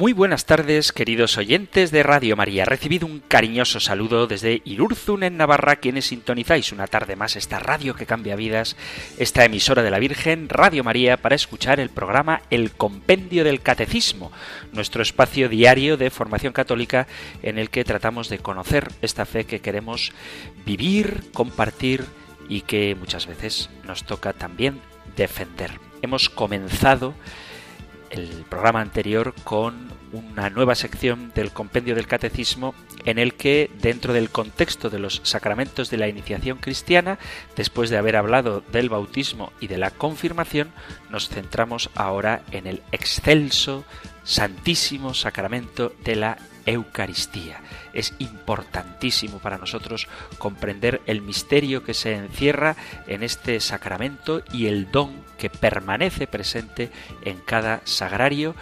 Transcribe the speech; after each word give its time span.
Muy 0.00 0.14
buenas 0.14 0.46
tardes, 0.46 0.92
queridos 0.92 1.36
oyentes 1.36 1.90
de 1.90 2.02
Radio 2.02 2.34
María. 2.34 2.64
Recibido 2.64 3.06
un 3.06 3.20
cariñoso 3.20 3.80
saludo 3.80 4.26
desde 4.26 4.62
Irurzun, 4.64 5.24
en 5.24 5.36
Navarra, 5.36 5.76
quienes 5.76 6.06
sintonizáis 6.06 6.72
una 6.72 6.86
tarde 6.86 7.16
más 7.16 7.36
esta 7.36 7.58
radio 7.58 7.94
que 7.94 8.06
cambia 8.06 8.34
vidas, 8.34 8.78
esta 9.18 9.44
emisora 9.44 9.82
de 9.82 9.90
la 9.90 9.98
Virgen, 9.98 10.48
Radio 10.48 10.84
María, 10.84 11.18
para 11.18 11.34
escuchar 11.34 11.80
el 11.80 11.90
programa 11.90 12.40
El 12.48 12.70
Compendio 12.70 13.44
del 13.44 13.60
Catecismo, 13.60 14.32
nuestro 14.72 15.02
espacio 15.02 15.50
diario 15.50 15.98
de 15.98 16.08
formación 16.08 16.54
católica 16.54 17.06
en 17.42 17.58
el 17.58 17.68
que 17.68 17.84
tratamos 17.84 18.30
de 18.30 18.38
conocer 18.38 18.88
esta 19.02 19.26
fe 19.26 19.44
que 19.44 19.60
queremos 19.60 20.12
vivir, 20.64 21.24
compartir 21.34 22.06
y 22.48 22.62
que 22.62 22.96
muchas 22.98 23.26
veces 23.26 23.68
nos 23.86 24.04
toca 24.04 24.32
también 24.32 24.80
defender. 25.14 25.72
Hemos 26.00 26.30
comenzado 26.30 27.12
el 28.10 28.44
programa 28.48 28.80
anterior 28.80 29.34
con 29.44 29.90
una 30.12 30.50
nueva 30.50 30.74
sección 30.74 31.32
del 31.34 31.52
compendio 31.52 31.94
del 31.94 32.06
catecismo 32.06 32.74
en 33.04 33.18
el 33.18 33.34
que 33.34 33.70
dentro 33.80 34.12
del 34.12 34.30
contexto 34.30 34.90
de 34.90 34.98
los 34.98 35.20
sacramentos 35.24 35.90
de 35.90 35.96
la 35.98 36.08
iniciación 36.08 36.58
cristiana, 36.58 37.18
después 37.56 37.90
de 37.90 37.98
haber 37.98 38.16
hablado 38.16 38.62
del 38.72 38.88
bautismo 38.88 39.52
y 39.60 39.68
de 39.68 39.78
la 39.78 39.90
confirmación, 39.90 40.72
nos 41.10 41.28
centramos 41.28 41.90
ahora 41.94 42.42
en 42.50 42.66
el 42.66 42.82
excelso, 42.92 43.84
santísimo 44.24 45.14
sacramento 45.14 45.92
de 46.04 46.16
la 46.16 46.38
Eucaristía. 46.66 47.60
Es 47.92 48.14
importantísimo 48.18 49.38
para 49.38 49.58
nosotros 49.58 50.08
comprender 50.38 51.00
el 51.06 51.22
misterio 51.22 51.84
que 51.84 51.94
se 51.94 52.14
encierra 52.14 52.76
en 53.06 53.22
este 53.22 53.60
sacramento 53.60 54.42
y 54.52 54.66
el 54.66 54.90
don 54.90 55.24
que 55.38 55.50
permanece 55.50 56.26
presente 56.26 56.90
en 57.24 57.38
cada 57.38 57.80
sagrario 57.84 58.54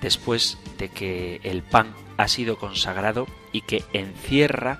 después 0.00 0.58
de 0.78 0.88
que 0.90 1.40
el 1.44 1.62
pan 1.62 1.94
ha 2.16 2.28
sido 2.28 2.58
consagrado 2.58 3.26
y 3.52 3.62
que 3.62 3.84
encierra 3.92 4.78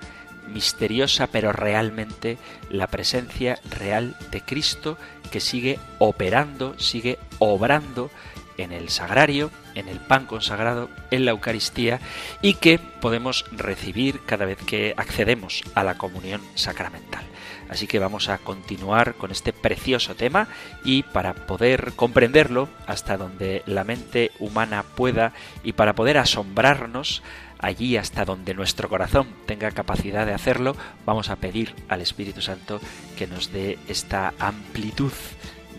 misteriosa 0.48 1.26
pero 1.28 1.52
realmente 1.52 2.38
la 2.70 2.86
presencia 2.88 3.58
real 3.70 4.16
de 4.30 4.42
Cristo 4.42 4.98
que 5.30 5.40
sigue 5.40 5.78
operando, 5.98 6.78
sigue 6.78 7.18
obrando 7.38 8.10
en 8.58 8.72
el 8.72 8.88
sagrario, 8.88 9.50
en 9.74 9.88
el 9.88 9.98
pan 9.98 10.26
consagrado, 10.26 10.90
en 11.10 11.24
la 11.24 11.32
Eucaristía 11.32 12.00
y 12.42 12.54
que 12.54 12.78
podemos 12.78 13.44
recibir 13.52 14.20
cada 14.26 14.44
vez 14.44 14.58
que 14.58 14.94
accedemos 14.96 15.62
a 15.74 15.84
la 15.84 15.98
comunión 15.98 16.40
sacramental. 16.54 17.24
Así 17.68 17.86
que 17.86 17.98
vamos 17.98 18.28
a 18.28 18.38
continuar 18.38 19.14
con 19.14 19.30
este 19.30 19.52
precioso 19.52 20.14
tema 20.14 20.48
y 20.84 21.02
para 21.02 21.34
poder 21.34 21.92
comprenderlo 21.96 22.68
hasta 22.86 23.16
donde 23.16 23.62
la 23.66 23.84
mente 23.84 24.30
humana 24.38 24.82
pueda 24.82 25.32
y 25.62 25.72
para 25.72 25.94
poder 25.94 26.18
asombrarnos 26.18 27.22
allí 27.58 27.96
hasta 27.96 28.24
donde 28.24 28.54
nuestro 28.54 28.88
corazón 28.88 29.28
tenga 29.46 29.70
capacidad 29.70 30.26
de 30.26 30.34
hacerlo, 30.34 30.76
vamos 31.06 31.30
a 31.30 31.36
pedir 31.36 31.74
al 31.88 32.02
Espíritu 32.02 32.42
Santo 32.42 32.80
que 33.16 33.26
nos 33.26 33.52
dé 33.52 33.78
esta 33.88 34.34
amplitud 34.38 35.12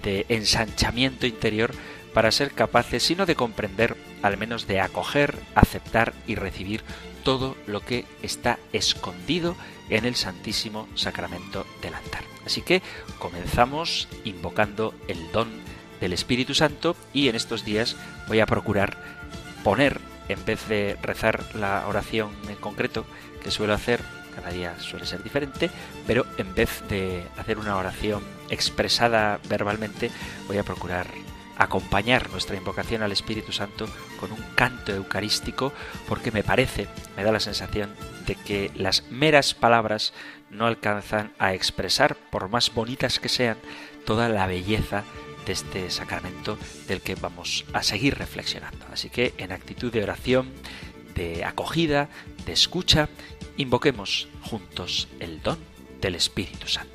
de 0.02 0.26
ensanchamiento 0.30 1.28
interior 1.28 1.72
para 2.16 2.32
ser 2.32 2.54
capaces, 2.54 3.04
sino 3.04 3.26
de 3.26 3.36
comprender, 3.36 3.98
al 4.22 4.38
menos 4.38 4.68
de 4.68 4.80
acoger, 4.80 5.38
aceptar 5.54 6.14
y 6.26 6.36
recibir 6.36 6.82
todo 7.26 7.58
lo 7.68 7.82
que 7.82 8.06
está 8.22 8.58
escondido 8.72 9.58
en 9.90 10.06
el 10.06 10.16
Santísimo 10.16 10.88
Sacramento 10.96 11.68
del 11.82 11.94
altar. 11.94 12.24
Así 12.46 12.62
que 12.62 12.82
comenzamos 13.20 14.08
invocando 14.24 14.96
el 15.10 15.30
don 15.34 15.50
del 16.00 16.14
Espíritu 16.14 16.56
Santo 16.56 16.96
y 17.12 17.28
en 17.28 17.36
estos 17.36 17.66
días 17.66 17.98
voy 18.30 18.40
a 18.40 18.46
procurar 18.46 18.98
poner, 19.66 20.00
en 20.30 20.46
vez 20.46 20.70
de 20.70 20.98
rezar 21.02 21.44
la 21.54 21.86
oración 21.86 22.30
en 22.48 22.56
concreto 22.56 23.06
que 23.44 23.52
suelo 23.52 23.74
hacer, 23.74 24.00
cada 24.34 24.52
día 24.52 24.80
suele 24.80 25.06
ser 25.06 25.22
diferente, 25.22 25.70
pero 26.08 26.26
en 26.38 26.56
vez 26.56 26.82
de 26.88 27.26
hacer 27.38 27.58
una 27.58 27.76
oración 27.76 28.24
expresada 28.50 29.42
verbalmente, 29.50 30.12
voy 30.48 30.60
a 30.60 30.64
procurar 30.64 31.08
acompañar 31.58 32.30
nuestra 32.32 32.58
invocación 32.58 33.02
al 33.02 33.12
Espíritu 33.12 33.52
Santo 33.52 33.88
con 34.20 34.32
un 34.32 34.42
canto 34.56 34.94
eucarístico 34.94 35.74
porque 36.08 36.32
me 36.32 36.44
parece, 36.44 36.88
me 37.16 37.24
da 37.24 37.32
la 37.32 37.40
sensación 37.40 37.96
de 38.26 38.36
que 38.36 38.72
las 38.76 39.04
meras 39.10 39.54
palabras 39.54 40.14
no 40.50 40.66
alcanzan 40.66 41.34
a 41.40 41.54
expresar, 41.54 42.16
por 42.16 42.50
más 42.50 42.74
bonitas 42.74 43.20
que 43.20 43.30
sean, 43.30 43.58
toda 44.06 44.30
la 44.30 44.48
belleza 44.48 45.04
de 45.46 45.54
este 45.54 45.90
sacramento 45.92 46.58
del 46.88 47.02
que 47.02 47.16
vamos 47.16 47.66
a 47.74 47.84
seguir 47.84 48.18
reflexionando. 48.18 48.86
Así 48.92 49.10
que 49.10 49.34
en 49.38 49.52
actitud 49.52 49.92
de 49.92 50.04
oración, 50.04 50.52
de 51.14 51.46
acogida, 51.46 52.10
de 52.46 52.54
escucha, 52.54 53.10
invoquemos 53.58 54.28
juntos 54.42 55.08
el 55.20 55.42
don 55.42 55.60
del 56.02 56.16
Espíritu 56.16 56.68
Santo. 56.68 56.95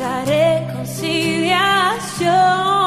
Mucha 0.00 0.24
reconciliación. 0.24 2.79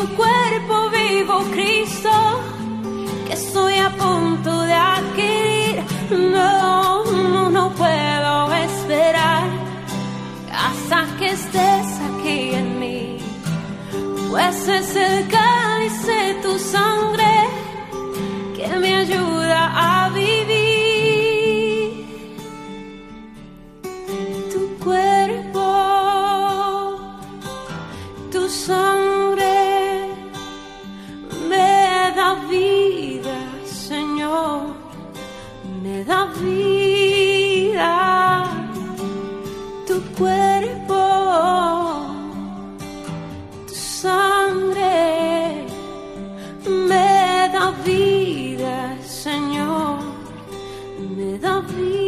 Su 0.00 0.08
cuerpo 0.14 0.90
vivo, 0.90 1.38
Cristo, 1.52 2.10
que 3.26 3.32
estoy 3.32 3.74
a 3.74 3.90
punto 3.90 4.62
de 4.62 4.72
adquirir. 4.72 5.82
No, 6.10 7.04
no, 7.04 7.50
no 7.50 7.70
puedo 7.70 8.52
esperar 8.54 9.44
hasta 10.52 11.06
que 11.18 11.30
estés 11.30 11.86
aquí 12.08 12.54
en 12.54 12.78
mí. 12.78 13.16
Pues 14.30 14.68
es 14.68 14.96
el 14.96 15.25
me 51.46 52.05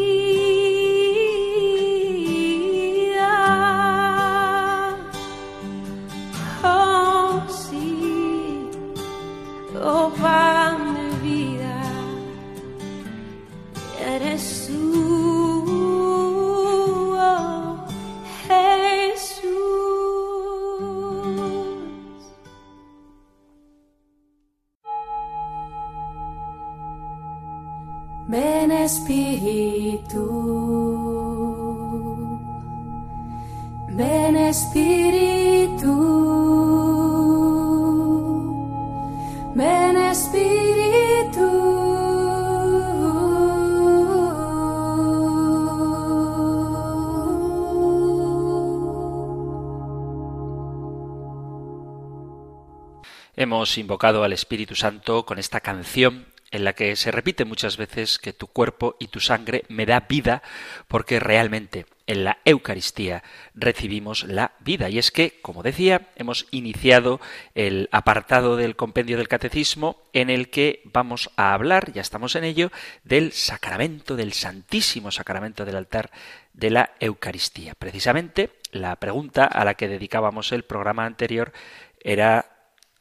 Hemos 53.59 53.77
invocado 53.77 54.23
al 54.23 54.33
Espíritu 54.33 54.77
Santo 54.77 55.27
con 55.27 55.41
esta 55.41 55.59
canción 55.59 56.27
en 56.53 56.63
la 56.63 56.75
que 56.75 56.95
se 56.95 57.11
repite 57.11 57.45
muchas 57.45 57.77
veces 57.77 58.21
que 58.21 58.33
tu 58.33 58.47
cuerpo 58.47 58.95
y 59.01 59.09
tu 59.09 59.19
sangre 59.19 59.65
me 59.67 59.85
da 59.85 60.07
vida 60.09 60.45
porque 60.87 61.19
realmente 61.19 61.85
en 62.07 62.23
la 62.23 62.39
Eucaristía 62.45 63.25
recibimos 63.55 64.23
la 64.23 64.53
vida. 64.61 64.91
Y 64.91 65.01
es 65.01 65.11
que, 65.11 65.41
como 65.43 65.65
decía, 65.65 66.07
hemos 66.15 66.47
iniciado 66.53 67.21
el 67.57 67.89
apartado 67.91 68.55
del 68.55 68.77
compendio 68.77 69.17
del 69.17 69.27
catecismo 69.27 70.05
en 70.13 70.31
el 70.31 70.51
que 70.51 70.81
vamos 70.85 71.29
a 71.35 71.53
hablar, 71.53 71.93
ya 71.93 72.01
estamos 72.01 72.37
en 72.37 72.45
ello, 72.45 72.71
del 73.03 73.33
sacramento, 73.33 74.15
del 74.15 74.35
santísimo 74.35 75.11
sacramento 75.11 75.65
del 75.65 75.75
altar 75.75 76.13
de 76.53 76.71
la 76.71 76.93
Eucaristía. 77.01 77.75
Precisamente 77.75 78.51
la 78.71 78.95
pregunta 78.95 79.47
a 79.47 79.65
la 79.65 79.75
que 79.75 79.89
dedicábamos 79.89 80.53
el 80.53 80.63
programa 80.63 81.07
anterior 81.07 81.53
era 82.01 82.55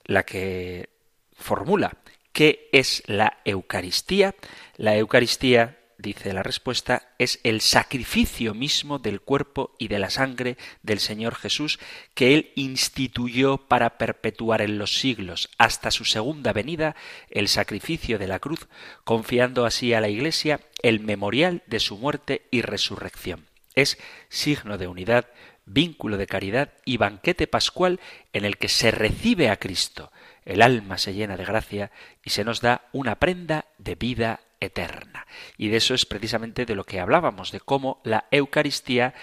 la 0.08 0.24
que 0.24 0.90
formula 1.34 1.98
¿Qué 2.38 2.70
es 2.72 3.02
la 3.08 3.40
Eucaristía? 3.46 4.36
La 4.76 4.96
Eucaristía, 4.96 5.80
dice 5.98 6.34
la 6.34 6.44
respuesta, 6.44 7.16
es 7.18 7.40
el 7.44 7.62
sacrificio 7.62 8.54
mismo 8.54 9.00
del 9.00 9.22
cuerpo 9.22 9.76
y 9.80 9.88
de 9.88 9.98
la 9.98 10.12
sangre 10.12 10.56
del 10.84 11.00
Señor 11.00 11.34
Jesús 11.34 11.80
que 12.14 12.36
Él 12.36 12.52
instituyó 12.54 13.58
para 13.68 13.98
perpetuar 13.98 14.62
en 14.62 14.78
los 14.78 15.00
siglos 15.00 15.50
hasta 15.58 15.90
su 15.90 16.06
segunda 16.06 16.54
venida 16.54 16.96
el 17.32 17.48
sacrificio 17.48 18.20
de 18.20 18.28
la 18.28 18.38
cruz, 18.38 18.68
confiando 19.04 19.66
así 19.66 19.96
a 19.96 20.00
la 20.00 20.10
Iglesia 20.10 20.60
el 20.84 21.00
memorial 21.00 21.64
de 21.66 21.80
su 21.80 21.98
muerte 21.98 22.44
y 22.52 22.62
resurrección. 22.62 23.48
Es 23.74 23.98
signo 24.30 24.78
de 24.78 24.86
unidad, 24.86 25.26
vínculo 25.68 26.18
de 26.18 26.26
caridad 26.26 26.74
y 26.86 26.98
banquete 26.98 27.46
pascual 27.46 28.00
en 28.34 28.46
el 28.46 28.58
que 28.58 28.70
se 28.70 28.90
recibe 28.90 29.50
a 29.50 29.58
Cristo 29.58 30.12
el 30.48 30.62
alma 30.62 30.98
se 30.98 31.14
llena 31.14 31.36
de 31.36 31.44
gracia 31.44 31.92
y 32.24 32.30
se 32.30 32.46
nos 32.46 32.62
da 32.62 32.88
una 32.94 33.20
prenda 33.20 33.66
de 33.78 33.96
vida 33.96 34.40
eterna. 34.62 35.28
Y 35.58 35.68
de 35.68 35.78
eso 35.78 35.94
es 35.94 36.06
precisamente 36.06 36.66
de 36.66 36.74
lo 36.74 36.86
que 36.86 37.02
hablábamos, 37.02 37.52
de 37.52 37.60
cómo 37.60 38.00
la 38.06 38.28
Eucaristía 38.32 39.14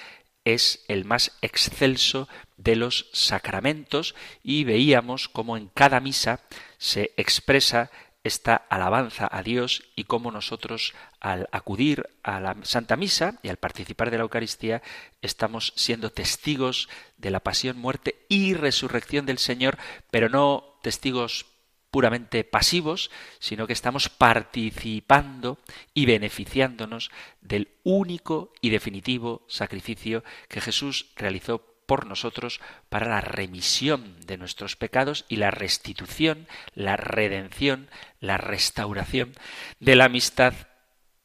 es 0.44 0.84
el 0.86 1.06
más 1.06 1.32
excelso 1.40 2.28
de 2.58 2.76
los 2.76 3.08
sacramentos 3.14 4.14
y 4.42 4.64
veíamos 4.64 5.30
cómo 5.30 5.56
en 5.56 5.68
cada 5.68 5.98
misa 5.98 6.40
se 6.76 7.14
expresa 7.16 7.90
esta 8.24 8.56
alabanza 8.56 9.28
a 9.30 9.42
Dios 9.42 9.84
y 9.94 10.04
cómo 10.04 10.32
nosotros 10.32 10.94
al 11.20 11.48
acudir 11.52 12.08
a 12.22 12.40
la 12.40 12.56
Santa 12.62 12.96
Misa 12.96 13.38
y 13.42 13.50
al 13.50 13.58
participar 13.58 14.10
de 14.10 14.16
la 14.16 14.22
Eucaristía 14.22 14.82
estamos 15.20 15.74
siendo 15.76 16.10
testigos 16.10 16.88
de 17.18 17.30
la 17.30 17.40
pasión, 17.40 17.78
muerte 17.78 18.24
y 18.28 18.54
resurrección 18.54 19.26
del 19.26 19.38
Señor, 19.38 19.78
pero 20.10 20.28
no 20.28 20.78
testigos 20.82 21.46
puramente 21.90 22.42
pasivos, 22.42 23.10
sino 23.38 23.68
que 23.68 23.72
estamos 23.72 24.08
participando 24.08 25.58
y 25.92 26.06
beneficiándonos 26.06 27.10
del 27.40 27.68
único 27.84 28.52
y 28.60 28.70
definitivo 28.70 29.44
sacrificio 29.48 30.24
que 30.48 30.60
Jesús 30.60 31.12
realizó 31.14 31.73
por 31.86 32.06
nosotros 32.06 32.60
para 32.88 33.08
la 33.08 33.20
remisión 33.20 34.20
de 34.26 34.36
nuestros 34.36 34.76
pecados 34.76 35.24
y 35.28 35.36
la 35.36 35.50
restitución, 35.50 36.46
la 36.74 36.96
redención, 36.96 37.88
la 38.20 38.36
restauración 38.36 39.34
de 39.80 39.96
la 39.96 40.06
amistad 40.06 40.54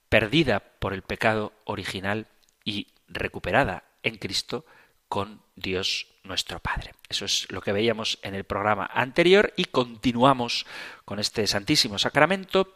perdida 0.09 0.59
por 0.79 0.93
el 0.93 1.01
pecado 1.01 1.53
original 1.65 2.27
y 2.63 2.87
recuperada 3.07 3.83
en 4.03 4.17
Cristo 4.17 4.65
con 5.07 5.41
Dios 5.55 6.07
nuestro 6.23 6.59
Padre. 6.59 6.93
Eso 7.09 7.25
es 7.25 7.51
lo 7.51 7.61
que 7.61 7.73
veíamos 7.73 8.19
en 8.21 8.35
el 8.35 8.43
programa 8.43 8.89
anterior 8.93 9.53
y 9.55 9.65
continuamos 9.65 10.65
con 11.05 11.19
este 11.19 11.47
Santísimo 11.47 11.97
Sacramento. 11.97 12.75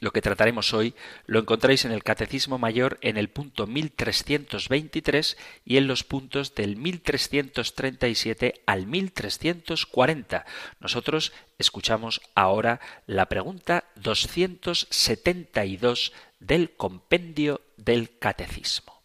Lo 0.00 0.12
que 0.12 0.20
trataremos 0.20 0.74
hoy 0.74 0.94
lo 1.26 1.40
encontráis 1.40 1.86
en 1.86 1.92
el 1.92 2.02
Catecismo 2.02 2.58
Mayor 2.58 2.98
en 3.00 3.16
el 3.16 3.30
punto 3.30 3.66
1323 3.66 5.38
y 5.64 5.78
en 5.78 5.86
los 5.86 6.04
puntos 6.04 6.54
del 6.54 6.76
1337 6.76 8.60
al 8.66 8.86
1340. 8.86 10.44
Nosotros 10.80 11.32
escuchamos 11.58 12.20
ahora 12.34 12.78
la 13.06 13.24
pregunta 13.26 13.84
272 13.96 16.12
del 16.40 16.76
compendio 16.76 17.62
del 17.78 18.18
Catecismo. 18.18 19.00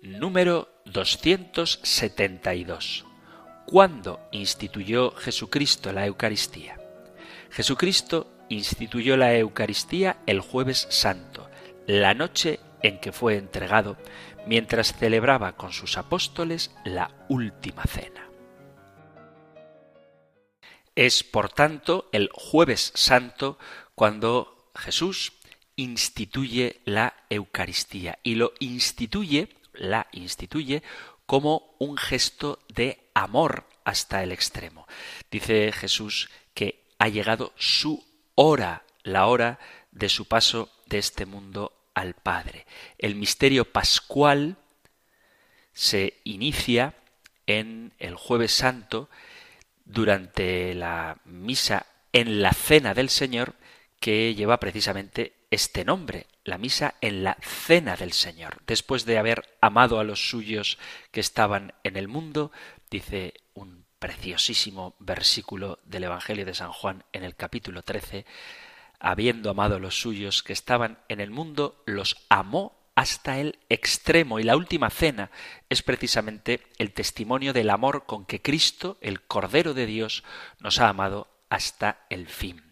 Número 0.00 0.70
272. 0.86 3.04
¿Cuándo 3.66 4.26
instituyó 4.32 5.10
Jesucristo 5.10 5.92
la 5.92 6.06
Eucaristía? 6.06 6.80
Jesucristo 7.50 8.32
instituyó 8.48 9.16
la 9.16 9.34
Eucaristía 9.36 10.18
el 10.26 10.40
jueves 10.40 10.86
santo, 10.90 11.50
la 11.86 12.14
noche 12.14 12.60
en 12.82 13.00
que 13.00 13.12
fue 13.12 13.36
entregado, 13.36 13.96
mientras 14.46 14.94
celebraba 14.94 15.56
con 15.56 15.72
sus 15.72 15.98
apóstoles 15.98 16.74
la 16.84 17.10
última 17.28 17.84
cena. 17.84 18.28
Es, 20.94 21.22
por 21.22 21.50
tanto, 21.50 22.08
el 22.12 22.30
jueves 22.32 22.92
santo 22.94 23.58
cuando 23.94 24.70
Jesús 24.74 25.32
instituye 25.76 26.80
la 26.84 27.14
Eucaristía 27.28 28.18
y 28.22 28.36
lo 28.36 28.52
instituye, 28.60 29.50
la 29.74 30.06
instituye 30.12 30.82
como 31.26 31.74
un 31.78 31.98
gesto 31.98 32.60
de 32.68 33.10
amor 33.14 33.66
hasta 33.84 34.22
el 34.22 34.32
extremo. 34.32 34.86
Dice 35.30 35.70
Jesús 35.72 36.30
que 36.54 36.86
ha 36.98 37.08
llegado 37.08 37.52
su 37.56 38.02
hora, 38.36 38.84
la 39.02 39.26
hora 39.26 39.58
de 39.90 40.08
su 40.08 40.26
paso 40.26 40.70
de 40.86 40.98
este 40.98 41.26
mundo 41.26 41.72
al 41.94 42.14
Padre. 42.14 42.66
El 42.98 43.16
misterio 43.16 43.64
pascual 43.64 44.56
se 45.72 46.20
inicia 46.24 46.94
en 47.46 47.92
el 47.98 48.14
jueves 48.14 48.52
santo 48.52 49.08
durante 49.84 50.74
la 50.74 51.18
misa 51.24 51.86
en 52.12 52.42
la 52.42 52.52
cena 52.52 52.94
del 52.94 53.08
Señor 53.08 53.54
que 54.00 54.34
lleva 54.34 54.60
precisamente 54.60 55.34
este 55.50 55.84
nombre, 55.84 56.26
la 56.44 56.58
misa 56.58 56.94
en 57.00 57.24
la 57.24 57.36
cena 57.40 57.96
del 57.96 58.12
Señor. 58.12 58.58
Después 58.66 59.04
de 59.04 59.18
haber 59.18 59.56
amado 59.60 59.98
a 59.98 60.04
los 60.04 60.28
suyos 60.28 60.78
que 61.10 61.20
estaban 61.20 61.72
en 61.82 61.96
el 61.96 62.08
mundo, 62.08 62.52
dice 62.90 63.34
un 63.54 63.85
preciosísimo 64.06 64.94
versículo 65.00 65.80
del 65.84 66.04
Evangelio 66.04 66.46
de 66.46 66.54
San 66.54 66.70
Juan 66.70 67.02
en 67.12 67.24
el 67.24 67.34
capítulo 67.34 67.82
13, 67.82 68.24
habiendo 69.00 69.50
amado 69.50 69.74
a 69.74 69.78
los 69.80 70.00
suyos 70.00 70.44
que 70.44 70.52
estaban 70.52 71.00
en 71.08 71.18
el 71.18 71.32
mundo, 71.32 71.82
los 71.86 72.16
amó 72.28 72.78
hasta 72.94 73.40
el 73.40 73.58
extremo. 73.68 74.38
Y 74.38 74.44
la 74.44 74.56
última 74.56 74.90
cena 74.90 75.32
es 75.68 75.82
precisamente 75.82 76.62
el 76.78 76.92
testimonio 76.92 77.52
del 77.52 77.68
amor 77.68 78.06
con 78.06 78.26
que 78.26 78.40
Cristo, 78.40 78.96
el 79.00 79.22
Cordero 79.22 79.74
de 79.74 79.86
Dios, 79.86 80.22
nos 80.60 80.78
ha 80.78 80.88
amado 80.88 81.26
hasta 81.48 82.06
el 82.08 82.28
fin. 82.28 82.62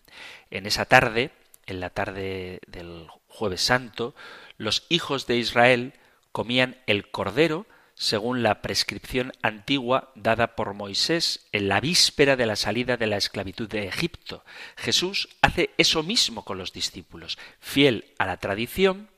En 0.53 0.67
esa 0.67 0.85
tarde, 0.85 1.33
en 1.67 1.81
la 1.81 1.91
tarde 1.91 2.61
del 2.69 3.09
jueves 3.27 3.61
santo, 3.61 4.15
los 4.57 4.87
hijos 4.89 5.27
de 5.27 5.39
Israel 5.39 5.95
comían 6.31 6.77
el 6.87 7.11
Cordero 7.11 7.67
según 7.95 8.43
la 8.43 8.61
prescripción 8.61 9.33
antigua 9.43 10.13
dada 10.15 10.57
por 10.57 10.75
Moisés 10.75 11.47
en 11.53 11.69
la 11.69 11.81
víspera 11.81 12.37
de 12.37 12.47
la 12.47 12.57
salida 12.57 12.97
de 12.97 13.07
la 13.07 13.17
esclavitud 13.17 13.69
de 13.69 13.87
Egipto. 13.87 14.45
Jesús 14.77 15.29
hace 15.43 15.71
eso 15.79 16.03
mismo 16.03 16.45
con 16.45 16.59
los 16.59 16.73
discípulos, 16.73 17.39
fiel 17.61 18.13
a 18.19 18.27
la 18.27 18.39
tradición, 18.39 19.11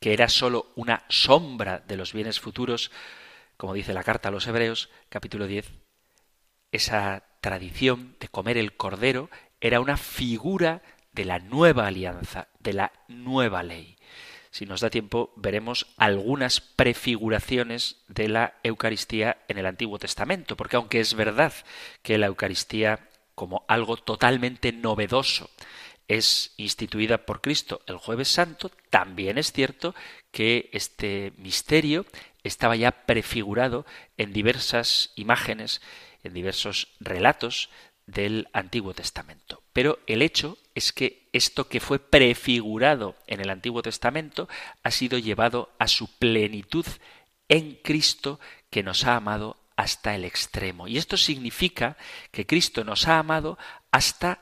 que 0.00 0.12
era 0.12 0.28
sólo 0.28 0.72
una 0.74 1.04
sombra 1.08 1.80
de 1.80 1.96
los 1.96 2.12
bienes 2.12 2.40
futuros, 2.40 2.90
como 3.56 3.74
dice 3.74 3.94
la 3.94 4.04
carta 4.04 4.28
a 4.28 4.32
los 4.32 4.46
Hebreos, 4.46 4.90
capítulo 5.08 5.46
10, 5.46 5.70
esa 6.72 7.24
tradición 7.40 8.16
de 8.18 8.28
comer 8.28 8.58
el 8.58 8.76
cordero 8.76 9.30
era 9.60 9.80
una 9.80 9.96
figura 9.96 10.82
de 11.12 11.24
la 11.24 11.38
nueva 11.38 11.86
alianza, 11.86 12.48
de 12.58 12.72
la 12.72 12.92
nueva 13.06 13.62
ley. 13.62 13.96
Si 14.54 14.66
nos 14.66 14.80
da 14.80 14.88
tiempo, 14.88 15.32
veremos 15.34 15.88
algunas 15.96 16.60
prefiguraciones 16.60 17.96
de 18.06 18.28
la 18.28 18.54
Eucaristía 18.62 19.38
en 19.48 19.58
el 19.58 19.66
Antiguo 19.66 19.98
Testamento, 19.98 20.56
porque 20.56 20.76
aunque 20.76 21.00
es 21.00 21.14
verdad 21.14 21.52
que 22.02 22.18
la 22.18 22.26
Eucaristía, 22.26 23.08
como 23.34 23.64
algo 23.66 23.96
totalmente 23.96 24.70
novedoso, 24.70 25.50
es 26.06 26.54
instituida 26.56 27.26
por 27.26 27.40
Cristo 27.40 27.82
el 27.88 27.96
jueves 27.96 28.28
santo, 28.28 28.70
también 28.90 29.38
es 29.38 29.50
cierto 29.50 29.92
que 30.30 30.70
este 30.72 31.32
misterio 31.36 32.06
estaba 32.44 32.76
ya 32.76 32.92
prefigurado 32.92 33.84
en 34.16 34.32
diversas 34.32 35.10
imágenes, 35.16 35.82
en 36.22 36.32
diversos 36.32 36.94
relatos 37.00 37.70
del 38.06 38.46
Antiguo 38.52 38.94
Testamento. 38.94 39.63
Pero 39.74 39.98
el 40.06 40.22
hecho 40.22 40.56
es 40.74 40.92
que 40.92 41.28
esto 41.32 41.68
que 41.68 41.80
fue 41.80 41.98
prefigurado 41.98 43.16
en 43.26 43.40
el 43.40 43.50
Antiguo 43.50 43.82
Testamento 43.82 44.48
ha 44.84 44.90
sido 44.92 45.18
llevado 45.18 45.72
a 45.78 45.88
su 45.88 46.16
plenitud 46.16 46.86
en 47.48 47.74
Cristo 47.82 48.40
que 48.70 48.84
nos 48.84 49.04
ha 49.04 49.16
amado 49.16 49.58
hasta 49.76 50.14
el 50.14 50.24
extremo. 50.24 50.86
Y 50.86 50.96
esto 50.96 51.16
significa 51.16 51.96
que 52.30 52.46
Cristo 52.46 52.84
nos 52.84 53.08
ha 53.08 53.18
amado 53.18 53.58
hasta 53.90 54.38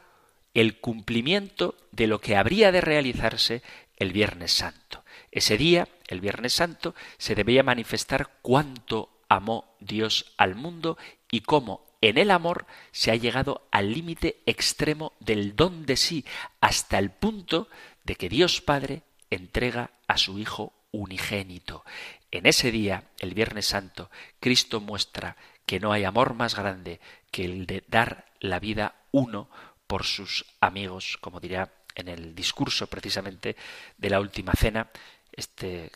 el 0.52 0.80
cumplimiento 0.80 1.76
de 1.92 2.06
lo 2.06 2.20
que 2.20 2.36
habría 2.36 2.70
de 2.70 2.82
realizarse 2.82 3.62
el 3.96 4.12
Viernes 4.12 4.52
Santo. 4.52 5.02
Ese 5.30 5.56
día, 5.56 5.88
el 6.08 6.20
Viernes 6.20 6.52
Santo, 6.52 6.94
se 7.16 7.34
debía 7.34 7.62
manifestar 7.62 8.38
cuánto 8.42 9.08
amó 9.30 9.76
Dios 9.80 10.34
al 10.36 10.56
mundo 10.56 10.98
y 11.30 11.40
cómo 11.40 11.86
en 12.02 12.18
el 12.18 12.30
amor 12.32 12.66
se 12.90 13.12
ha 13.12 13.16
llegado 13.16 13.66
al 13.70 13.92
límite 13.92 14.42
extremo 14.44 15.12
del 15.20 15.56
don 15.56 15.86
de 15.86 15.96
sí, 15.96 16.26
hasta 16.60 16.98
el 16.98 17.10
punto 17.10 17.68
de 18.04 18.16
que 18.16 18.28
Dios 18.28 18.60
Padre 18.60 19.04
entrega 19.30 19.92
a 20.08 20.18
su 20.18 20.38
Hijo 20.38 20.74
unigénito. 20.90 21.84
En 22.32 22.46
ese 22.46 22.72
día, 22.72 23.04
el 23.20 23.34
Viernes 23.34 23.66
Santo, 23.66 24.10
Cristo 24.40 24.80
muestra 24.80 25.36
que 25.64 25.78
no 25.78 25.92
hay 25.92 26.02
amor 26.02 26.34
más 26.34 26.56
grande 26.56 27.00
que 27.30 27.44
el 27.44 27.66
de 27.66 27.84
dar 27.86 28.26
la 28.40 28.58
vida 28.58 28.96
uno 29.12 29.48
por 29.86 30.04
sus 30.04 30.44
amigos, 30.60 31.18
como 31.20 31.38
dirá 31.38 31.72
en 31.94 32.08
el 32.08 32.34
discurso 32.34 32.88
precisamente 32.88 33.56
de 33.96 34.10
la 34.10 34.18
última 34.18 34.54
cena, 34.54 34.90
este 35.30 35.92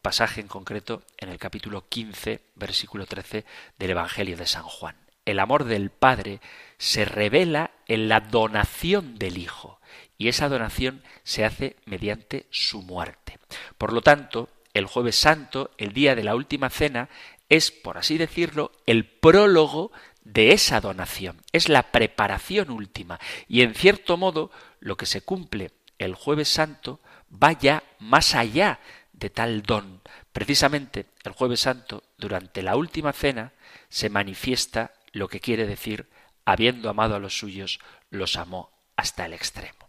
pasaje 0.00 0.40
en 0.40 0.48
concreto 0.48 1.02
en 1.18 1.28
el 1.28 1.38
capítulo 1.38 1.88
15, 1.88 2.40
versículo 2.54 3.04
13 3.04 3.44
del 3.76 3.90
Evangelio 3.90 4.36
de 4.36 4.46
San 4.46 4.62
Juan 4.62 5.05
el 5.26 5.40
amor 5.40 5.64
del 5.64 5.90
Padre 5.90 6.40
se 6.78 7.04
revela 7.04 7.72
en 7.86 8.08
la 8.08 8.20
donación 8.20 9.18
del 9.18 9.38
Hijo, 9.38 9.80
y 10.16 10.28
esa 10.28 10.48
donación 10.48 11.02
se 11.24 11.44
hace 11.44 11.76
mediante 11.84 12.46
su 12.50 12.82
muerte. 12.82 13.38
Por 13.76 13.92
lo 13.92 14.00
tanto, 14.00 14.48
el 14.72 14.86
jueves 14.86 15.16
santo, 15.16 15.70
el 15.78 15.92
día 15.92 16.14
de 16.14 16.24
la 16.24 16.34
última 16.34 16.70
cena, 16.70 17.08
es, 17.48 17.70
por 17.70 17.98
así 17.98 18.18
decirlo, 18.18 18.72
el 18.86 19.04
prólogo 19.04 19.92
de 20.22 20.52
esa 20.52 20.80
donación, 20.80 21.42
es 21.52 21.68
la 21.68 21.92
preparación 21.92 22.70
última, 22.70 23.20
y 23.48 23.62
en 23.62 23.74
cierto 23.74 24.16
modo 24.16 24.50
lo 24.80 24.96
que 24.96 25.06
se 25.06 25.20
cumple 25.20 25.72
el 25.98 26.14
jueves 26.14 26.48
santo 26.48 27.00
va 27.32 27.52
ya 27.52 27.82
más 27.98 28.34
allá 28.34 28.80
de 29.12 29.30
tal 29.30 29.62
don. 29.62 30.02
Precisamente 30.32 31.06
el 31.24 31.32
jueves 31.32 31.60
santo, 31.60 32.02
durante 32.18 32.62
la 32.62 32.76
última 32.76 33.12
cena, 33.12 33.52
se 33.88 34.10
manifiesta 34.10 34.92
lo 35.16 35.28
que 35.28 35.40
quiere 35.40 35.66
decir, 35.66 36.08
habiendo 36.44 36.90
amado 36.90 37.16
a 37.16 37.18
los 37.18 37.38
suyos, 37.38 37.80
los 38.10 38.36
amó 38.36 38.70
hasta 38.96 39.24
el 39.24 39.32
extremo. 39.32 39.88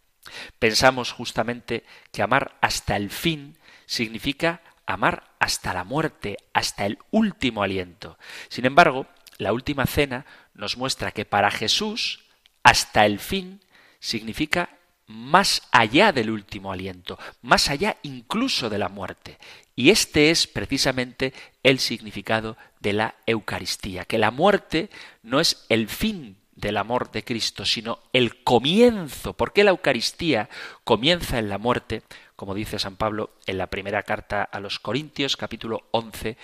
Pensamos 0.58 1.12
justamente 1.12 1.86
que 2.12 2.22
amar 2.22 2.58
hasta 2.62 2.96
el 2.96 3.10
fin 3.10 3.58
significa 3.86 4.62
amar 4.86 5.36
hasta 5.40 5.74
la 5.74 5.84
muerte, 5.84 6.38
hasta 6.54 6.86
el 6.86 6.98
último 7.12 7.62
aliento. 7.62 8.18
Sin 8.48 8.66
embargo, 8.66 9.06
la 9.38 9.52
última 9.52 9.86
cena 9.86 10.26
nos 10.54 10.78
muestra 10.78 11.12
que 11.12 11.26
para 11.26 11.52
Jesús, 11.52 12.24
hasta 12.64 13.06
el 13.06 13.20
fin 13.20 13.62
significa 14.00 14.77
más 15.08 15.64
allá 15.72 16.12
del 16.12 16.30
último 16.30 16.72
aliento, 16.72 17.18
más 17.42 17.70
allá 17.70 17.98
incluso 18.04 18.70
de 18.70 18.78
la 18.78 18.90
muerte. 18.90 19.38
Y 19.76 19.90
este 19.90 20.30
es 20.30 20.48
precisamente 20.48 21.34
el 21.64 21.80
significado 21.80 22.58
de 22.80 22.94
la 22.94 23.16
Eucaristía, 23.26 24.06
que 24.06 24.18
la 24.18 24.32
muerte 24.32 24.90
no 25.24 25.40
es 25.40 25.66
el 25.70 25.88
fin 25.88 26.38
del 26.56 26.78
amor 26.78 27.12
de 27.12 27.24
Cristo, 27.24 27.66
sino 27.66 28.00
el 28.14 28.44
comienzo, 28.44 29.34
porque 29.34 29.64
la 29.64 29.72
Eucaristía 29.72 30.50
comienza 30.84 31.40
en 31.40 31.50
la 31.50 31.58
muerte, 31.58 32.02
como 32.36 32.56
dice 32.56 32.80
San 32.80 32.98
Pablo 32.98 33.32
en 33.46 33.58
la 33.58 33.68
primera 33.68 34.04
carta 34.04 34.44
a 34.44 34.60
los 34.60 34.80
Corintios, 34.80 35.38
capítulo 35.38 35.88
11, 35.92 36.36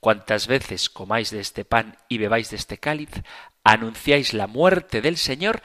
cuantas 0.00 0.46
veces 0.46 0.90
comáis 0.90 1.30
de 1.30 1.40
este 1.40 1.64
pan 1.64 1.96
y 2.08 2.18
bebáis 2.18 2.50
de 2.50 2.56
este 2.56 2.78
cáliz, 2.78 3.10
anunciáis 3.64 4.34
la 4.34 4.46
muerte 4.46 5.00
del 5.00 5.16
Señor 5.16 5.62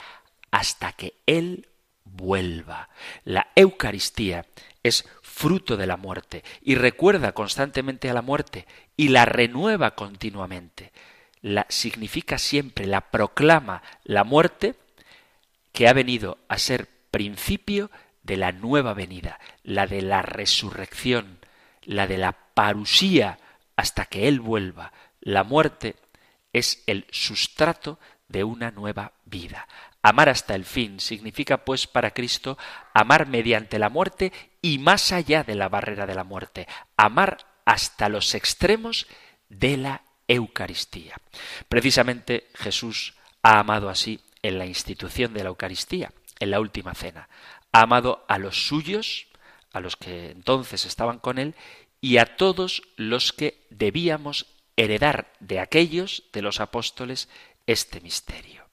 hasta 0.51 0.93
que 0.93 1.15
Él 1.25 1.67
vuelva. 2.13 2.89
La 3.23 3.47
Eucaristía 3.55 4.45
es 4.83 5.07
fruto 5.21 5.77
de 5.77 5.87
la 5.87 5.97
muerte 5.97 6.43
y 6.61 6.75
recuerda 6.75 7.33
constantemente 7.33 8.09
a 8.09 8.13
la 8.13 8.21
muerte 8.21 8.65
y 8.95 9.09
la 9.09 9.25
renueva 9.25 9.95
continuamente. 9.95 10.91
La 11.41 11.65
significa 11.69 12.37
siempre, 12.37 12.87
la 12.87 13.11
proclama 13.11 13.83
la 14.03 14.23
muerte 14.23 14.75
que 15.71 15.87
ha 15.87 15.93
venido 15.93 16.39
a 16.47 16.57
ser 16.57 16.89
principio 17.11 17.91
de 18.23 18.37
la 18.37 18.51
nueva 18.51 18.93
venida, 18.93 19.39
la 19.63 19.87
de 19.87 20.01
la 20.01 20.21
resurrección, 20.21 21.39
la 21.83 22.07
de 22.07 22.17
la 22.17 22.33
parusía 22.53 23.39
hasta 23.75 24.05
que 24.05 24.27
Él 24.27 24.39
vuelva. 24.39 24.91
La 25.21 25.43
muerte 25.43 25.95
es 26.51 26.83
el 26.87 27.05
sustrato 27.11 27.99
de 28.27 28.43
una 28.43 28.71
nueva 28.71 29.13
vida. 29.25 29.67
Amar 30.01 30.29
hasta 30.29 30.55
el 30.55 30.65
fin 30.65 30.99
significa, 30.99 31.65
pues, 31.65 31.87
para 31.87 32.11
Cristo, 32.11 32.57
amar 32.93 33.27
mediante 33.27 33.79
la 33.79 33.89
muerte 33.89 34.31
y 34.61 34.77
más 34.77 35.11
allá 35.11 35.43
de 35.43 35.55
la 35.55 35.69
barrera 35.69 36.05
de 36.05 36.15
la 36.15 36.23
muerte, 36.23 36.67
amar 36.95 37.37
hasta 37.65 38.07
los 38.07 38.33
extremos 38.35 39.07
de 39.49 39.77
la 39.77 40.03
Eucaristía. 40.27 41.15
Precisamente 41.67 42.49
Jesús 42.55 43.15
ha 43.41 43.59
amado 43.59 43.89
así 43.89 44.21
en 44.41 44.57
la 44.57 44.65
institución 44.65 45.33
de 45.33 45.43
la 45.43 45.49
Eucaristía, 45.49 46.13
en 46.39 46.51
la 46.51 46.59
última 46.59 46.93
cena. 46.93 47.29
Ha 47.71 47.81
amado 47.81 48.25
a 48.27 48.37
los 48.37 48.67
suyos, 48.67 49.27
a 49.73 49.79
los 49.79 49.95
que 49.95 50.31
entonces 50.31 50.85
estaban 50.85 51.19
con 51.19 51.37
él, 51.37 51.55
y 51.99 52.17
a 52.17 52.37
todos 52.37 52.83
los 52.95 53.33
que 53.33 53.65
debíamos 53.69 54.45
heredar 54.75 55.33
de 55.39 55.59
aquellos, 55.59 56.23
de 56.33 56.41
los 56.41 56.59
apóstoles, 56.59 57.29
este 57.65 57.99
misterio. 58.01 58.66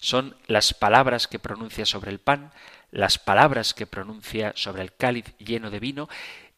Son 0.00 0.36
las 0.46 0.74
palabras 0.74 1.28
que 1.28 1.38
pronuncia 1.38 1.86
sobre 1.86 2.10
el 2.10 2.18
pan, 2.18 2.52
las 2.90 3.18
palabras 3.18 3.74
que 3.74 3.86
pronuncia 3.86 4.52
sobre 4.56 4.82
el 4.82 4.94
cáliz 4.94 5.36
lleno 5.38 5.70
de 5.70 5.80
vino, 5.80 6.08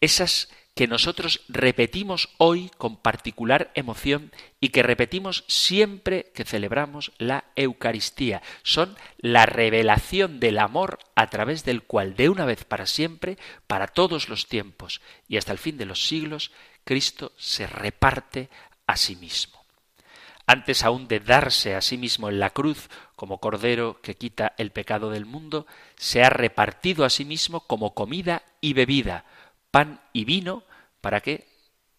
esas 0.01 0.49
que 0.79 0.87
nosotros 0.87 1.41
repetimos 1.49 2.29
hoy 2.39 2.71
con 2.79 2.99
particular 2.99 3.73
emoción 3.75 4.31
y 4.61 4.69
que 4.69 4.85
repetimos 4.85 5.43
siempre 5.49 6.31
que 6.37 6.45
celebramos 6.45 7.11
la 7.19 7.47
Eucaristía. 7.57 8.43
Son 8.63 8.97
la 9.19 9.45
revelación 9.45 10.39
del 10.39 10.61
amor 10.61 11.01
a 11.17 11.27
través 11.31 11.65
del 11.65 11.83
cual 11.83 12.15
de 12.15 12.29
una 12.29 12.45
vez 12.45 12.63
para 12.63 12.87
siempre, 12.87 13.39
para 13.67 13.89
todos 13.89 14.29
los 14.29 14.47
tiempos 14.47 15.01
y 15.27 15.37
hasta 15.37 15.51
el 15.51 15.59
fin 15.59 15.79
de 15.79 15.87
los 15.87 16.07
siglos, 16.07 16.53
Cristo 16.85 17.33
se 17.37 17.67
reparte 17.67 18.49
a 18.87 18.97
sí 18.97 19.17
mismo. 19.17 19.58
Antes 20.51 20.83
aún 20.83 21.09
de 21.09 21.21
darse 21.21 21.75
a 21.75 21.83
sí 21.83 21.99
mismo 21.99 22.31
en 22.31 22.41
la 22.41 22.49
cruz 22.49 22.89
como 23.17 23.39
Cordero 23.39 24.01
que 24.01 24.15
quita 24.15 24.55
el 24.57 24.71
pecado 24.71 25.11
del 25.11 25.27
mundo, 25.27 25.67
se 25.97 26.25
ha 26.25 26.31
repartido 26.31 27.05
a 27.05 27.11
sí 27.11 27.27
mismo 27.27 27.61
como 27.67 27.93
comida 27.93 28.43
y 28.63 28.73
bebida, 28.73 29.27
pan 29.71 30.01
y 30.15 30.25
vino, 30.25 30.65
para 31.03 31.21
que, 31.21 31.47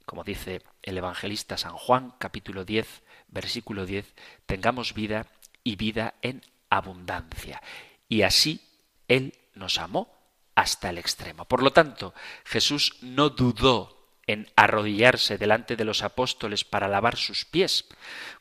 como 0.08 0.24
dice 0.24 0.63
el 0.82 0.98
evangelista 0.98 1.60
San 1.60 1.74
Juan, 1.74 2.15
capítulo 2.18 2.65
10, 2.65 3.03
versículo 3.27 3.86
10, 3.86 4.15
tengamos 4.48 4.96
vida 4.96 5.27
y 5.63 5.75
vida 5.75 6.15
en 6.24 6.41
abundancia. 6.72 7.62
Y 8.08 8.24
así 8.24 8.62
Él 9.08 9.36
nos 9.53 9.77
amó 9.77 10.12
hasta 10.56 10.89
el 10.89 10.98
extremo. 10.98 11.46
Por 11.46 11.62
lo 11.62 11.72
tanto, 11.72 12.15
Jesús 12.46 12.98
no 13.01 13.29
dudó 13.29 13.99
en 14.29 14.48
arrodillarse 14.55 15.39
delante 15.39 15.75
de 15.75 15.86
los 15.86 16.03
apóstoles 16.03 16.63
para 16.63 16.88
lavar 16.88 17.17
sus 17.17 17.45
pies. 17.45 17.86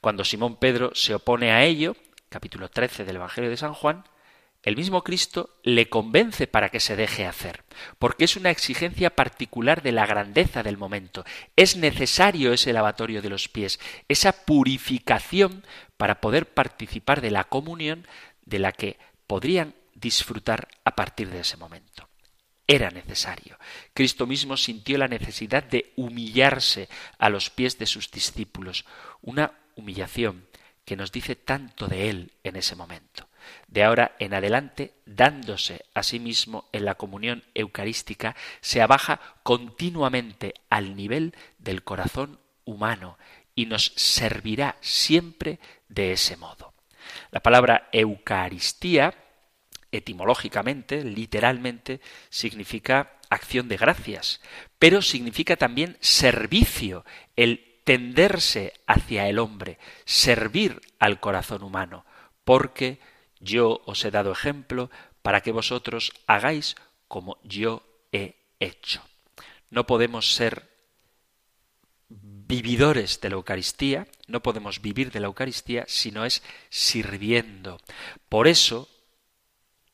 Cuando 0.02 0.22
Simón 0.22 0.56
Pedro 0.56 0.92
se 0.94 1.14
opone 1.14 1.50
a 1.50 1.64
ello, 1.64 1.96
capítulo 2.28 2.68
13 2.68 3.06
del 3.06 3.16
Evangelio 3.16 3.48
de 3.48 3.56
San 3.56 3.72
Juan, 3.72 4.04
el 4.62 4.76
mismo 4.76 5.02
Cristo 5.02 5.48
le 5.62 5.88
convence 5.88 6.46
para 6.46 6.68
que 6.68 6.80
se 6.80 6.94
deje 6.94 7.24
hacer, 7.24 7.64
porque 7.98 8.24
es 8.24 8.36
una 8.36 8.50
exigencia 8.50 9.08
particular 9.16 9.80
de 9.80 9.92
la 9.92 10.04
grandeza 10.04 10.62
del 10.62 10.76
momento. 10.76 11.24
Es 11.56 11.76
necesario 11.76 12.52
ese 12.52 12.74
lavatorio 12.74 13.22
de 13.22 13.30
los 13.30 13.48
pies, 13.48 13.80
esa 14.08 14.32
purificación 14.32 15.64
para 15.96 16.20
poder 16.20 16.52
participar 16.52 17.22
de 17.22 17.30
la 17.30 17.44
comunión 17.44 18.06
de 18.44 18.58
la 18.58 18.72
que 18.72 18.98
podrían 19.26 19.74
disfrutar 19.94 20.68
a 20.84 20.94
partir 20.94 21.30
de 21.30 21.40
ese 21.40 21.56
momento. 21.56 22.07
Era 22.68 22.90
necesario. 22.90 23.58
Cristo 23.92 24.26
mismo 24.26 24.56
sintió 24.56 24.96
la 24.98 25.08
necesidad 25.08 25.64
de 25.64 25.92
humillarse 25.96 26.88
a 27.18 27.28
los 27.30 27.50
pies 27.50 27.78
de 27.78 27.86
sus 27.86 28.10
discípulos, 28.10 28.84
una 29.22 29.52
humillación 29.74 30.46
que 30.84 30.94
nos 30.94 31.10
dice 31.10 31.34
tanto 31.34 31.88
de 31.88 32.08
Él 32.08 32.32
en 32.44 32.54
ese 32.54 32.76
momento 32.76 33.28
de 33.66 33.84
ahora 33.84 34.16
en 34.18 34.34
adelante, 34.34 34.94
dándose 35.06 35.84
a 35.94 36.02
sí 36.02 36.18
mismo 36.18 36.68
en 36.72 36.84
la 36.84 36.96
comunión 36.96 37.44
eucarística, 37.54 38.36
se 38.60 38.80
abaja 38.80 39.20
continuamente 39.42 40.54
al 40.70 40.96
nivel 40.96 41.34
del 41.58 41.82
corazón 41.82 42.40
humano 42.64 43.18
y 43.54 43.66
nos 43.66 43.92
servirá 43.96 44.76
siempre 44.80 45.58
de 45.88 46.12
ese 46.12 46.36
modo. 46.36 46.72
La 47.30 47.40
palabra 47.40 47.88
Eucaristía, 47.92 49.14
etimológicamente, 49.92 51.04
literalmente, 51.04 52.00
significa 52.30 53.18
acción 53.30 53.68
de 53.68 53.76
gracias, 53.76 54.40
pero 54.78 55.02
significa 55.02 55.56
también 55.56 55.96
servicio, 56.00 57.04
el 57.36 57.80
tenderse 57.84 58.74
hacia 58.86 59.28
el 59.28 59.38
hombre, 59.38 59.78
servir 60.04 60.80
al 60.98 61.20
corazón 61.20 61.62
humano, 61.62 62.04
porque 62.44 63.00
yo 63.40 63.82
os 63.86 64.04
he 64.04 64.10
dado 64.10 64.32
ejemplo 64.32 64.90
para 65.22 65.40
que 65.40 65.52
vosotros 65.52 66.12
hagáis 66.26 66.76
como 67.06 67.38
yo 67.42 67.82
he 68.12 68.36
hecho. 68.60 69.02
No 69.70 69.86
podemos 69.86 70.34
ser 70.34 70.68
vividores 72.08 73.20
de 73.20 73.28
la 73.28 73.36
Eucaristía, 73.36 74.06
no 74.26 74.42
podemos 74.42 74.80
vivir 74.80 75.10
de 75.12 75.20
la 75.20 75.26
Eucaristía 75.26 75.84
si 75.86 76.10
no 76.10 76.24
es 76.24 76.42
sirviendo. 76.70 77.78
Por 78.28 78.48
eso, 78.48 78.88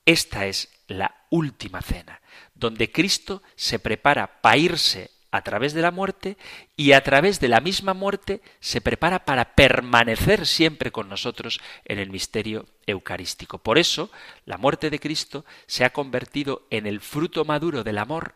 esta 0.05 0.47
es 0.47 0.69
la 0.87 1.15
última 1.31 1.83
cena, 1.83 2.21
donde 2.55 2.93
Cristo 2.93 3.43
se 3.57 3.79
prepara 3.79 4.41
para 4.41 4.57
irse 4.57 5.11
a 5.31 5.43
través 5.43 5.73
de 5.75 5.83
la 5.83 5.91
muerte 5.91 6.37
y 6.77 6.93
a 6.93 7.03
través 7.03 7.41
de 7.41 7.49
la 7.49 7.61
misma 7.61 7.93
muerte 7.93 8.41
se 8.61 8.81
prepara 8.81 9.25
para 9.25 9.57
permanecer 9.57 10.47
siempre 10.47 10.93
con 10.93 11.09
nosotros 11.09 11.61
en 11.85 11.99
el 11.99 12.11
misterio 12.11 12.67
eucarístico. 12.87 13.59
Por 13.59 13.79
eso, 13.79 14.13
la 14.45 14.59
muerte 14.59 14.91
de 14.91 15.01
Cristo 15.01 15.45
se 15.67 15.85
ha 15.85 15.91
convertido 15.91 16.69
en 16.71 16.87
el 16.87 17.01
fruto 17.01 17.45
maduro 17.45 17.83
del 17.83 17.99
amor 17.99 18.35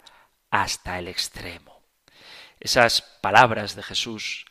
hasta 0.51 0.99
el 0.99 1.07
extremo. 1.07 1.83
Esas 2.59 3.03
palabras 3.03 3.77
de 3.77 3.85
Jesús 3.85 4.47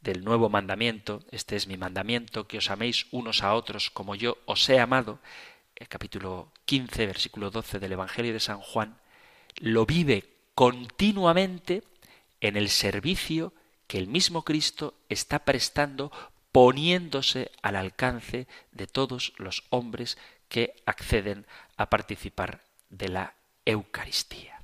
del 0.00 0.24
nuevo 0.24 0.48
mandamiento, 0.48 1.22
este 1.30 1.54
es 1.54 1.68
mi 1.68 1.76
mandamiento, 1.76 2.48
que 2.48 2.58
os 2.58 2.70
améis 2.70 3.06
unos 3.12 3.44
a 3.44 3.54
otros 3.54 3.90
como 3.90 4.16
yo 4.16 4.38
os 4.46 4.68
he 4.68 4.80
amado, 4.80 5.20
el 5.80 5.88
capítulo 5.88 6.52
15, 6.66 7.06
versículo 7.06 7.50
12 7.50 7.80
del 7.80 7.92
Evangelio 7.92 8.32
de 8.32 8.38
San 8.38 8.60
Juan, 8.60 8.98
lo 9.56 9.86
vive 9.86 10.28
continuamente 10.54 11.82
en 12.40 12.56
el 12.56 12.68
servicio 12.68 13.54
que 13.86 13.98
el 13.98 14.06
mismo 14.06 14.44
Cristo 14.44 14.94
está 15.08 15.40
prestando 15.40 16.12
poniéndose 16.52 17.50
al 17.62 17.76
alcance 17.76 18.46
de 18.72 18.86
todos 18.86 19.32
los 19.38 19.64
hombres 19.70 20.18
que 20.48 20.74
acceden 20.84 21.46
a 21.76 21.88
participar 21.88 22.60
de 22.90 23.08
la 23.08 23.34
Eucaristía. 23.64 24.62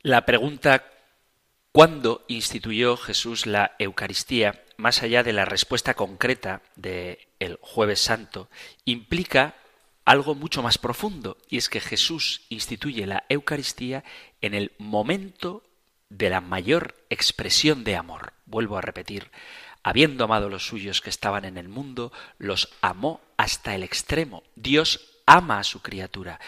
La 0.00 0.24
pregunta 0.24 0.84
¿cuándo 1.72 2.24
instituyó 2.28 2.96
Jesús 2.96 3.46
la 3.46 3.74
Eucaristía? 3.78 4.62
más 4.76 5.02
allá 5.02 5.22
de 5.22 5.32
la 5.32 5.44
respuesta 5.44 5.94
concreta 5.94 6.62
del 6.76 7.18
el 7.38 7.58
jueves 7.62 8.00
santo, 8.00 8.48
implica 8.84 9.54
algo 10.06 10.34
mucho 10.34 10.62
más 10.62 10.78
profundo, 10.78 11.36
y 11.50 11.58
es 11.58 11.68
que 11.68 11.80
Jesús 11.80 12.42
instituye 12.48 13.06
la 13.06 13.24
Eucaristía 13.28 14.04
en 14.40 14.54
el 14.54 14.72
momento 14.78 15.64
de 16.08 16.30
la 16.30 16.40
mayor 16.40 16.94
expresión 17.10 17.84
de 17.84 17.96
amor. 17.96 18.32
Vuelvo 18.46 18.78
a 18.78 18.80
repetir, 18.80 19.30
habiendo 19.82 20.24
amado 20.24 20.48
los 20.48 20.66
suyos 20.66 21.00
que 21.00 21.10
estaban 21.10 21.44
en 21.44 21.58
el 21.58 21.68
mundo, 21.68 22.12
los 22.38 22.68
amó 22.80 23.20
hasta 23.36 23.74
el 23.74 23.82
extremo. 23.82 24.44
Dios 24.54 25.20
ama 25.26 25.58
a 25.58 25.64
su 25.64 25.82
criatura, 25.82 26.40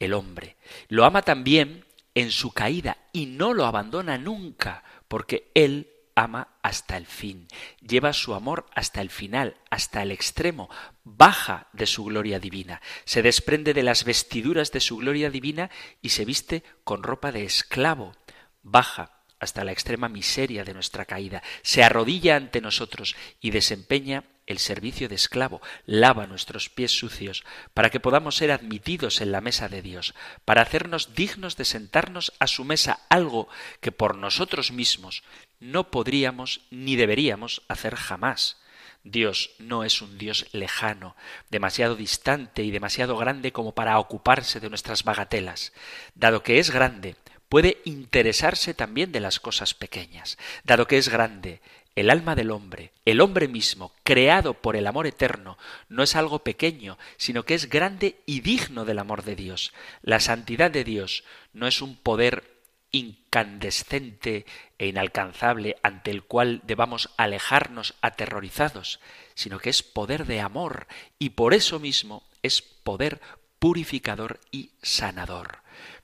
el 0.00 0.12
hombre. 0.12 0.56
Lo 0.88 1.04
ama 1.04 1.22
también 1.22 1.84
en 2.16 2.32
su 2.32 2.50
caída 2.50 2.98
y 3.12 3.26
no 3.26 3.54
lo 3.54 3.64
abandona 3.64 4.18
nunca, 4.18 4.82
porque 5.06 5.52
Él 5.54 5.93
ama 6.14 6.48
hasta 6.62 6.96
el 6.96 7.06
fin, 7.06 7.48
lleva 7.80 8.12
su 8.12 8.34
amor 8.34 8.66
hasta 8.74 9.00
el 9.00 9.10
final, 9.10 9.56
hasta 9.70 10.02
el 10.02 10.10
extremo, 10.10 10.70
baja 11.02 11.68
de 11.72 11.86
su 11.86 12.04
gloria 12.04 12.38
divina, 12.38 12.80
se 13.04 13.22
desprende 13.22 13.74
de 13.74 13.82
las 13.82 14.04
vestiduras 14.04 14.70
de 14.72 14.80
su 14.80 14.96
gloria 14.98 15.30
divina 15.30 15.70
y 16.00 16.10
se 16.10 16.24
viste 16.24 16.62
con 16.84 17.02
ropa 17.02 17.32
de 17.32 17.44
esclavo, 17.44 18.14
baja 18.62 19.22
hasta 19.40 19.64
la 19.64 19.72
extrema 19.72 20.08
miseria 20.08 20.64
de 20.64 20.74
nuestra 20.74 21.04
caída, 21.04 21.42
se 21.62 21.82
arrodilla 21.82 22.36
ante 22.36 22.60
nosotros 22.60 23.16
y 23.40 23.50
desempeña 23.50 24.24
el 24.46 24.58
servicio 24.58 25.08
de 25.08 25.14
esclavo, 25.14 25.60
lava 25.86 26.26
nuestros 26.26 26.68
pies 26.68 26.92
sucios, 26.92 27.44
para 27.72 27.90
que 27.90 28.00
podamos 28.00 28.36
ser 28.36 28.52
admitidos 28.52 29.20
en 29.20 29.32
la 29.32 29.40
mesa 29.40 29.68
de 29.68 29.82
Dios, 29.82 30.14
para 30.44 30.62
hacernos 30.62 31.14
dignos 31.14 31.56
de 31.56 31.64
sentarnos 31.64 32.32
a 32.38 32.46
su 32.46 32.64
mesa, 32.64 33.00
algo 33.08 33.48
que 33.80 33.92
por 33.92 34.16
nosotros 34.16 34.72
mismos 34.72 35.22
no 35.60 35.90
podríamos 35.90 36.60
ni 36.70 36.96
deberíamos 36.96 37.62
hacer 37.68 37.96
jamás. 37.96 38.58
Dios 39.04 39.50
no 39.58 39.84
es 39.84 40.00
un 40.00 40.16
Dios 40.16 40.46
lejano, 40.52 41.14
demasiado 41.50 41.94
distante 41.94 42.62
y 42.62 42.70
demasiado 42.70 43.16
grande 43.18 43.52
como 43.52 43.74
para 43.74 43.98
ocuparse 43.98 44.60
de 44.60 44.70
nuestras 44.70 45.04
bagatelas. 45.04 45.74
Dado 46.14 46.42
que 46.42 46.58
es 46.58 46.70
grande, 46.70 47.16
puede 47.50 47.82
interesarse 47.84 48.72
también 48.72 49.12
de 49.12 49.20
las 49.20 49.40
cosas 49.40 49.74
pequeñas, 49.74 50.38
dado 50.64 50.86
que 50.86 50.96
es 50.96 51.10
grande. 51.10 51.60
El 51.96 52.10
alma 52.10 52.34
del 52.34 52.50
hombre, 52.50 52.92
el 53.04 53.20
hombre 53.20 53.46
mismo, 53.46 53.92
creado 54.02 54.54
por 54.54 54.74
el 54.74 54.86
amor 54.86 55.06
eterno, 55.06 55.56
no 55.88 56.02
es 56.02 56.16
algo 56.16 56.40
pequeño, 56.40 56.98
sino 57.16 57.44
que 57.44 57.54
es 57.54 57.68
grande 57.68 58.20
y 58.26 58.40
digno 58.40 58.84
del 58.84 58.98
amor 58.98 59.22
de 59.22 59.36
Dios. 59.36 59.72
La 60.02 60.18
santidad 60.18 60.72
de 60.72 60.82
Dios 60.82 61.22
no 61.52 61.68
es 61.68 61.82
un 61.82 61.96
poder 61.96 62.54
incandescente 62.90 64.46
e 64.78 64.86
inalcanzable 64.86 65.76
ante 65.82 66.10
el 66.10 66.22
cual 66.22 66.62
debamos 66.64 67.10
alejarnos 67.16 67.94
aterrorizados, 68.00 69.00
sino 69.34 69.58
que 69.58 69.70
es 69.70 69.82
poder 69.82 70.26
de 70.26 70.40
amor 70.40 70.86
y 71.18 71.30
por 71.30 71.54
eso 71.54 71.80
mismo 71.80 72.22
es 72.42 72.62
poder 72.62 73.20
purificador 73.58 74.40
y 74.50 74.70
sanador. 74.82 75.58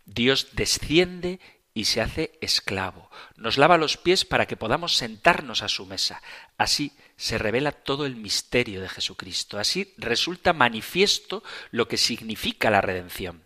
Dios 0.05 0.49
desciende 0.53 1.39
y 1.75 1.85
se 1.85 2.01
hace 2.01 2.33
esclavo. 2.41 3.11
Nos 3.37 3.59
lava 3.59 3.79
los 3.79 3.97
pies 3.97 4.25
para 4.25 4.47
que 4.47 4.57
podamos 4.57 4.97
sentarnos 4.97 5.63
a 5.63 5.69
su 5.69 5.87
mesa. 5.87 6.21
Así 6.59 6.93
se 7.17 7.39
revela 7.39 7.73
todo 7.73 8.07
el 8.07 8.17
misterio 8.17 8.81
de 8.81 8.89
Jesucristo. 8.89 9.59
Así 9.59 9.95
resulta 9.97 10.53
manifiesto 10.53 11.43
lo 11.71 11.89
que 11.89 11.97
significa 11.97 12.71
la 12.71 12.81
redención. 12.81 13.43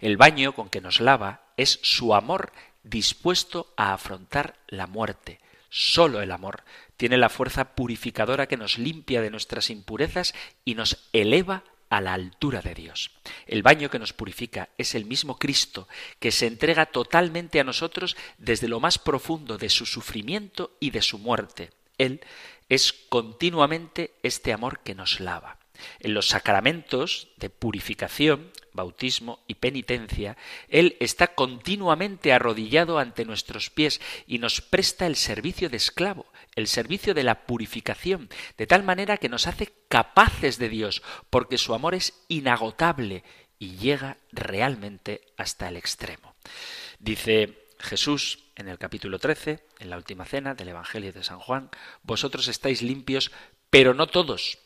El 0.00 0.16
baño 0.16 0.54
con 0.54 0.68
que 0.68 0.80
nos 0.80 1.00
lava 1.00 1.42
es 1.56 1.78
su 1.82 2.14
amor 2.14 2.52
dispuesto 2.82 3.72
a 3.76 3.92
afrontar 3.92 4.58
la 4.66 4.86
muerte. 4.86 5.40
Solo 5.70 6.22
el 6.22 6.32
amor 6.32 6.64
tiene 6.96 7.16
la 7.16 7.28
fuerza 7.28 7.76
purificadora 7.76 8.48
que 8.48 8.56
nos 8.56 8.78
limpia 8.78 9.20
de 9.20 9.30
nuestras 9.30 9.70
impurezas 9.70 10.34
y 10.64 10.74
nos 10.74 11.08
eleva 11.12 11.62
a 11.90 12.00
la 12.00 12.14
altura 12.14 12.60
de 12.60 12.74
Dios. 12.74 13.10
El 13.46 13.62
baño 13.62 13.90
que 13.90 13.98
nos 13.98 14.12
purifica 14.12 14.68
es 14.78 14.94
el 14.94 15.04
mismo 15.04 15.38
Cristo 15.38 15.88
que 16.18 16.32
se 16.32 16.46
entrega 16.46 16.86
totalmente 16.86 17.60
a 17.60 17.64
nosotros 17.64 18.16
desde 18.38 18.68
lo 18.68 18.80
más 18.80 18.98
profundo 18.98 19.58
de 19.58 19.68
su 19.68 19.86
sufrimiento 19.86 20.76
y 20.80 20.90
de 20.90 21.02
su 21.02 21.18
muerte. 21.18 21.70
Él 21.98 22.20
es 22.68 22.92
continuamente 22.92 24.14
este 24.22 24.52
amor 24.52 24.80
que 24.80 24.94
nos 24.94 25.20
lava. 25.20 25.57
En 26.00 26.14
los 26.14 26.28
sacramentos 26.28 27.28
de 27.36 27.50
purificación, 27.50 28.50
bautismo 28.72 29.40
y 29.46 29.54
penitencia, 29.54 30.36
Él 30.68 30.96
está 31.00 31.34
continuamente 31.34 32.32
arrodillado 32.32 32.98
ante 32.98 33.24
nuestros 33.24 33.70
pies 33.70 34.00
y 34.26 34.38
nos 34.38 34.60
presta 34.60 35.06
el 35.06 35.16
servicio 35.16 35.68
de 35.68 35.76
esclavo, 35.76 36.26
el 36.54 36.68
servicio 36.68 37.14
de 37.14 37.24
la 37.24 37.46
purificación, 37.46 38.28
de 38.56 38.66
tal 38.66 38.84
manera 38.84 39.16
que 39.16 39.28
nos 39.28 39.46
hace 39.46 39.72
capaces 39.88 40.58
de 40.58 40.68
Dios, 40.68 41.02
porque 41.30 41.58
su 41.58 41.74
amor 41.74 41.94
es 41.94 42.14
inagotable 42.28 43.24
y 43.58 43.76
llega 43.76 44.16
realmente 44.32 45.22
hasta 45.36 45.68
el 45.68 45.76
extremo. 45.76 46.34
Dice 46.98 47.66
Jesús 47.80 48.44
en 48.56 48.68
el 48.68 48.78
capítulo 48.78 49.18
13, 49.18 49.64
en 49.78 49.90
la 49.90 49.96
última 49.96 50.24
cena 50.24 50.54
del 50.54 50.68
Evangelio 50.68 51.12
de 51.12 51.24
San 51.24 51.38
Juan, 51.38 51.70
vosotros 52.02 52.48
estáis 52.48 52.82
limpios, 52.82 53.30
pero 53.70 53.94
no 53.94 54.06
todos. 54.06 54.58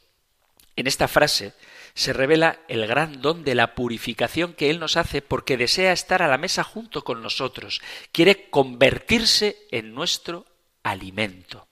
En 0.76 0.86
esta 0.86 1.08
frase 1.08 1.52
se 1.94 2.12
revela 2.12 2.60
el 2.68 2.86
gran 2.86 3.20
don 3.20 3.44
de 3.44 3.54
la 3.54 3.74
purificación 3.74 4.54
que 4.54 4.70
Él 4.70 4.80
nos 4.80 4.96
hace 4.96 5.20
porque 5.22 5.56
desea 5.56 5.92
estar 5.92 6.22
a 6.22 6.28
la 6.28 6.38
mesa 6.38 6.64
junto 6.64 7.04
con 7.04 7.22
nosotros, 7.22 7.82
quiere 8.12 8.48
convertirse 8.48 9.56
en 9.70 9.94
nuestro 9.94 10.46
alimento. 10.82 11.68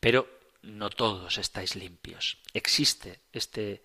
Pero 0.00 0.28
no 0.62 0.90
todos 0.90 1.38
estáis 1.38 1.76
limpios. 1.76 2.38
Existe 2.54 3.20
este 3.32 3.82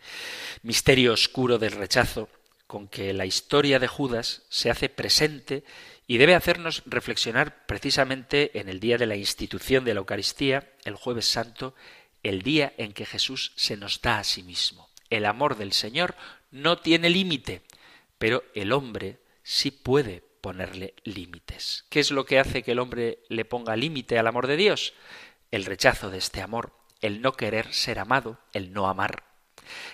misterio 0.63 1.13
oscuro 1.13 1.57
del 1.57 1.71
rechazo 1.71 2.29
con 2.65 2.87
que 2.87 3.13
la 3.13 3.25
historia 3.25 3.79
de 3.79 3.87
Judas 3.87 4.43
se 4.49 4.69
hace 4.69 4.89
presente 4.89 5.63
y 6.05 6.17
debe 6.17 6.35
hacernos 6.35 6.83
reflexionar 6.85 7.65
precisamente 7.65 8.59
en 8.59 8.69
el 8.69 8.79
día 8.79 8.97
de 8.97 9.05
la 9.05 9.15
institución 9.15 9.85
de 9.85 9.93
la 9.93 9.99
Eucaristía, 9.99 10.71
el 10.83 10.95
jueves 10.95 11.27
santo, 11.27 11.75
el 12.23 12.41
día 12.41 12.73
en 12.77 12.93
que 12.93 13.05
Jesús 13.05 13.53
se 13.55 13.77
nos 13.77 14.01
da 14.01 14.19
a 14.19 14.23
sí 14.23 14.43
mismo. 14.43 14.89
El 15.09 15.25
amor 15.25 15.57
del 15.57 15.73
Señor 15.73 16.15
no 16.51 16.77
tiene 16.79 17.09
límite, 17.09 17.61
pero 18.17 18.43
el 18.53 18.71
hombre 18.71 19.19
sí 19.43 19.71
puede 19.71 20.23
ponerle 20.41 20.93
límites. 21.03 21.85
¿Qué 21.89 21.99
es 21.99 22.11
lo 22.11 22.25
que 22.25 22.39
hace 22.39 22.63
que 22.63 22.71
el 22.71 22.79
hombre 22.79 23.19
le 23.29 23.45
ponga 23.45 23.75
límite 23.75 24.19
al 24.19 24.27
amor 24.27 24.47
de 24.47 24.57
Dios? 24.57 24.93
el 25.51 25.65
rechazo 25.65 26.09
de 26.09 26.17
este 26.17 26.41
amor, 26.41 26.73
el 27.01 27.21
no 27.21 27.33
querer 27.33 27.73
ser 27.73 27.99
amado, 27.99 28.39
el 28.53 28.73
no 28.73 28.87
amar. 28.87 29.23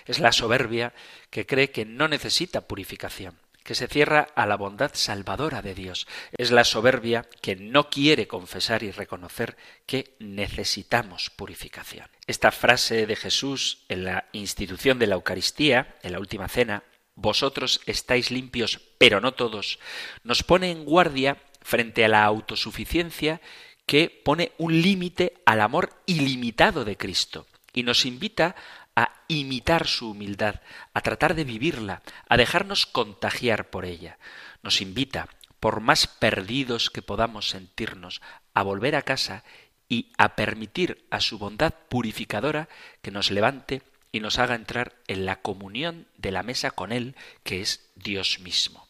Es 0.06 0.18
la 0.18 0.32
soberbia 0.32 0.94
que 1.30 1.46
cree 1.46 1.70
que 1.70 1.84
no 1.84 2.08
necesita 2.08 2.62
purificación, 2.62 3.38
que 3.64 3.74
se 3.74 3.88
cierra 3.88 4.28
a 4.36 4.46
la 4.46 4.56
bondad 4.56 4.92
salvadora 4.94 5.62
de 5.62 5.74
Dios. 5.74 6.06
Es 6.36 6.50
la 6.50 6.64
soberbia 6.64 7.26
que 7.40 7.56
no 7.56 7.90
quiere 7.90 8.28
confesar 8.28 8.82
y 8.82 8.90
reconocer 8.90 9.56
que 9.86 10.14
necesitamos 10.20 11.30
purificación. 11.30 12.06
Esta 12.26 12.52
frase 12.52 13.06
de 13.06 13.16
Jesús 13.16 13.84
en 13.88 14.04
la 14.04 14.26
institución 14.32 14.98
de 14.98 15.06
la 15.06 15.16
Eucaristía, 15.16 15.96
en 16.02 16.12
la 16.12 16.20
última 16.20 16.48
cena, 16.48 16.84
vosotros 17.16 17.80
estáis 17.86 18.30
limpios, 18.30 18.80
pero 18.98 19.20
no 19.20 19.32
todos, 19.32 19.78
nos 20.22 20.42
pone 20.42 20.70
en 20.70 20.84
guardia 20.84 21.38
frente 21.62 22.04
a 22.04 22.08
la 22.08 22.24
autosuficiencia 22.24 23.40
que 23.86 24.10
pone 24.24 24.52
un 24.58 24.80
límite 24.82 25.34
al 25.46 25.60
amor 25.60 25.90
ilimitado 26.06 26.84
de 26.84 26.96
Cristo 26.96 27.46
y 27.72 27.82
nos 27.82 28.06
invita 28.06 28.54
a 28.96 29.12
imitar 29.28 29.86
su 29.86 30.10
humildad, 30.10 30.60
a 30.92 31.00
tratar 31.00 31.34
de 31.34 31.44
vivirla, 31.44 32.02
a 32.28 32.36
dejarnos 32.36 32.86
contagiar 32.86 33.70
por 33.70 33.84
ella. 33.84 34.18
Nos 34.62 34.80
invita, 34.80 35.28
por 35.60 35.80
más 35.80 36.06
perdidos 36.06 36.90
que 36.90 37.02
podamos 37.02 37.48
sentirnos, 37.48 38.20
a 38.54 38.62
volver 38.62 38.96
a 38.96 39.02
casa 39.02 39.44
y 39.88 40.12
a 40.18 40.36
permitir 40.36 41.06
a 41.10 41.20
su 41.20 41.38
bondad 41.38 41.74
purificadora 41.88 42.68
que 43.02 43.10
nos 43.10 43.30
levante 43.30 43.82
y 44.12 44.20
nos 44.20 44.38
haga 44.38 44.54
entrar 44.54 44.94
en 45.08 45.26
la 45.26 45.42
comunión 45.42 46.06
de 46.16 46.30
la 46.30 46.42
mesa 46.42 46.70
con 46.70 46.92
Él, 46.92 47.16
que 47.42 47.60
es 47.60 47.90
Dios 47.96 48.38
mismo. 48.38 48.86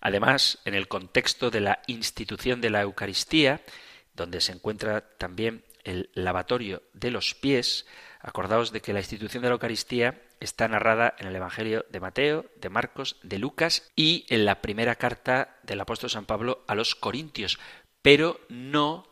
Además, 0.00 0.58
en 0.64 0.74
el 0.74 0.88
contexto 0.88 1.50
de 1.50 1.60
la 1.60 1.80
institución 1.86 2.60
de 2.60 2.70
la 2.70 2.82
Eucaristía, 2.82 3.62
donde 4.14 4.40
se 4.40 4.52
encuentra 4.52 5.00
también 5.16 5.64
el 5.84 6.10
lavatorio 6.12 6.82
de 6.92 7.10
los 7.10 7.34
pies. 7.34 7.86
Acordaos 8.20 8.72
de 8.72 8.80
que 8.80 8.92
la 8.92 9.00
institución 9.00 9.42
de 9.42 9.48
la 9.48 9.54
Eucaristía 9.54 10.22
está 10.40 10.66
narrada 10.68 11.14
en 11.18 11.28
el 11.28 11.36
Evangelio 11.36 11.86
de 11.90 12.00
Mateo, 12.00 12.46
de 12.56 12.68
Marcos, 12.68 13.16
de 13.22 13.38
Lucas 13.38 13.90
y 13.94 14.26
en 14.28 14.44
la 14.44 14.60
primera 14.60 14.96
carta 14.96 15.56
del 15.62 15.80
apóstol 15.80 16.10
San 16.10 16.26
Pablo 16.26 16.64
a 16.66 16.74
los 16.74 16.94
Corintios, 16.94 17.58
pero 18.02 18.40
no 18.48 19.06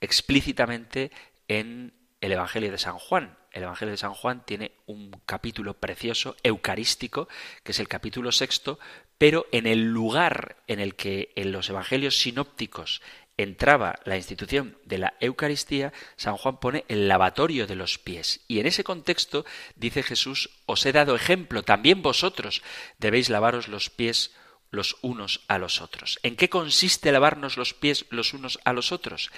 explícitamente 0.00 1.10
en 1.48 1.94
el 2.20 2.32
Evangelio 2.32 2.70
de 2.70 2.78
San 2.78 2.98
Juan. 2.98 3.38
El 3.52 3.64
Evangelio 3.64 3.92
de 3.92 3.98
San 3.98 4.14
Juan 4.14 4.44
tiene 4.44 4.72
un 4.86 5.10
capítulo 5.26 5.74
precioso, 5.74 6.36
eucarístico, 6.42 7.28
que 7.64 7.72
es 7.72 7.80
el 7.80 7.88
capítulo 7.88 8.30
sexto, 8.30 8.78
pero 9.18 9.46
en 9.52 9.66
el 9.66 9.92
lugar 9.92 10.56
en 10.66 10.80
el 10.80 10.94
que 10.94 11.32
en 11.34 11.52
los 11.52 11.68
Evangelios 11.68 12.18
sinópticos 12.18 13.02
entraba 13.42 13.98
la 14.04 14.16
institución 14.16 14.76
de 14.84 14.98
la 14.98 15.14
Eucaristía, 15.20 15.92
San 16.16 16.36
Juan 16.36 16.58
pone 16.58 16.84
el 16.88 17.08
lavatorio 17.08 17.66
de 17.66 17.76
los 17.76 17.98
pies. 17.98 18.40
Y 18.48 18.60
en 18.60 18.66
ese 18.66 18.84
contexto 18.84 19.44
dice 19.76 20.02
Jesús, 20.02 20.50
os 20.66 20.84
he 20.86 20.92
dado 20.92 21.14
ejemplo, 21.14 21.62
también 21.62 22.02
vosotros 22.02 22.62
debéis 22.98 23.30
lavaros 23.30 23.68
los 23.68 23.90
pies 23.90 24.32
los 24.70 24.96
unos 25.02 25.40
a 25.48 25.58
los 25.58 25.80
otros. 25.80 26.18
¿En 26.22 26.36
qué 26.36 26.48
consiste 26.48 27.12
lavarnos 27.12 27.56
los 27.56 27.74
pies 27.74 28.06
los 28.10 28.34
unos 28.34 28.58
a 28.64 28.72
los 28.72 28.92
otros? 28.92 29.30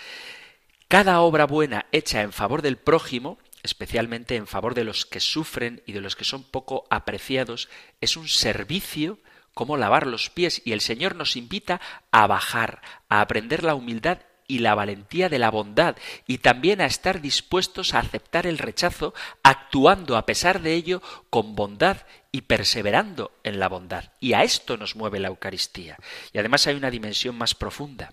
Cada 0.88 1.20
obra 1.20 1.46
buena 1.46 1.86
hecha 1.90 2.20
en 2.20 2.32
favor 2.32 2.60
del 2.60 2.76
prójimo, 2.76 3.38
especialmente 3.62 4.36
en 4.36 4.46
favor 4.46 4.74
de 4.74 4.84
los 4.84 5.06
que 5.06 5.20
sufren 5.20 5.82
y 5.86 5.92
de 5.92 6.02
los 6.02 6.16
que 6.16 6.24
son 6.24 6.44
poco 6.44 6.84
apreciados, 6.90 7.68
es 8.00 8.16
un 8.16 8.28
servicio 8.28 9.18
cómo 9.54 9.76
lavar 9.76 10.06
los 10.06 10.30
pies 10.30 10.62
y 10.64 10.72
el 10.72 10.80
Señor 10.80 11.14
nos 11.14 11.36
invita 11.36 11.80
a 12.10 12.26
bajar, 12.26 12.82
a 13.08 13.20
aprender 13.20 13.62
la 13.62 13.74
humildad 13.74 14.18
y 14.46 14.58
la 14.58 14.74
valentía 14.74 15.28
de 15.28 15.38
la 15.38 15.50
bondad 15.50 15.96
y 16.26 16.38
también 16.38 16.80
a 16.80 16.86
estar 16.86 17.20
dispuestos 17.20 17.94
a 17.94 18.00
aceptar 18.00 18.46
el 18.46 18.58
rechazo, 18.58 19.14
actuando 19.42 20.16
a 20.16 20.26
pesar 20.26 20.60
de 20.60 20.74
ello 20.74 21.02
con 21.30 21.54
bondad 21.54 21.98
y 22.32 22.42
perseverando 22.42 23.32
en 23.44 23.58
la 23.58 23.68
bondad. 23.68 24.12
Y 24.20 24.34
a 24.34 24.42
esto 24.42 24.76
nos 24.76 24.96
mueve 24.96 25.20
la 25.20 25.28
Eucaristía. 25.28 25.96
Y 26.32 26.38
además 26.38 26.66
hay 26.66 26.74
una 26.74 26.90
dimensión 26.90 27.36
más 27.36 27.54
profunda, 27.54 28.12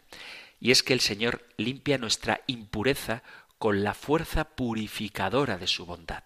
y 0.62 0.72
es 0.72 0.84
que 0.84 0.94
el 0.94 1.00
Señor 1.00 1.46
limpia 1.58 1.98
nuestra 1.98 2.42
impureza 2.48 3.24
con 3.58 3.84
la 3.84 3.94
fuerza 3.94 4.46
purificadora 4.46 5.58
de 5.58 5.68
su 5.68 5.86
bondad. 5.86 6.24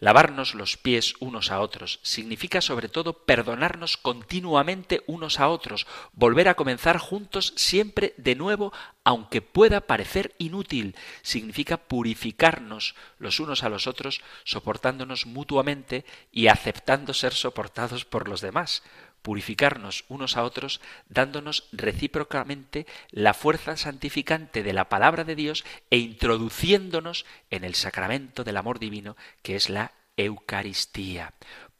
Lavarnos 0.00 0.54
los 0.54 0.76
pies 0.76 1.14
unos 1.20 1.50
a 1.50 1.60
otros 1.60 2.00
significa 2.02 2.60
sobre 2.60 2.88
todo 2.88 3.24
perdonarnos 3.24 3.96
continuamente 3.96 5.02
unos 5.06 5.38
a 5.38 5.48
otros, 5.48 5.86
volver 6.12 6.48
a 6.48 6.54
comenzar 6.54 6.98
juntos 6.98 7.54
siempre 7.56 8.12
de 8.16 8.34
nuevo, 8.34 8.72
aunque 9.04 9.40
pueda 9.40 9.82
parecer 9.82 10.34
inútil. 10.38 10.96
Significa 11.22 11.76
purificarnos 11.76 12.96
los 13.18 13.38
unos 13.38 13.62
a 13.62 13.68
los 13.68 13.86
otros, 13.86 14.20
soportándonos 14.42 15.26
mutuamente 15.26 16.04
y 16.32 16.48
aceptando 16.48 17.14
ser 17.14 17.32
soportados 17.32 18.04
por 18.04 18.28
los 18.28 18.40
demás. 18.40 18.82
Purificarnos 19.24 20.04
unos 20.08 20.36
a 20.36 20.44
otros, 20.44 20.82
dándonos 21.08 21.66
recíprocamente 21.72 22.86
la 23.10 23.32
fuerza 23.32 23.78
santificante 23.78 24.62
de 24.62 24.74
la 24.74 24.90
palabra 24.90 25.24
de 25.24 25.34
Dios 25.34 25.64
e 25.88 25.96
introduciéndonos 25.96 27.24
en 27.48 27.64
el 27.64 27.74
sacramento 27.74 28.44
del 28.44 28.58
amor 28.58 28.78
divino 28.78 29.16
que 29.40 29.56
es 29.56 29.70
la 29.70 29.92
Eucaristía. 30.18 31.32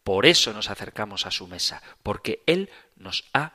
Por 0.05 0.25
eso 0.25 0.55
nos 0.55 0.71
acercamos 0.71 1.27
a 1.27 1.31
su 1.31 1.47
mesa, 1.47 1.83
porque 2.03 2.43
Él 2.47 2.71
nos 2.97 3.25
ha 3.35 3.53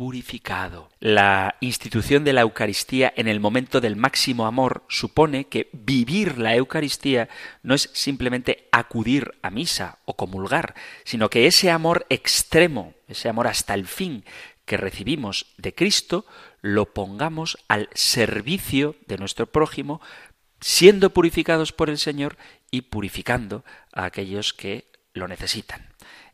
purificado. 0.00 0.88
La 0.98 1.56
institución 1.60 2.24
de 2.24 2.32
la 2.32 2.40
Eucaristía 2.40 3.12
en 3.16 3.28
el 3.28 3.38
momento 3.38 3.82
del 3.82 3.96
máximo 3.96 4.46
amor 4.46 4.82
supone 4.88 5.44
que 5.44 5.68
vivir 5.74 6.38
la 6.38 6.56
Eucaristía 6.56 7.28
no 7.62 7.74
es 7.74 7.90
simplemente 7.92 8.66
acudir 8.72 9.34
a 9.42 9.50
misa 9.50 9.98
o 10.06 10.16
comulgar, 10.16 10.74
sino 11.04 11.28
que 11.28 11.46
ese 11.46 11.70
amor 11.70 12.06
extremo, 12.08 12.94
ese 13.08 13.28
amor 13.28 13.46
hasta 13.46 13.74
el 13.74 13.86
fin 13.86 14.24
que 14.64 14.78
recibimos 14.78 15.52
de 15.58 15.74
Cristo, 15.74 16.24
lo 16.62 16.94
pongamos 16.94 17.58
al 17.68 17.90
servicio 17.92 18.96
de 19.06 19.18
nuestro 19.18 19.52
prójimo, 19.52 20.00
siendo 20.62 21.10
purificados 21.10 21.72
por 21.72 21.90
el 21.90 21.98
Señor 21.98 22.38
y 22.70 22.80
purificando 22.80 23.66
a 23.92 24.06
aquellos 24.06 24.54
que 24.54 24.86
lo 25.12 25.28
necesitan. 25.28 25.89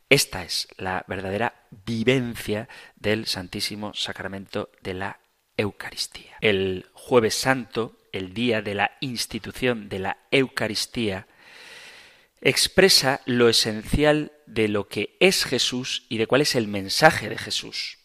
Esta 0.09 0.43
es 0.43 0.69
la 0.77 1.03
verdadera 1.07 1.67
vivencia 1.85 2.69
del 2.95 3.25
Santísimo 3.25 3.93
Sacramento 3.93 4.69
de 4.81 4.93
la 4.93 5.19
Eucaristía. 5.57 6.37
El 6.39 6.85
jueves 6.93 7.35
santo, 7.35 7.97
el 8.13 8.33
día 8.33 8.61
de 8.61 8.73
la 8.73 8.91
institución 9.01 9.89
de 9.89 9.99
la 9.99 10.17
Eucaristía, 10.31 11.27
expresa 12.39 13.19
lo 13.25 13.49
esencial 13.49 14.31
de 14.45 14.69
lo 14.69 14.87
que 14.87 15.17
es 15.19 15.43
Jesús 15.43 16.05
y 16.07 16.17
de 16.17 16.27
cuál 16.27 16.41
es 16.41 16.55
el 16.55 16.69
mensaje 16.69 17.27
de 17.27 17.37
Jesús. 17.37 17.97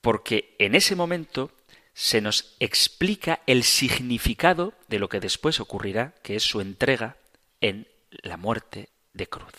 Porque 0.00 0.54
en 0.60 0.76
ese 0.76 0.94
momento 0.94 1.50
se 1.94 2.20
nos 2.20 2.54
explica 2.60 3.40
el 3.46 3.64
significado 3.64 4.72
de 4.88 5.00
lo 5.00 5.08
que 5.08 5.18
después 5.18 5.58
ocurrirá, 5.58 6.14
que 6.22 6.36
es 6.36 6.44
su 6.44 6.60
entrega 6.60 7.16
en 7.60 7.88
la 8.10 8.36
muerte 8.36 8.90
de 9.14 9.26
cruz. 9.26 9.52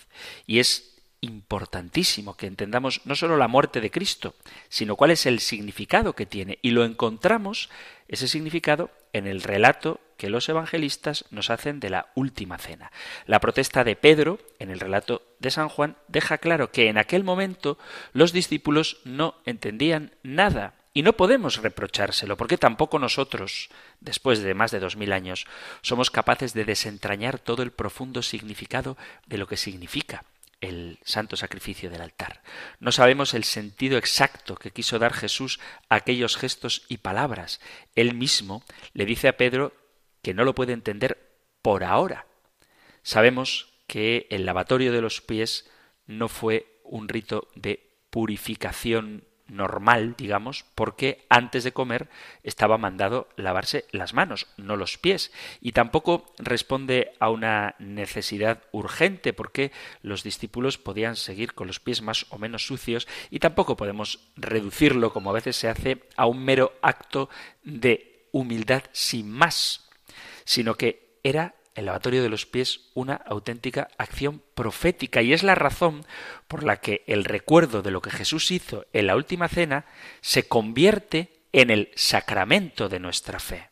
Y 0.48 0.60
es 0.60 0.93
importantísimo 1.24 2.36
que 2.36 2.48
entendamos 2.48 3.02
no 3.06 3.16
solo 3.16 3.38
la 3.38 3.48
muerte 3.48 3.80
de 3.80 3.92
Cristo, 3.92 4.36
sino 4.68 4.96
cuál 4.96 5.12
es 5.12 5.26
el 5.26 5.40
significado 5.40 6.14
que 6.14 6.26
tiene. 6.26 6.60
Y 6.62 6.72
lo 6.72 6.84
encontramos, 6.84 7.70
ese 8.10 8.28
significado, 8.28 8.92
en 9.14 9.26
el 9.26 9.42
relato 9.42 10.02
que 10.18 10.30
los 10.30 10.50
evangelistas 10.50 11.26
nos 11.32 11.50
hacen 11.50 11.80
de 11.80 11.90
la 11.90 12.12
última 12.16 12.58
cena. 12.58 12.92
La 13.26 13.40
protesta 13.40 13.84
de 13.84 13.96
Pedro, 13.96 14.40
en 14.60 14.70
el 14.70 14.80
relato 14.80 15.24
de 15.40 15.52
San 15.52 15.70
Juan, 15.70 15.96
deja 16.10 16.38
claro 16.40 16.72
que 16.72 16.90
en 16.90 16.98
aquel 16.98 17.24
momento 17.24 17.78
los 18.12 18.34
discípulos 18.34 18.98
no 19.06 19.36
entendían 19.46 20.12
nada. 20.24 20.76
Y 20.96 21.02
no 21.02 21.14
podemos 21.14 21.58
reprochárselo, 21.58 22.38
porque 22.38 22.58
tampoco 22.58 23.00
nosotros, 23.00 23.70
después 24.00 24.40
de 24.40 24.54
más 24.54 24.70
de 24.70 24.80
dos 24.80 24.96
mil 24.96 25.12
años, 25.12 25.48
somos 25.82 26.12
capaces 26.12 26.54
de 26.54 26.66
desentrañar 26.66 27.40
todo 27.40 27.64
el 27.64 27.72
profundo 27.72 28.22
significado 28.22 28.96
de 29.26 29.40
lo 29.40 29.48
que 29.48 29.58
significa 29.58 30.24
el 30.64 30.98
santo 31.04 31.36
sacrificio 31.36 31.90
del 31.90 32.02
altar. 32.02 32.42
No 32.80 32.94
sabemos 32.94 33.34
el 33.34 33.44
sentido 33.44 33.98
exacto 33.98 34.56
que 34.56 34.72
quiso 34.72 34.98
dar 34.98 35.14
Jesús 35.14 35.60
a 35.90 35.96
aquellos 35.96 36.38
gestos 36.38 36.86
y 36.88 36.98
palabras. 36.98 37.60
Él 37.96 38.16
mismo 38.16 38.64
le 38.94 39.06
dice 39.06 39.28
a 39.28 39.36
Pedro 39.36 39.74
que 40.22 40.34
no 40.34 40.46
lo 40.46 40.56
puede 40.56 40.72
entender 40.72 41.38
por 41.62 41.84
ahora. 41.84 42.28
Sabemos 43.02 43.74
que 43.88 44.26
el 44.30 44.46
lavatorio 44.46 44.94
de 44.94 45.02
los 45.02 45.20
pies 45.20 45.70
no 46.08 46.30
fue 46.30 46.80
un 46.86 47.10
rito 47.10 47.50
de 47.56 47.98
purificación 48.10 49.26
normal, 49.48 50.16
digamos, 50.18 50.66
porque 50.76 51.26
antes 51.30 51.64
de 51.64 51.74
comer 51.74 52.10
estaba 52.44 52.78
mandado 52.78 53.28
lavarse 53.36 53.86
las 53.92 54.14
manos, 54.14 54.48
no 54.58 54.76
los 54.76 54.98
pies. 54.98 55.32
Y 55.62 55.74
tampoco 55.74 56.34
responde 56.38 57.14
a 57.20 57.30
una 57.30 57.76
necesidad 57.80 58.64
urgente, 58.72 59.34
porque 59.34 59.72
los 60.02 60.24
discípulos 60.24 60.78
podían 60.78 61.16
seguir 61.16 61.54
con 61.54 61.68
los 61.68 61.80
pies 61.80 62.02
más 62.02 62.26
o 62.30 62.38
menos 62.38 62.66
sucios, 62.66 63.08
y 63.30 63.40
tampoco 63.40 63.76
podemos 63.76 64.32
reducirlo, 64.36 65.14
como 65.14 65.30
a 65.30 65.34
veces 65.34 65.56
se 65.56 65.70
hace, 65.70 66.04
a 66.16 66.26
un 66.26 66.44
mero 66.44 66.74
acto 66.82 67.30
de 67.64 68.28
humildad 68.32 68.84
sin 68.92 69.30
más, 69.30 69.90
sino 70.46 70.76
que 70.76 71.20
era 71.24 71.56
el 71.76 71.86
lavatorio 71.86 72.22
de 72.22 72.30
los 72.30 72.46
pies 72.46 72.92
una 72.94 73.16
auténtica 73.16 73.90
acción 73.98 74.42
profética 74.54 75.22
y 75.22 75.34
es 75.34 75.44
la 75.44 75.56
razón 75.56 76.06
por 76.48 76.64
la 76.64 76.78
que 76.78 77.04
el 77.08 77.26
recuerdo 77.26 77.82
de 77.82 77.92
lo 77.92 78.02
que 78.02 78.12
Jesús 78.12 78.52
hizo 78.52 78.86
en 78.94 79.08
la 79.08 79.16
última 79.16 79.48
cena 79.48 79.86
se 80.22 80.48
convierte 80.48 81.46
en 81.52 81.70
el 81.70 81.92
sacramento 81.96 82.90
de 82.90 83.00
nuestra 83.00 83.40
fe. 83.40 83.70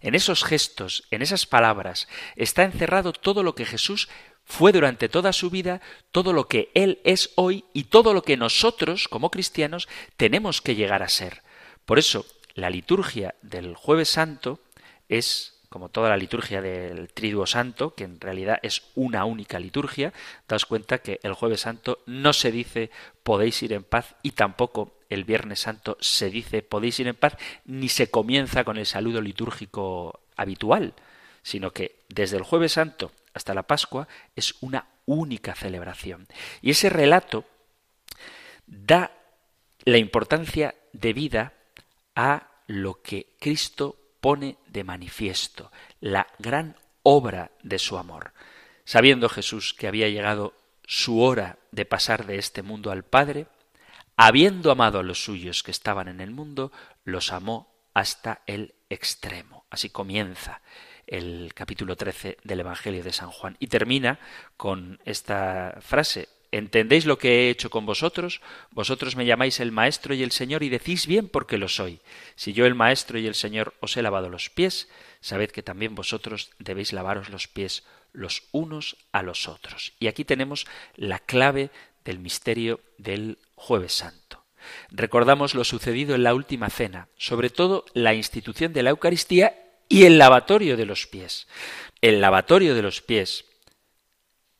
En 0.00 0.14
esos 0.14 0.44
gestos, 0.44 1.06
en 1.10 1.22
esas 1.22 1.46
palabras, 1.46 2.08
está 2.36 2.62
encerrado 2.62 3.12
todo 3.12 3.42
lo 3.42 3.54
que 3.54 3.64
Jesús 3.64 4.08
fue 4.44 4.72
durante 4.72 5.08
toda 5.08 5.32
su 5.32 5.50
vida, 5.50 5.80
todo 6.12 6.32
lo 6.32 6.48
que 6.48 6.70
Él 6.74 7.00
es 7.04 7.30
hoy 7.34 7.64
y 7.74 7.84
todo 7.84 8.14
lo 8.14 8.22
que 8.22 8.36
nosotros, 8.36 9.08
como 9.08 9.30
cristianos, 9.30 9.88
tenemos 10.16 10.62
que 10.62 10.74
llegar 10.74 11.02
a 11.02 11.08
ser. 11.08 11.42
Por 11.84 11.98
eso, 11.98 12.24
la 12.54 12.70
liturgia 12.70 13.34
del 13.42 13.74
jueves 13.74 14.08
santo 14.08 14.60
es 15.08 15.57
como 15.68 15.90
toda 15.90 16.08
la 16.08 16.16
liturgia 16.16 16.62
del 16.62 17.08
Triduo 17.12 17.46
Santo, 17.46 17.94
que 17.94 18.04
en 18.04 18.20
realidad 18.20 18.58
es 18.62 18.82
una 18.94 19.24
única 19.24 19.58
liturgia, 19.58 20.12
daos 20.48 20.66
cuenta 20.66 20.98
que 20.98 21.20
el 21.22 21.34
Jueves 21.34 21.60
Santo 21.60 22.00
no 22.06 22.32
se 22.32 22.50
dice 22.50 22.90
podéis 23.22 23.62
ir 23.62 23.72
en 23.72 23.84
paz 23.84 24.16
y 24.22 24.32
tampoco 24.32 24.98
el 25.10 25.24
Viernes 25.24 25.60
Santo 25.60 25.96
se 26.00 26.30
dice 26.30 26.62
podéis 26.62 26.98
ir 27.00 27.08
en 27.08 27.16
paz, 27.16 27.36
ni 27.64 27.88
se 27.88 28.10
comienza 28.10 28.64
con 28.64 28.78
el 28.78 28.86
saludo 28.86 29.20
litúrgico 29.20 30.20
habitual, 30.36 30.94
sino 31.42 31.72
que 31.72 32.00
desde 32.08 32.38
el 32.38 32.44
Jueves 32.44 32.72
Santo 32.72 33.12
hasta 33.34 33.54
la 33.54 33.64
Pascua 33.64 34.08
es 34.36 34.54
una 34.60 34.86
única 35.06 35.54
celebración. 35.54 36.26
Y 36.62 36.70
ese 36.70 36.88
relato 36.88 37.44
da 38.66 39.12
la 39.84 39.98
importancia 39.98 40.74
de 40.92 41.12
vida 41.12 41.52
a 42.14 42.48
lo 42.66 43.00
que 43.00 43.34
Cristo 43.38 43.97
pone 44.20 44.58
de 44.66 44.84
manifiesto 44.84 45.70
la 46.00 46.26
gran 46.38 46.76
obra 47.02 47.50
de 47.62 47.78
su 47.78 47.98
amor. 47.98 48.32
Sabiendo 48.84 49.28
Jesús 49.28 49.74
que 49.74 49.88
había 49.88 50.08
llegado 50.08 50.54
su 50.84 51.20
hora 51.20 51.58
de 51.70 51.84
pasar 51.84 52.26
de 52.26 52.38
este 52.38 52.62
mundo 52.62 52.90
al 52.90 53.04
Padre, 53.04 53.46
habiendo 54.16 54.70
amado 54.70 54.98
a 54.98 55.02
los 55.02 55.22
suyos 55.22 55.62
que 55.62 55.70
estaban 55.70 56.08
en 56.08 56.20
el 56.20 56.30
mundo, 56.30 56.72
los 57.04 57.32
amó 57.32 57.72
hasta 57.94 58.42
el 58.46 58.74
extremo. 58.88 59.64
Así 59.70 59.90
comienza 59.90 60.62
el 61.06 61.52
capítulo 61.54 61.96
13 61.96 62.38
del 62.44 62.60
Evangelio 62.60 63.02
de 63.02 63.12
San 63.12 63.30
Juan 63.30 63.56
y 63.58 63.66
termina 63.66 64.18
con 64.56 65.00
esta 65.04 65.78
frase 65.80 66.28
¿Entendéis 66.50 67.04
lo 67.04 67.18
que 67.18 67.28
he 67.28 67.50
hecho 67.50 67.68
con 67.68 67.84
vosotros? 67.84 68.40
Vosotros 68.70 69.16
me 69.16 69.26
llamáis 69.26 69.60
el 69.60 69.72
Maestro 69.72 70.14
y 70.14 70.22
el 70.22 70.32
Señor 70.32 70.62
y 70.62 70.70
decís 70.70 71.06
bien 71.06 71.28
porque 71.28 71.58
lo 71.58 71.68
soy. 71.68 72.00
Si 72.36 72.52
yo 72.52 72.64
el 72.64 72.74
Maestro 72.74 73.18
y 73.18 73.26
el 73.26 73.34
Señor 73.34 73.74
os 73.80 73.96
he 73.96 74.02
lavado 74.02 74.30
los 74.30 74.48
pies, 74.48 74.88
sabed 75.20 75.50
que 75.50 75.62
también 75.62 75.94
vosotros 75.94 76.50
debéis 76.58 76.92
lavaros 76.92 77.28
los 77.28 77.48
pies 77.48 77.84
los 78.12 78.44
unos 78.52 78.96
a 79.12 79.22
los 79.22 79.48
otros. 79.48 79.92
Y 79.98 80.06
aquí 80.06 80.24
tenemos 80.24 80.66
la 80.96 81.18
clave 81.18 81.70
del 82.04 82.18
misterio 82.18 82.80
del 82.96 83.38
jueves 83.54 83.92
santo. 83.92 84.44
Recordamos 84.90 85.54
lo 85.54 85.64
sucedido 85.64 86.14
en 86.14 86.22
la 86.22 86.34
última 86.34 86.70
cena, 86.70 87.08
sobre 87.16 87.50
todo 87.50 87.84
la 87.94 88.14
institución 88.14 88.72
de 88.72 88.82
la 88.82 88.90
Eucaristía 88.90 89.54
y 89.88 90.04
el 90.04 90.18
lavatorio 90.18 90.76
de 90.76 90.86
los 90.86 91.06
pies. 91.06 91.46
El 92.00 92.20
lavatorio 92.20 92.74
de 92.74 92.82
los 92.82 93.02
pies 93.02 93.44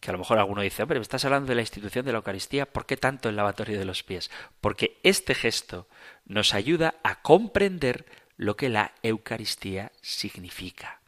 que 0.00 0.10
a 0.10 0.12
lo 0.12 0.18
mejor 0.18 0.38
alguno 0.38 0.62
dice, 0.62 0.82
hombre, 0.82 0.98
me 0.98 1.02
estás 1.02 1.24
hablando 1.24 1.48
de 1.48 1.54
la 1.56 1.62
institución 1.62 2.04
de 2.04 2.12
la 2.12 2.18
Eucaristía, 2.18 2.66
¿por 2.66 2.86
qué 2.86 2.96
tanto 2.96 3.28
el 3.28 3.36
lavatorio 3.36 3.78
de 3.78 3.84
los 3.84 4.02
pies? 4.02 4.30
Porque 4.60 4.98
este 5.02 5.34
gesto 5.34 5.88
nos 6.24 6.54
ayuda 6.54 6.94
a 7.02 7.20
comprender 7.22 8.06
lo 8.36 8.56
que 8.56 8.68
la 8.68 8.92
Eucaristía 9.02 9.92
significa. 10.00 11.00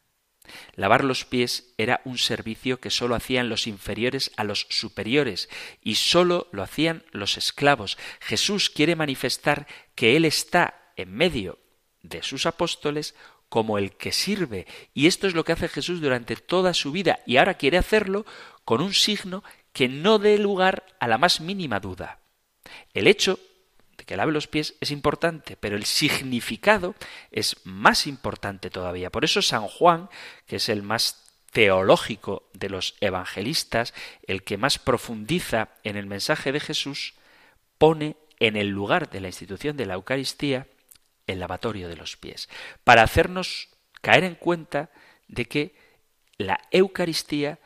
Lavar 0.75 1.05
los 1.05 1.25
pies 1.25 1.73
era 1.79 2.01
un 2.05 2.19
servicio 2.19 2.81
que 2.81 2.91
sólo 2.91 3.15
hacían 3.15 3.49
los 3.49 3.69
inferiores 3.69 4.33
a 4.37 4.43
los 4.43 4.67
superiores 4.69 5.49
y 5.81 5.95
sólo 5.95 6.49
lo 6.51 6.65
hacían 6.65 7.05
los 7.13 7.37
esclavos. 7.37 7.99
Jesús 8.21 8.69
quiere 8.69 8.97
manifestar 8.97 9.69
que 9.95 10.17
Él 10.17 10.25
está 10.25 10.93
en 10.97 11.15
medio 11.15 11.59
de 12.03 12.23
sus 12.23 12.47
apóstoles 12.47 13.15
como 13.51 13.77
el 13.77 13.93
que 13.93 14.13
sirve. 14.13 14.67
Y 14.95 15.07
esto 15.09 15.27
es 15.27 15.35
lo 15.35 15.45
que 15.45 15.53
hace 15.53 15.69
Jesús 15.69 16.01
durante 16.01 16.37
toda 16.37 16.73
su 16.73 16.93
vida 16.93 17.19
y 17.27 17.37
ahora 17.37 17.55
quiere 17.55 17.77
hacerlo 17.77 18.25
con 18.65 18.81
un 18.81 18.95
signo 18.95 19.45
que 19.75 19.89
no 19.89 20.19
dé 20.19 20.39
lugar 20.39 20.87
a 21.01 21.09
la 21.09 21.19
más 21.19 21.41
mínima 21.41 21.81
duda. 21.81 22.21
El 22.95 23.07
hecho 23.07 23.39
de 23.99 24.05
que 24.05 24.17
lave 24.17 24.33
los 24.33 24.47
pies 24.47 24.77
es 24.81 24.93
importante, 24.93 25.57
pero 25.57 25.77
el 25.77 25.85
significado 25.85 26.95
es 27.33 27.57
más 27.65 28.07
importante 28.07 28.71
todavía. 28.71 29.11
Por 29.11 29.25
eso 29.25 29.43
San 29.43 29.67
Juan, 29.67 30.09
que 30.47 30.57
es 30.57 30.69
el 30.69 30.83
más 30.83 31.27
teológico 31.51 32.49
de 32.53 32.69
los 32.69 32.95
evangelistas, 33.01 33.93
el 34.29 34.45
que 34.45 34.59
más 34.59 34.79
profundiza 34.79 35.71
en 35.83 35.97
el 35.97 36.07
mensaje 36.07 36.53
de 36.53 36.61
Jesús, 36.61 37.15
pone 37.79 38.17
en 38.39 38.57
el 38.57 38.69
lugar 38.69 39.11
de 39.11 39.21
la 39.21 39.29
institución 39.29 39.77
de 39.77 39.87
la 39.87 39.95
Eucaristía 39.95 40.69
el 41.31 41.41
lavatorio 41.41 41.89
de 41.89 41.97
los 41.97 42.17
pies, 42.17 42.49
para 42.85 43.03
hacernos 43.03 43.69
caer 44.01 44.25
en 44.25 44.35
cuenta 44.35 44.91
de 45.29 45.47
que 45.47 45.75
la 46.39 46.61
Eucaristía 46.71 47.59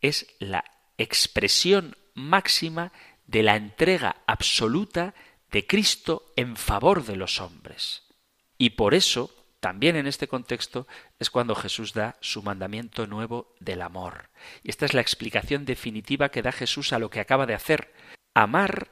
es 0.00 0.26
la 0.38 0.64
expresión 0.98 1.96
máxima 2.14 2.92
de 3.26 3.42
la 3.42 3.56
entrega 3.56 4.16
absoluta 4.26 5.14
de 5.50 5.66
Cristo 5.66 6.32
en 6.36 6.56
favor 6.56 7.04
de 7.04 7.16
los 7.16 7.40
hombres. 7.40 8.02
Y 8.58 8.70
por 8.70 8.94
eso, 8.94 9.30
también 9.60 9.96
en 9.96 10.06
este 10.06 10.28
contexto, 10.28 10.86
es 11.18 11.30
cuando 11.30 11.54
Jesús 11.54 11.94
da 11.94 12.16
su 12.20 12.42
mandamiento 12.42 13.06
nuevo 13.06 13.54
del 13.60 13.82
amor. 13.82 14.30
Y 14.62 14.70
esta 14.70 14.84
es 14.84 14.94
la 14.94 15.00
explicación 15.00 15.64
definitiva 15.64 16.30
que 16.30 16.42
da 16.42 16.52
Jesús 16.52 16.92
a 16.92 16.98
lo 16.98 17.10
que 17.10 17.20
acaba 17.20 17.46
de 17.46 17.54
hacer. 17.54 17.94
Amar 18.34 18.88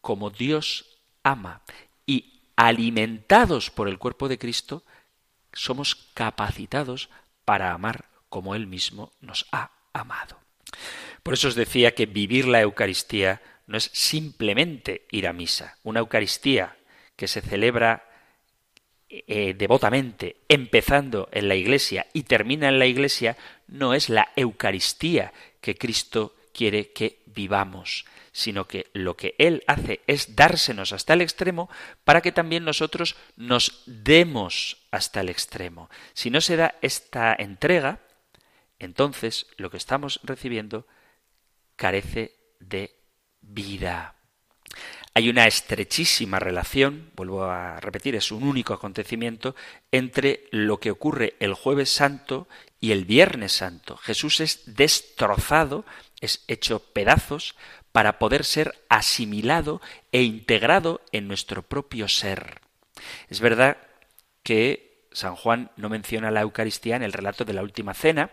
como 0.00 0.30
Dios 0.30 1.00
ama. 1.22 1.62
Y 2.06 2.31
alimentados 2.56 3.70
por 3.70 3.88
el 3.88 3.98
cuerpo 3.98 4.28
de 4.28 4.38
Cristo, 4.38 4.84
somos 5.52 5.94
capacitados 6.14 7.10
para 7.44 7.72
amar 7.72 8.06
como 8.28 8.54
Él 8.54 8.66
mismo 8.66 9.12
nos 9.20 9.46
ha 9.52 9.70
amado. 9.92 10.38
Por 11.22 11.34
eso 11.34 11.48
os 11.48 11.54
decía 11.54 11.94
que 11.94 12.06
vivir 12.06 12.46
la 12.46 12.60
Eucaristía 12.60 13.42
no 13.66 13.76
es 13.76 13.90
simplemente 13.92 15.06
ir 15.10 15.28
a 15.28 15.32
misa. 15.32 15.76
Una 15.82 16.00
Eucaristía 16.00 16.76
que 17.16 17.28
se 17.28 17.40
celebra 17.40 18.08
eh, 19.08 19.54
devotamente, 19.54 20.36
empezando 20.48 21.28
en 21.32 21.48
la 21.48 21.54
Iglesia 21.54 22.06
y 22.14 22.22
termina 22.22 22.68
en 22.68 22.78
la 22.78 22.86
Iglesia, 22.86 23.36
no 23.68 23.92
es 23.92 24.08
la 24.08 24.32
Eucaristía 24.36 25.32
que 25.60 25.76
Cristo 25.76 26.34
quiere 26.54 26.92
que 26.92 27.20
vivamos, 27.26 28.06
sino 28.32 28.66
que 28.66 28.90
lo 28.94 29.16
que 29.16 29.34
Él 29.38 29.62
hace 29.66 30.00
es 30.06 30.34
dársenos 30.34 30.92
hasta 30.92 31.12
el 31.12 31.20
extremo 31.20 31.70
para 32.04 32.22
que 32.22 32.32
también 32.32 32.64
nosotros 32.64 33.16
nos 33.36 33.82
demos 33.86 34.78
hasta 34.90 35.20
el 35.20 35.28
extremo. 35.28 35.90
Si 36.14 36.30
no 36.30 36.40
se 36.40 36.56
da 36.56 36.74
esta 36.80 37.34
entrega, 37.38 38.00
entonces 38.78 39.46
lo 39.56 39.70
que 39.70 39.76
estamos 39.76 40.20
recibiendo 40.24 40.86
carece 41.76 42.34
de 42.58 42.96
vida. 43.40 44.16
Hay 45.14 45.28
una 45.28 45.46
estrechísima 45.46 46.38
relación, 46.38 47.10
vuelvo 47.14 47.44
a 47.44 47.78
repetir, 47.80 48.16
es 48.16 48.32
un 48.32 48.44
único 48.44 48.72
acontecimiento, 48.72 49.54
entre 49.90 50.48
lo 50.50 50.80
que 50.80 50.90
ocurre 50.90 51.34
el 51.38 51.52
jueves 51.52 51.90
santo 51.90 52.48
y 52.80 52.92
el 52.92 53.04
viernes 53.04 53.52
santo. 53.52 53.98
Jesús 53.98 54.40
es 54.40 54.62
destrozado, 54.74 55.84
es 56.20 56.44
hecho 56.48 56.78
pedazos, 56.94 57.56
para 57.92 58.18
poder 58.18 58.44
ser 58.44 58.74
asimilado 58.88 59.80
e 60.10 60.22
integrado 60.22 61.00
en 61.12 61.28
nuestro 61.28 61.62
propio 61.62 62.08
ser. 62.08 62.60
Es 63.28 63.40
verdad 63.40 63.76
que 64.42 65.06
San 65.12 65.36
Juan 65.36 65.70
no 65.76 65.88
menciona 65.88 66.30
la 66.30 66.40
Eucaristía 66.40 66.96
en 66.96 67.02
el 67.02 67.12
relato 67.12 67.44
de 67.44 67.52
la 67.52 67.62
Última 67.62 67.94
Cena, 67.94 68.30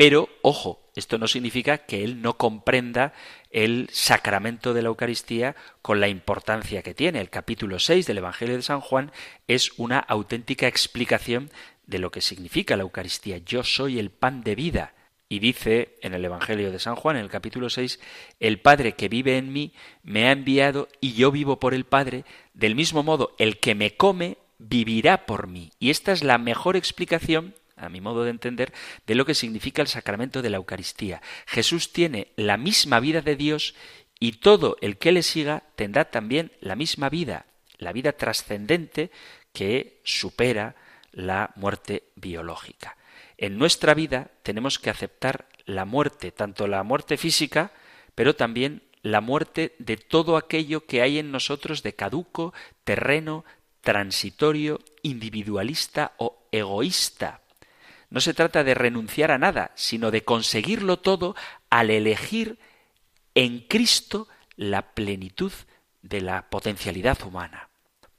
pero, 0.00 0.30
ojo, 0.40 0.80
esto 0.96 1.18
no 1.18 1.28
significa 1.28 1.76
que 1.76 2.02
él 2.02 2.22
no 2.22 2.38
comprenda 2.38 3.12
el 3.50 3.86
sacramento 3.92 4.72
de 4.72 4.80
la 4.80 4.88
Eucaristía 4.88 5.56
con 5.82 6.00
la 6.00 6.08
importancia 6.08 6.82
que 6.82 6.94
tiene. 6.94 7.20
El 7.20 7.28
capítulo 7.28 7.78
6 7.78 8.06
del 8.06 8.16
Evangelio 8.16 8.56
de 8.56 8.62
San 8.62 8.80
Juan 8.80 9.12
es 9.46 9.72
una 9.76 9.98
auténtica 9.98 10.66
explicación 10.66 11.50
de 11.86 11.98
lo 11.98 12.10
que 12.10 12.22
significa 12.22 12.76
la 12.76 12.84
Eucaristía. 12.84 13.38
Yo 13.44 13.62
soy 13.62 13.98
el 13.98 14.08
pan 14.08 14.42
de 14.42 14.54
vida. 14.54 14.94
Y 15.32 15.38
dice 15.38 15.96
en 16.02 16.12
el 16.12 16.24
Evangelio 16.24 16.72
de 16.72 16.80
San 16.80 16.96
Juan, 16.96 17.16
en 17.16 17.22
el 17.22 17.30
capítulo 17.30 17.70
6, 17.70 18.00
el 18.40 18.58
Padre 18.58 18.94
que 18.96 19.08
vive 19.08 19.38
en 19.38 19.52
mí 19.52 19.72
me 20.02 20.26
ha 20.26 20.32
enviado 20.32 20.88
y 21.00 21.12
yo 21.12 21.30
vivo 21.30 21.60
por 21.60 21.72
el 21.72 21.84
Padre. 21.84 22.24
Del 22.52 22.74
mismo 22.74 23.04
modo, 23.04 23.36
el 23.38 23.60
que 23.60 23.76
me 23.76 23.94
come 23.94 24.38
vivirá 24.58 25.26
por 25.26 25.46
mí. 25.46 25.70
Y 25.78 25.90
esta 25.90 26.10
es 26.10 26.24
la 26.24 26.36
mejor 26.36 26.76
explicación 26.76 27.54
a 27.76 27.88
mi 27.88 28.00
modo 28.00 28.24
de 28.24 28.30
entender, 28.30 28.72
de 29.06 29.14
lo 29.14 29.24
que 29.24 29.36
significa 29.36 29.80
el 29.80 29.88
sacramento 29.88 30.42
de 30.42 30.50
la 30.50 30.56
Eucaristía. 30.56 31.22
Jesús 31.46 31.92
tiene 31.92 32.32
la 32.34 32.56
misma 32.56 32.98
vida 32.98 33.22
de 33.22 33.36
Dios 33.36 33.76
y 34.18 34.32
todo 34.32 34.78
el 34.80 34.98
que 34.98 35.12
le 35.12 35.22
siga 35.22 35.62
tendrá 35.76 36.10
también 36.10 36.50
la 36.60 36.74
misma 36.74 37.08
vida, 37.08 37.46
la 37.78 37.92
vida 37.92 38.12
trascendente 38.14 39.12
que 39.52 40.00
supera 40.02 40.74
la 41.12 41.52
muerte 41.54 42.02
biológica. 42.16 42.96
En 43.40 43.56
nuestra 43.56 43.94
vida 43.94 44.30
tenemos 44.42 44.78
que 44.78 44.90
aceptar 44.90 45.48
la 45.64 45.86
muerte, 45.86 46.30
tanto 46.30 46.66
la 46.66 46.82
muerte 46.82 47.16
física, 47.16 47.72
pero 48.14 48.36
también 48.36 48.82
la 49.00 49.22
muerte 49.22 49.74
de 49.78 49.96
todo 49.96 50.36
aquello 50.36 50.84
que 50.84 51.00
hay 51.00 51.18
en 51.18 51.32
nosotros 51.32 51.82
de 51.82 51.94
caduco, 51.94 52.52
terreno, 52.84 53.46
transitorio, 53.80 54.80
individualista 55.02 56.12
o 56.18 56.46
egoísta. 56.52 57.40
No 58.10 58.20
se 58.20 58.34
trata 58.34 58.62
de 58.62 58.74
renunciar 58.74 59.30
a 59.30 59.38
nada, 59.38 59.72
sino 59.74 60.10
de 60.10 60.22
conseguirlo 60.22 60.98
todo 60.98 61.34
al 61.70 61.88
elegir 61.88 62.58
en 63.34 63.60
Cristo 63.60 64.28
la 64.56 64.92
plenitud 64.92 65.52
de 66.02 66.20
la 66.20 66.50
potencialidad 66.50 67.22
humana. 67.22 67.70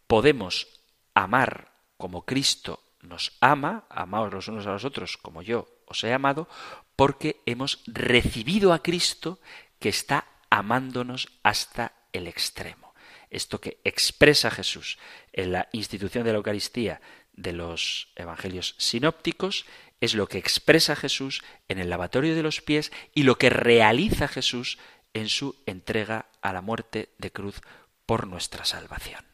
Podemos 0.08 0.68
amar 1.14 1.74
como 1.98 2.26
Cristo 2.26 2.82
nos 3.02 3.38
ama, 3.42 3.86
amaos 3.90 4.34
los 4.34 4.48
unos 4.48 4.68
a 4.68 4.72
los 4.72 4.86
otros 4.86 5.18
como 5.18 5.42
yo 5.42 5.68
os 5.86 6.04
he 6.04 6.14
amado, 6.14 6.48
porque 6.96 7.42
hemos 7.46 7.84
recibido 7.88 8.74
a 8.74 8.82
Cristo 8.82 9.40
que 9.80 9.90
está 9.90 10.26
amándonos 10.50 11.30
hasta 11.44 11.94
el 12.14 12.28
extremo. 12.28 12.94
Esto 13.30 13.60
que 13.60 13.80
expresa 13.84 14.52
Jesús 14.52 15.00
en 15.34 15.52
la 15.52 15.70
institución 15.72 16.24
de 16.24 16.32
la 16.32 16.38
Eucaristía 16.38 17.02
de 17.34 17.54
los 17.54 18.10
evangelios 18.16 18.76
sinópticos 18.78 19.66
es 20.02 20.16
lo 20.16 20.28
que 20.28 20.38
expresa 20.38 20.96
Jesús 20.96 21.44
en 21.70 21.80
el 21.80 21.90
lavatorio 21.90 22.36
de 22.36 22.44
los 22.44 22.62
pies 22.62 22.92
y 23.14 23.24
lo 23.24 23.38
que 23.38 23.50
realiza 23.50 24.28
Jesús 24.28 24.78
en 25.14 25.30
su 25.30 25.56
entrega 25.66 26.28
a 26.42 26.54
la 26.54 26.62
muerte 26.62 27.10
de 27.18 27.32
cruz 27.32 27.62
por 28.06 28.28
nuestra 28.28 28.66
salvación. 28.66 29.31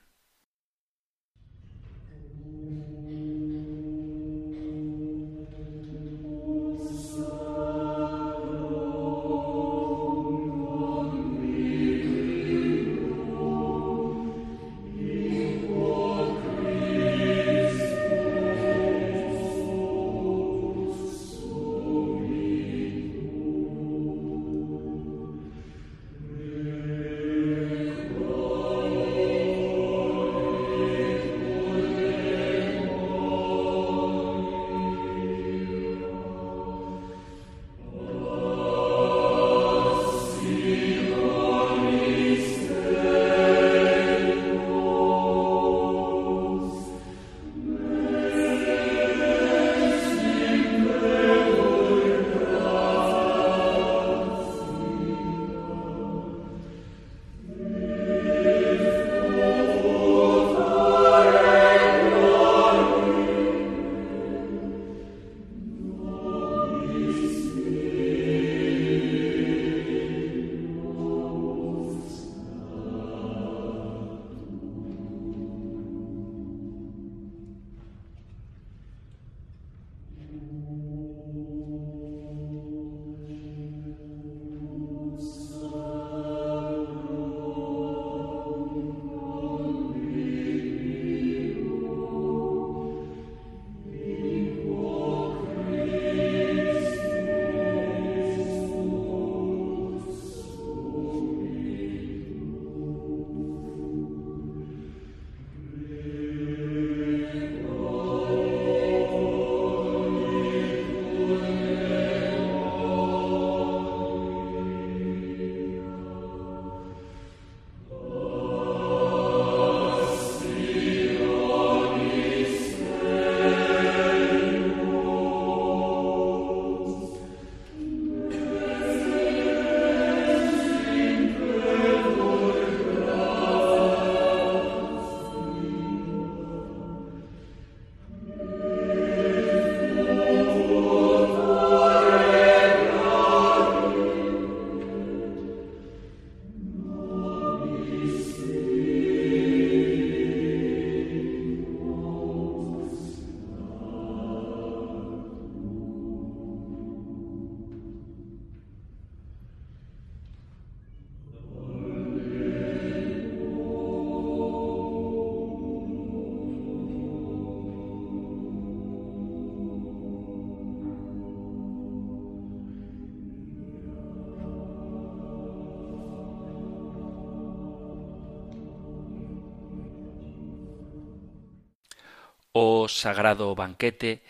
Sagrado 182.88 183.54
banquete 183.56 184.23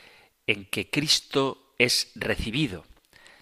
en 0.48 0.66
que 0.66 0.90
Cristo 0.90 1.74
es 1.78 2.12
recibido. 2.16 2.86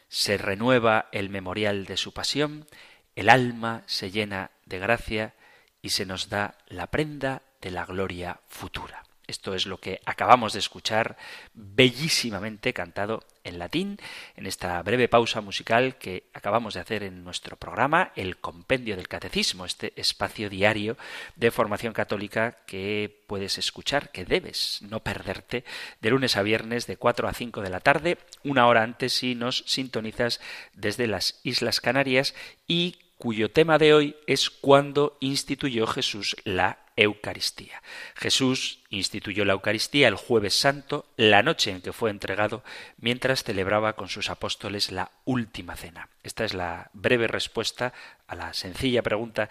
Se 0.09 0.37
renueva 0.37 1.09
el 1.11 1.29
memorial 1.29 1.85
de 1.85 1.97
su 1.97 2.13
pasión, 2.13 2.67
el 3.15 3.29
alma 3.29 3.83
se 3.85 4.11
llena 4.11 4.51
de 4.65 4.79
gracia 4.79 5.35
y 5.81 5.89
se 5.89 6.05
nos 6.05 6.29
da 6.29 6.57
la 6.67 6.87
prenda 6.87 7.43
de 7.61 7.71
la 7.71 7.85
gloria 7.85 8.41
futura. 8.47 9.04
Esto 9.27 9.55
es 9.55 9.65
lo 9.65 9.79
que 9.79 10.01
acabamos 10.05 10.53
de 10.53 10.59
escuchar 10.59 11.17
bellísimamente 11.53 12.73
cantado 12.73 13.23
en 13.43 13.59
latín 13.59 13.97
en 14.35 14.45
esta 14.45 14.81
breve 14.81 15.07
pausa 15.07 15.41
musical 15.41 15.97
que 15.97 16.23
acabamos 16.33 16.73
de 16.73 16.79
hacer 16.79 17.03
en 17.03 17.23
nuestro 17.23 17.57
programa, 17.57 18.11
el 18.15 18.37
Compendio 18.37 18.95
del 18.95 19.07
Catecismo, 19.07 19.65
este 19.65 19.93
espacio 19.95 20.49
diario 20.49 20.97
de 21.35 21.51
formación 21.51 21.93
católica 21.93 22.57
que 22.65 23.23
puedes 23.27 23.57
escuchar, 23.57 24.11
que 24.11 24.25
debes 24.25 24.81
no 24.81 25.01
perderte 25.01 25.63
de 26.01 26.09
lunes 26.09 26.37
a 26.37 26.43
viernes 26.43 26.87
de 26.87 26.97
4 26.97 27.27
a 27.27 27.33
5 27.33 27.61
de 27.61 27.69
la 27.69 27.79
tarde, 27.79 28.17
una 28.43 28.67
hora 28.67 28.83
antes 28.83 29.13
si 29.13 29.35
nos 29.35 29.63
sintonizas 29.67 30.39
desde 30.73 31.07
las 31.07 31.39
Islas 31.43 31.81
Canarias 31.81 32.35
y 32.67 32.97
cuyo 33.17 33.49
tema 33.49 33.77
de 33.77 33.93
hoy 33.93 34.15
es 34.27 34.49
cuando 34.49 35.17
instituyó 35.19 35.87
Jesús 35.87 36.35
la 36.43 36.84
Eucaristía. 36.95 37.81
Jesús 38.15 38.79
instituyó 38.89 39.45
la 39.45 39.53
Eucaristía 39.53 40.07
el 40.07 40.15
jueves 40.15 40.55
santo, 40.55 41.05
la 41.17 41.43
noche 41.43 41.71
en 41.71 41.81
que 41.81 41.93
fue 41.93 42.09
entregado, 42.09 42.63
mientras 42.97 43.43
celebraba 43.43 43.93
con 43.93 44.07
sus 44.07 44.29
apóstoles 44.29 44.91
la 44.91 45.11
última 45.25 45.75
cena. 45.75 46.09
Esta 46.23 46.45
es 46.45 46.53
la 46.53 46.89
breve 46.93 47.27
respuesta 47.27 47.93
a 48.27 48.35
la 48.35 48.53
sencilla 48.53 49.01
pregunta 49.01 49.49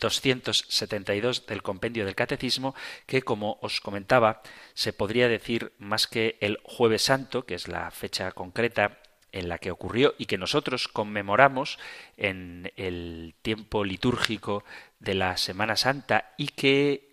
272 0.00 1.46
del 1.46 1.62
compendio 1.62 2.06
del 2.06 2.14
Catecismo, 2.14 2.74
que, 3.06 3.22
como 3.22 3.58
os 3.60 3.80
comentaba, 3.80 4.42
se 4.74 4.92
podría 4.92 5.28
decir 5.28 5.72
más 5.78 6.06
que 6.06 6.38
el 6.40 6.58
jueves 6.64 7.02
santo, 7.02 7.44
que 7.44 7.54
es 7.54 7.68
la 7.68 7.90
fecha 7.90 8.32
concreta 8.32 8.98
en 9.32 9.48
la 9.48 9.58
que 9.58 9.70
ocurrió 9.70 10.14
y 10.18 10.26
que 10.26 10.38
nosotros 10.38 10.88
conmemoramos 10.88 11.78
en 12.16 12.72
el 12.76 13.34
tiempo 13.42 13.84
litúrgico 13.84 14.64
de 15.00 15.14
la 15.14 15.36
Semana 15.36 15.76
Santa 15.76 16.32
y 16.36 16.48
que 16.48 17.10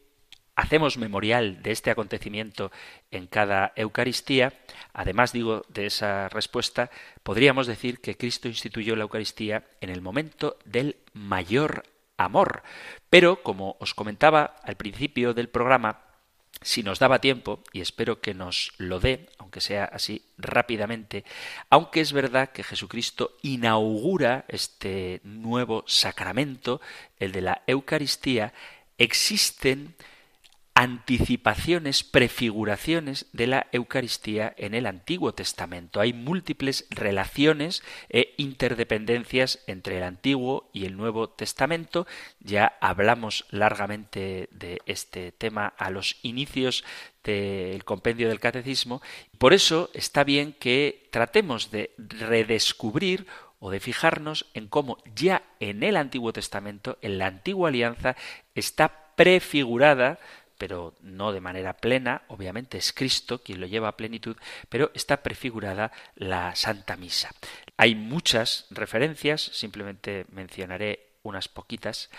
hacemos 0.55 0.97
memorial 0.97 1.61
de 1.61 1.71
este 1.71 1.91
acontecimiento 1.91 2.71
en 3.11 3.27
cada 3.27 3.73
Eucaristía, 3.75 4.53
además 4.91 5.31
digo 5.31 5.63
de 5.69 5.85
esa 5.85 6.29
respuesta, 6.29 6.89
podríamos 7.23 7.67
decir 7.67 7.99
que 8.01 8.17
Cristo 8.17 8.47
instituyó 8.47 8.95
la 8.95 9.03
Eucaristía 9.03 9.65
en 9.81 9.89
el 9.89 10.01
momento 10.01 10.57
del 10.65 10.97
mayor 11.13 11.83
amor. 12.17 12.63
Pero, 13.09 13.43
como 13.43 13.77
os 13.79 13.93
comentaba 13.93 14.55
al 14.63 14.75
principio 14.75 15.33
del 15.33 15.49
programa, 15.49 16.06
si 16.61 16.83
nos 16.83 16.99
daba 16.99 17.19
tiempo, 17.19 17.61
y 17.71 17.81
espero 17.81 18.19
que 18.19 18.33
nos 18.33 18.71
lo 18.77 18.99
dé, 18.99 19.29
aunque 19.37 19.61
sea 19.61 19.85
así 19.85 20.23
rápidamente, 20.37 21.23
aunque 21.69 22.01
es 22.01 22.13
verdad 22.13 22.51
que 22.51 22.63
Jesucristo 22.63 23.37
inaugura 23.41 24.45
este 24.47 25.21
nuevo 25.23 25.83
sacramento, 25.87 26.81
el 27.19 27.31
de 27.31 27.41
la 27.41 27.61
Eucaristía, 27.67 28.53
existen 28.97 29.95
anticipaciones, 30.77 32.03
prefiguraciones 32.03 33.25
de 33.33 33.47
la 33.47 33.65
Eucaristía 33.71 34.53
en 34.57 34.75
el 34.75 34.85
Antiguo 34.85 35.33
Testamento. 35.33 35.99
Hay 35.99 36.13
múltiples 36.13 36.85
relaciones 36.91 37.81
e 38.09 38.35
interdependencias 38.37 39.63
entre 39.65 39.97
el 39.97 40.03
Antiguo 40.03 40.69
y 40.73 40.85
el 40.85 40.95
Nuevo 40.95 41.31
Testamento. 41.31 42.05
Ya 42.39 42.77
hablamos 42.79 43.47
largamente 43.49 44.49
de 44.51 44.79
este 44.85 45.31
tema 45.31 45.73
a 45.79 45.89
los 45.89 46.17
inicios 46.21 46.83
del 47.23 47.83
compendio 47.83 48.27
del 48.29 48.39
catecismo. 48.39 49.01
Por 49.39 49.55
eso 49.55 49.89
está 49.95 50.23
bien 50.23 50.53
que 50.53 51.09
tratemos 51.11 51.71
de 51.71 51.95
redescubrir 51.97 53.25
o 53.57 53.71
de 53.71 53.79
fijarnos 53.79 54.45
en 54.53 54.67
cómo 54.67 54.99
ya 55.15 55.41
en 55.59 55.81
el 55.81 55.97
Antiguo 55.97 56.33
Testamento, 56.33 56.99
en 57.01 57.17
la 57.17 57.25
antigua 57.25 57.69
alianza, 57.69 58.15
está 58.53 59.15
prefigurada 59.15 60.19
pero 60.57 60.95
no 61.01 61.31
de 61.31 61.41
manera 61.41 61.73
plena, 61.73 62.23
obviamente 62.27 62.77
es 62.77 62.93
Cristo 62.93 63.39
quien 63.39 63.61
lo 63.61 63.67
lleva 63.67 63.89
a 63.89 63.97
plenitud, 63.97 64.37
pero 64.69 64.91
está 64.93 65.17
prefigurada 65.23 65.91
la 66.15 66.55
Santa 66.55 66.95
Misa. 66.97 67.31
Hay 67.77 67.95
muchas 67.95 68.65
referencias, 68.69 69.41
simplemente 69.41 70.25
mencionaré 70.31 71.17
unas 71.23 71.47
poquitas, 71.47 72.09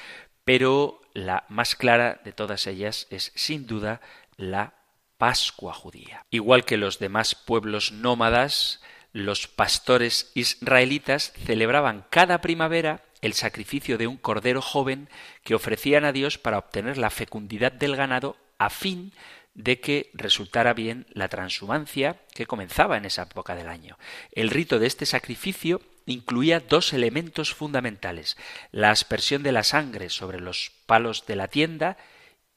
pero 0.44 1.00
la 1.14 1.44
más 1.48 1.74
clara 1.74 2.20
de 2.24 2.32
todas 2.32 2.66
ellas 2.66 3.06
es 3.10 3.32
sin 3.34 3.66
duda 3.66 4.00
la 4.36 4.74
Pascua 5.18 5.74
judía. 5.74 6.24
Igual 6.30 6.64
que 6.64 6.76
los 6.76 7.00
demás 7.00 7.34
pueblos 7.34 7.90
nómadas, 7.90 8.80
los 9.12 9.48
pastores 9.48 10.30
israelitas 10.34 11.32
celebraban 11.44 12.06
cada 12.08 12.40
primavera 12.40 13.02
el 13.22 13.34
sacrificio 13.34 13.98
de 13.98 14.06
un 14.06 14.16
cordero 14.16 14.62
joven 14.62 15.08
que 15.42 15.54
ofrecían 15.54 16.04
a 16.04 16.12
Dios 16.12 16.38
para 16.38 16.58
obtener 16.58 16.98
la 16.98 17.10
fecundidad 17.10 17.72
del 17.72 17.96
ganado 17.96 18.36
a 18.58 18.70
fin 18.70 19.12
de 19.54 19.80
que 19.80 20.10
resultara 20.14 20.72
bien 20.72 21.06
la 21.10 21.28
transhumancia 21.28 22.20
que 22.32 22.46
comenzaba 22.46 22.96
en 22.96 23.04
esa 23.04 23.22
época 23.22 23.56
del 23.56 23.68
año. 23.68 23.98
El 24.30 24.50
rito 24.50 24.78
de 24.78 24.86
este 24.86 25.04
sacrificio 25.04 25.80
incluía 26.06 26.60
dos 26.60 26.92
elementos 26.92 27.52
fundamentales, 27.52 28.36
la 28.70 28.90
aspersión 28.90 29.42
de 29.42 29.52
la 29.52 29.64
sangre 29.64 30.10
sobre 30.10 30.40
los 30.40 30.72
palos 30.86 31.26
de 31.26 31.36
la 31.36 31.48
tienda 31.48 31.96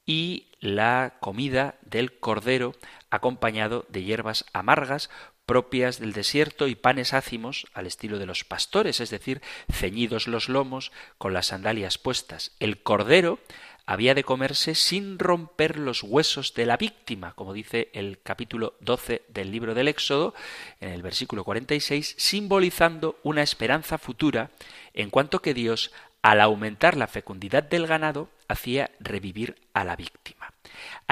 y 0.06 0.48
la 0.60 1.14
comida 1.20 1.76
del 1.82 2.18
cordero 2.18 2.74
acompañado 3.10 3.84
de 3.88 4.04
hierbas 4.04 4.44
amargas 4.52 5.10
propias 5.52 5.98
del 5.98 6.14
desierto 6.14 6.66
y 6.66 6.74
panes 6.74 7.12
ácimos 7.12 7.66
al 7.74 7.86
estilo 7.86 8.18
de 8.18 8.24
los 8.24 8.42
pastores, 8.42 9.00
es 9.00 9.10
decir, 9.10 9.42
ceñidos 9.70 10.26
los 10.26 10.48
lomos 10.48 10.92
con 11.18 11.34
las 11.34 11.48
sandalias 11.48 11.98
puestas. 11.98 12.52
El 12.58 12.82
cordero 12.82 13.38
había 13.84 14.14
de 14.14 14.24
comerse 14.24 14.74
sin 14.74 15.18
romper 15.18 15.78
los 15.78 16.02
huesos 16.02 16.54
de 16.54 16.64
la 16.64 16.78
víctima, 16.78 17.34
como 17.34 17.52
dice 17.52 17.90
el 17.92 18.18
capítulo 18.22 18.76
12 18.80 19.24
del 19.28 19.52
libro 19.52 19.74
del 19.74 19.88
Éxodo, 19.88 20.32
en 20.80 20.88
el 20.88 21.02
versículo 21.02 21.44
46, 21.44 22.14
simbolizando 22.16 23.18
una 23.22 23.42
esperanza 23.42 23.98
futura 23.98 24.52
en 24.94 25.10
cuanto 25.10 25.42
que 25.42 25.52
Dios, 25.52 25.92
al 26.22 26.40
aumentar 26.40 26.96
la 26.96 27.08
fecundidad 27.08 27.62
del 27.62 27.86
ganado, 27.86 28.30
hacía 28.48 28.90
revivir 29.00 29.56
a 29.74 29.84
la 29.84 29.96
víctima 29.96 30.41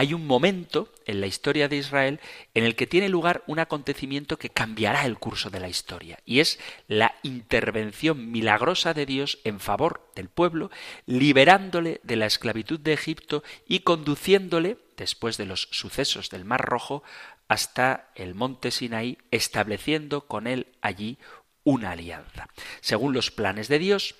hay 0.01 0.14
un 0.14 0.26
momento 0.26 0.88
en 1.05 1.20
la 1.20 1.26
historia 1.26 1.68
de 1.68 1.76
Israel 1.76 2.20
en 2.55 2.64
el 2.64 2.74
que 2.74 2.86
tiene 2.86 3.11
lugar 3.11 3.44
un 3.46 3.59
acontecimiento 3.59 4.38
que 4.38 4.48
cambiará 4.48 5.05
el 5.05 5.18
curso 5.18 5.51
de 5.51 5.61
la 5.61 5.68
historia, 5.68 6.20
y 6.24 6.40
es 6.40 6.59
la 6.88 7.16
intervención 7.22 8.30
milagrosa 8.32 8.94
de 8.94 9.05
Dios 9.05 9.40
en 9.44 9.61
favor 9.61 10.11
del 10.16 10.30
pueblo, 10.30 10.70
liberándole 11.05 12.01
de 12.03 12.16
la 12.16 12.24
esclavitud 12.24 12.80
de 12.80 12.94
Egipto 12.94 13.44
y 13.68 13.80
conduciéndole, 13.80 14.78
después 14.96 15.36
de 15.36 15.44
los 15.44 15.68
sucesos 15.70 16.30
del 16.30 16.46
Mar 16.46 16.64
Rojo, 16.64 17.03
hasta 17.48 18.09
el 18.14 18.34
monte 18.34 18.70
Sinaí, 18.70 19.18
estableciendo 19.30 20.26
con 20.26 20.46
él 20.46 20.68
allí 20.80 21.18
una 21.62 21.90
alianza. 21.90 22.48
Según 22.80 23.12
los 23.12 23.30
planes 23.30 23.68
de 23.68 23.78
Dios, 23.78 24.14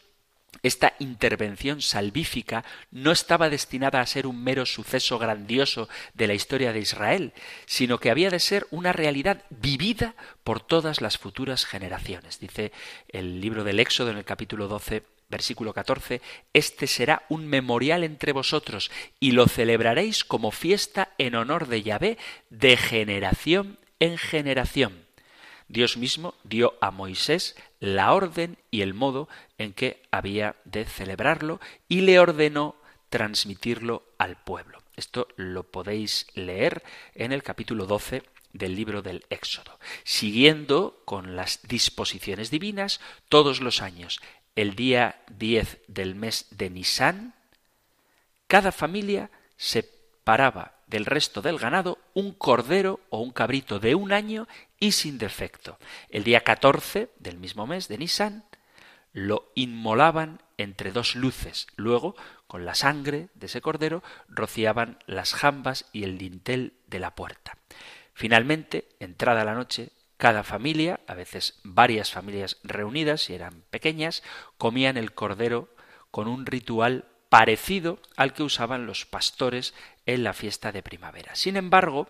esta 0.63 0.95
intervención 0.99 1.81
salvífica 1.81 2.65
no 2.91 3.13
estaba 3.13 3.49
destinada 3.49 4.01
a 4.01 4.07
ser 4.07 4.27
un 4.27 4.43
mero 4.43 4.67
suceso 4.67 5.19
grandioso 5.19 5.89
de 6.15 6.27
la 6.27 6.35
historia 6.35 6.73
de 6.73 6.81
Israel, 6.81 7.33
sino 7.67 7.99
que 7.99 8.11
había 8.11 8.31
de 8.31 8.41
ser 8.41 8.67
una 8.71 8.93
realidad 8.93 9.43
vivida 9.49 10.15
por 10.45 10.61
todas 10.61 11.01
las 11.01 11.19
futuras 11.19 11.65
generaciones. 11.65 12.41
Dice 12.41 12.73
el 13.09 13.41
libro 13.41 13.65
del 13.65 13.81
Éxodo 13.81 14.11
en 14.11 14.19
el 14.19 14.25
capítulo 14.25 14.69
12, 14.69 15.03
versículo 15.31 15.73
14, 15.73 16.21
Este 16.53 16.87
será 16.87 17.23
un 17.29 17.47
memorial 17.47 18.05
entre 18.05 18.33
vosotros 18.33 18.91
y 19.19 19.33
lo 19.33 19.47
celebraréis 19.47 20.25
como 20.25 20.51
fiesta 20.51 21.15
en 21.17 21.37
honor 21.37 21.69
de 21.69 21.83
Yahvé 21.83 22.19
de 22.51 22.77
generación 22.77 23.79
en 24.01 24.19
generación. 24.19 25.10
Dios 25.71 25.97
mismo 25.97 26.35
dio 26.43 26.75
a 26.81 26.91
Moisés 26.91 27.55
la 27.79 28.13
orden 28.13 28.59
y 28.73 28.83
el 28.83 28.93
modo 28.93 29.29
en 29.57 29.73
que 29.73 30.03
había 30.11 30.57
de 30.65 30.85
celebrarlo 30.85 31.61
y 31.89 32.01
le 32.01 32.19
ordenó 32.19 32.75
transmitirlo 33.09 34.03
al 34.19 34.37
pueblo. 34.37 34.83
Esto 34.97 35.29
lo 35.37 35.63
podéis 35.63 36.27
leer 36.35 36.83
en 37.15 37.31
el 37.31 37.45
capítulo 37.45 37.87
12 37.87 38.25
del 38.53 38.75
libro 38.75 39.01
del 39.01 39.25
Éxodo. 39.31 39.79
Siguiendo 40.03 41.03
con 41.05 41.37
las 41.37 41.63
disposiciones 41.63 42.51
divinas, 42.51 43.01
todos 43.29 43.61
los 43.61 43.81
años, 43.81 44.21
el 44.57 44.75
día 44.75 45.23
10 45.31 45.83
del 45.87 46.17
mes 46.17 46.49
de 46.51 46.69
Nisán, 46.69 47.35
cada 48.49 48.73
familia 48.73 49.31
se 49.57 49.89
paraba 50.25 50.81
del 50.89 51.07
resto 51.07 51.41
del 51.41 51.59
ganado 51.59 51.99
un 52.15 52.33
cordero 52.33 52.99
o 53.11 53.21
un 53.21 53.31
cabrito 53.31 53.79
de 53.79 53.95
un 53.95 54.13
año 54.13 54.49
y 54.81 54.93
sin 54.93 55.19
defecto. 55.19 55.79
El 56.09 56.25
día 56.25 56.41
14 56.41 57.11
del 57.19 57.39
mismo 57.39 57.67
mes 57.67 57.87
de 57.87 57.99
Nisan 57.99 58.45
lo 59.13 59.53
inmolaban 59.55 60.41
entre 60.57 60.91
dos 60.93 61.15
luces. 61.15 61.67
Luego, 61.77 62.17
con 62.47 62.65
la 62.65 62.75
sangre 62.75 63.29
de 63.35 63.47
ese 63.47 63.61
cordero, 63.61 64.03
rociaban 64.29 64.99
las 65.07 65.35
jambas 65.35 65.87
y 65.93 66.05
el 66.05 66.19
dintel 66.19 66.75
de 66.87 66.99
la 66.99 67.15
puerta. 67.15 67.57
Finalmente, 68.15 68.89
entrada 68.99 69.45
la 69.45 69.55
noche, 69.55 69.91
cada 70.17 70.43
familia, 70.43 71.01
a 71.07 71.15
veces 71.15 71.61
varias 71.63 72.11
familias 72.11 72.59
reunidas, 72.63 73.23
si 73.23 73.35
eran 73.35 73.63
pequeñas, 73.71 74.23
comían 74.59 74.97
el 74.97 75.13
cordero 75.13 75.69
con 76.11 76.29
un 76.29 76.47
ritual 76.47 77.07
parecido 77.29 78.01
al 78.17 78.33
que 78.33 78.43
usaban 78.43 78.87
los 78.87 79.07
pastores 79.07 79.73
en 80.07 80.25
la 80.25 80.35
fiesta 80.35 80.73
de 80.73 80.83
primavera. 80.83 81.35
Sin 81.37 81.57
embargo, 81.57 82.09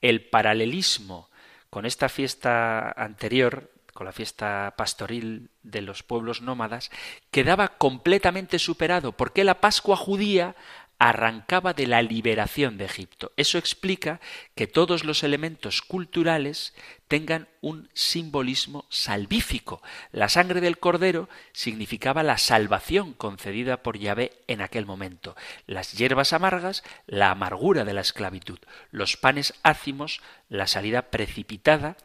el 0.00 0.24
paralelismo 0.24 1.28
con 1.72 1.86
esta 1.86 2.10
fiesta 2.10 2.90
anterior, 2.90 3.70
con 3.94 4.04
la 4.04 4.12
fiesta 4.12 4.74
pastoril 4.76 5.48
de 5.62 5.80
los 5.80 6.02
pueblos 6.02 6.42
nómadas, 6.42 6.90
quedaba 7.30 7.78
completamente 7.78 8.58
superado 8.58 9.12
porque 9.12 9.42
la 9.42 9.62
Pascua 9.62 9.96
judía 9.96 10.54
arrancaba 11.02 11.74
de 11.74 11.88
la 11.88 12.00
liberación 12.00 12.78
de 12.78 12.84
Egipto. 12.84 13.32
Eso 13.36 13.58
explica 13.58 14.20
que 14.54 14.68
todos 14.68 15.02
los 15.02 15.24
elementos 15.24 15.82
culturales 15.82 16.74
tengan 17.08 17.48
un 17.60 17.90
simbolismo 17.92 18.86
salvífico. 18.88 19.82
La 20.12 20.28
sangre 20.28 20.60
del 20.60 20.78
cordero 20.78 21.28
significaba 21.52 22.22
la 22.22 22.38
salvación 22.38 23.14
concedida 23.14 23.82
por 23.82 23.98
Yahvé 23.98 24.30
en 24.46 24.60
aquel 24.60 24.86
momento. 24.86 25.34
Las 25.66 25.90
hierbas 25.92 26.32
amargas, 26.32 26.84
la 27.08 27.32
amargura 27.32 27.84
de 27.84 27.94
la 27.94 28.00
esclavitud. 28.00 28.60
Los 28.92 29.16
panes 29.16 29.54
ácimos, 29.64 30.20
la 30.48 30.68
salida 30.68 31.10
precipitada 31.10 31.96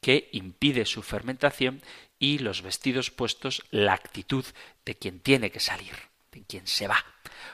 que 0.00 0.30
impide 0.32 0.86
su 0.86 1.02
fermentación 1.02 1.82
y 2.18 2.38
los 2.38 2.62
vestidos 2.62 3.10
puestos, 3.10 3.64
la 3.70 3.92
actitud 3.92 4.46
de 4.86 4.94
quien 4.94 5.20
tiene 5.20 5.50
que 5.50 5.60
salir, 5.60 5.94
quien 6.44 6.66
se 6.66 6.88
va. 6.88 7.04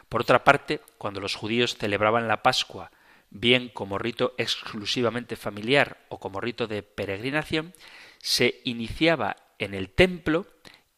Por 0.08 0.22
otra 0.22 0.44
parte, 0.44 0.80
cuando 0.98 1.20
los 1.20 1.34
judíos 1.34 1.76
celebraban 1.76 2.28
la 2.28 2.42
Pascua, 2.42 2.90
bien 3.30 3.70
como 3.70 3.98
rito 3.98 4.34
exclusivamente 4.38 5.36
familiar 5.36 6.04
o 6.08 6.18
como 6.18 6.40
rito 6.40 6.66
de 6.66 6.82
peregrinación, 6.82 7.74
se 8.18 8.60
iniciaba 8.64 9.36
en 9.58 9.74
el 9.74 9.90
templo 9.90 10.46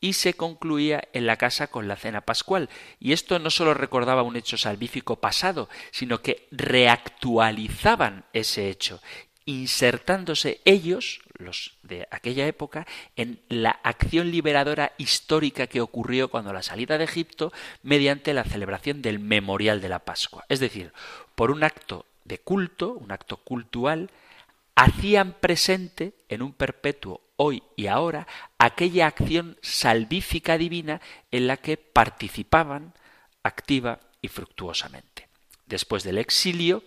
y 0.00 0.14
se 0.14 0.34
concluía 0.34 1.08
en 1.14 1.26
la 1.26 1.36
casa 1.36 1.68
con 1.68 1.88
la 1.88 1.96
cena 1.96 2.20
pascual. 2.22 2.68
Y 3.00 3.12
esto 3.12 3.38
no 3.38 3.48
solo 3.48 3.72
recordaba 3.72 4.22
un 4.22 4.36
hecho 4.36 4.58
salvífico 4.58 5.16
pasado, 5.16 5.70
sino 5.92 6.20
que 6.20 6.46
reactualizaban 6.50 8.26
ese 8.34 8.68
hecho 8.68 9.00
insertándose 9.46 10.60
ellos, 10.64 11.20
los 11.38 11.76
de 11.82 12.08
aquella 12.10 12.46
época, 12.46 12.86
en 13.16 13.40
la 13.48 13.70
acción 13.70 14.30
liberadora 14.30 14.92
histórica 14.98 15.66
que 15.66 15.80
ocurrió 15.80 16.28
cuando 16.28 16.52
la 16.52 16.62
salida 16.62 16.98
de 16.98 17.04
Egipto 17.04 17.52
mediante 17.82 18.34
la 18.34 18.44
celebración 18.44 19.02
del 19.02 19.18
memorial 19.18 19.80
de 19.80 19.88
la 19.88 19.98
Pascua. 19.98 20.44
Es 20.48 20.60
decir, 20.60 20.92
por 21.34 21.50
un 21.50 21.64
acto 21.64 22.06
de 22.24 22.38
culto, 22.38 22.92
un 22.92 23.12
acto 23.12 23.36
cultural, 23.36 24.10
hacían 24.74 25.34
presente 25.34 26.14
en 26.28 26.42
un 26.42 26.52
perpetuo 26.52 27.20
hoy 27.36 27.62
y 27.76 27.86
ahora 27.86 28.26
aquella 28.58 29.06
acción 29.06 29.56
salvífica 29.62 30.58
divina 30.58 31.00
en 31.30 31.46
la 31.46 31.56
que 31.56 31.76
participaban 31.76 32.94
activa 33.42 34.00
y 34.20 34.28
fructuosamente. 34.28 35.28
Después 35.66 36.02
del 36.02 36.18
exilio, 36.18 36.82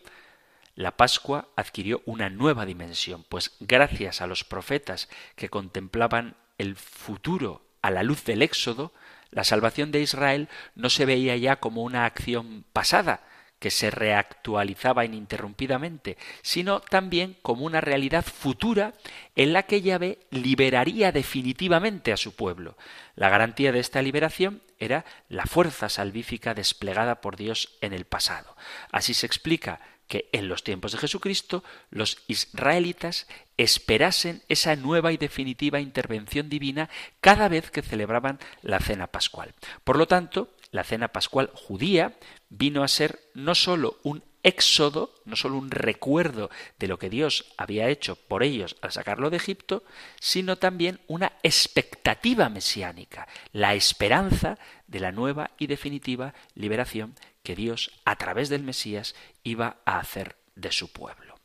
la 0.77 0.95
Pascua 0.95 1.49
adquirió 1.55 2.03
una 2.05 2.29
nueva 2.29 2.67
dimensión, 2.67 3.25
pues 3.27 3.55
gracias 3.59 4.21
a 4.21 4.27
los 4.27 4.43
profetas 4.43 5.09
que 5.35 5.49
contemplaban 5.49 6.37
el 6.59 6.75
futuro 6.75 7.63
a 7.81 7.89
la 7.89 8.03
luz 8.03 8.23
del 8.25 8.43
Éxodo, 8.43 8.93
la 9.31 9.43
salvación 9.43 9.91
de 9.91 10.01
Israel 10.01 10.49
no 10.75 10.91
se 10.91 11.05
veía 11.05 11.35
ya 11.35 11.55
como 11.55 11.81
una 11.81 12.05
acción 12.05 12.63
pasada, 12.73 13.23
que 13.59 13.71
se 13.71 13.89
reactualizaba 13.89 15.03
ininterrumpidamente, 15.03 16.15
sino 16.43 16.79
también 16.79 17.37
como 17.41 17.65
una 17.65 17.81
realidad 17.81 18.23
futura 18.23 18.93
en 19.35 19.53
la 19.53 19.63
que 19.63 19.81
Yahvé 19.81 20.19
liberaría 20.29 21.11
definitivamente 21.11 22.13
a 22.13 22.17
su 22.17 22.35
pueblo. 22.35 22.77
La 23.15 23.29
garantía 23.29 23.71
de 23.71 23.79
esta 23.79 24.03
liberación 24.03 24.61
era 24.77 25.05
la 25.27 25.47
fuerza 25.47 25.89
salvífica 25.89 26.53
desplegada 26.53 27.19
por 27.19 27.35
Dios 27.35 27.77
en 27.81 27.93
el 27.93 28.05
pasado. 28.05 28.55
Así 28.91 29.15
se 29.15 29.25
explica 29.25 29.79
que 30.07 30.29
en 30.31 30.47
los 30.47 30.63
tiempos 30.63 30.91
de 30.93 30.97
Jesucristo 30.97 31.63
los 31.89 32.23
israelitas 32.27 33.27
esperasen 33.57 34.43
esa 34.47 34.75
nueva 34.75 35.11
y 35.11 35.17
definitiva 35.17 35.79
intervención 35.79 36.49
divina 36.49 36.89
cada 37.21 37.49
vez 37.49 37.71
que 37.71 37.81
celebraban 37.81 38.39
la 38.61 38.79
cena 38.79 39.07
pascual. 39.07 39.53
Por 39.83 39.97
lo 39.97 40.07
tanto, 40.07 40.53
la 40.71 40.83
cena 40.83 41.09
pascual 41.09 41.51
judía 41.53 42.17
vino 42.49 42.83
a 42.83 42.87
ser 42.87 43.19
no 43.33 43.55
sólo 43.55 43.97
un 44.03 44.23
éxodo, 44.43 45.13
no 45.25 45.35
sólo 45.35 45.57
un 45.57 45.71
recuerdo 45.71 46.49
de 46.79 46.87
lo 46.87 46.97
que 46.97 47.09
Dios 47.09 47.53
había 47.57 47.89
hecho 47.89 48.15
por 48.15 48.43
ellos 48.43 48.77
al 48.81 48.93
sacarlo 48.93 49.29
de 49.29 49.37
Egipto, 49.37 49.83
sino 50.21 50.57
también 50.57 51.01
una 51.07 51.33
expectativa 51.43 52.47
mesiánica, 52.47 53.27
la 53.51 53.75
esperanza 53.75 54.57
de 54.87 55.01
la 55.01 55.11
nueva 55.11 55.51
y 55.57 55.67
definitiva 55.67 56.33
liberación 56.55 57.15
que 57.47 57.55
Dios, 57.55 57.91
a 58.03 58.17
través 58.17 58.49
del 58.49 58.61
Mesías, 58.61 59.15
iba 59.41 59.77
a 59.85 59.99
hacer 59.99 60.35
de 60.55 60.69
su 60.73 60.91
pueblo. 60.91 61.39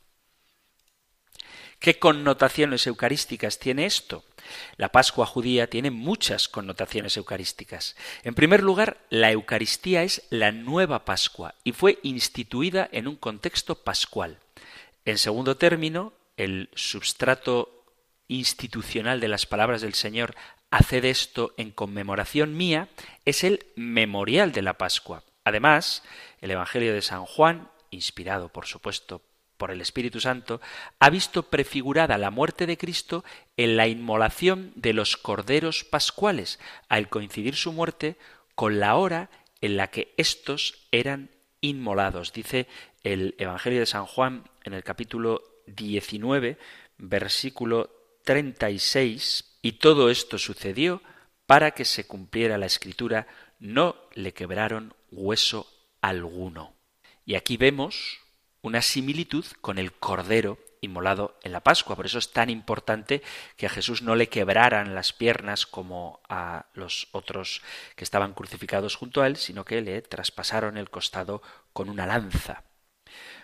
¿Qué 1.79 1.97
connotaciones 1.97 2.85
eucarísticas 2.87 3.57
tiene 3.57 3.85
esto? 3.85 4.25
La 4.75 4.89
Pascua 4.89 5.25
judía 5.25 5.69
tiene 5.69 5.91
muchas 5.91 6.49
connotaciones 6.49 7.15
eucarísticas. 7.15 7.95
En 8.23 8.35
primer 8.35 8.63
lugar, 8.63 8.97
la 9.09 9.31
Eucaristía 9.31 10.03
es 10.03 10.23
la 10.29 10.51
nueva 10.51 11.05
Pascua 11.05 11.55
y 11.63 11.71
fue 11.71 11.99
instituida 12.03 12.89
en 12.91 13.07
un 13.07 13.15
contexto 13.15 13.75
pascual. 13.75 14.39
En 15.05 15.17
segundo 15.17 15.55
término, 15.55 16.11
el 16.35 16.69
substrato 16.75 17.85
institucional 18.27 19.21
de 19.21 19.29
las 19.29 19.45
palabras 19.45 19.79
del 19.79 19.93
Señor 19.93 20.35
Haced 20.69 21.05
esto 21.05 21.53
en 21.55 21.71
conmemoración 21.71 22.57
mía 22.57 22.89
es 23.23 23.45
el 23.45 23.65
memorial 23.77 24.51
de 24.51 24.63
la 24.63 24.77
Pascua. 24.77 25.23
Además, 25.43 26.03
el 26.41 26.51
Evangelio 26.51 26.93
de 26.93 27.01
San 27.01 27.25
Juan, 27.25 27.69
inspirado 27.89 28.49
por 28.49 28.65
supuesto 28.65 29.21
por 29.57 29.71
el 29.71 29.81
Espíritu 29.81 30.19
Santo, 30.19 30.61
ha 30.99 31.09
visto 31.09 31.43
prefigurada 31.43 32.17
la 32.17 32.31
muerte 32.31 32.65
de 32.65 32.77
Cristo 32.77 33.23
en 33.57 33.77
la 33.77 33.87
inmolación 33.87 34.71
de 34.75 34.93
los 34.93 35.17
corderos 35.17 35.83
pascuales, 35.83 36.59
al 36.89 37.09
coincidir 37.09 37.55
su 37.55 37.71
muerte 37.71 38.17
con 38.55 38.79
la 38.79 38.95
hora 38.95 39.29
en 39.61 39.77
la 39.77 39.87
que 39.87 40.13
éstos 40.17 40.87
eran 40.91 41.29
inmolados. 41.61 42.33
Dice 42.33 42.67
el 43.03 43.35
Evangelio 43.37 43.79
de 43.79 43.85
San 43.85 44.05
Juan 44.05 44.43
en 44.63 44.73
el 44.73 44.83
capítulo 44.83 45.41
19, 45.67 46.57
versículo 46.97 47.89
36, 48.25 49.57
y 49.61 49.73
todo 49.73 50.09
esto 50.09 50.37
sucedió 50.37 51.01
para 51.45 51.71
que 51.71 51.85
se 51.85 52.05
cumpliera 52.05 52.57
la 52.57 52.65
escritura, 52.65 53.27
no 53.59 53.95
le 54.13 54.33
quebraron 54.33 54.93
hueso 55.15 55.67
alguno. 56.01 56.73
Y 57.25 57.35
aquí 57.35 57.57
vemos 57.57 58.19
una 58.61 58.81
similitud 58.81 59.45
con 59.61 59.77
el 59.77 59.93
cordero 59.93 60.57
inmolado 60.81 61.37
en 61.43 61.53
la 61.53 61.61
Pascua. 61.61 61.95
Por 61.95 62.05
eso 62.05 62.19
es 62.19 62.31
tan 62.31 62.49
importante 62.49 63.21
que 63.55 63.65
a 63.65 63.69
Jesús 63.69 64.01
no 64.01 64.15
le 64.15 64.27
quebraran 64.27 64.95
las 64.95 65.13
piernas 65.13 65.65
como 65.65 66.21
a 66.27 66.65
los 66.73 67.07
otros 67.11 67.61
que 67.95 68.03
estaban 68.03 68.33
crucificados 68.33 68.95
junto 68.95 69.21
a 69.21 69.27
él, 69.27 69.37
sino 69.37 69.65
que 69.65 69.81
le 69.81 70.01
traspasaron 70.01 70.77
el 70.77 70.89
costado 70.89 71.41
con 71.71 71.89
una 71.89 72.05
lanza. 72.05 72.63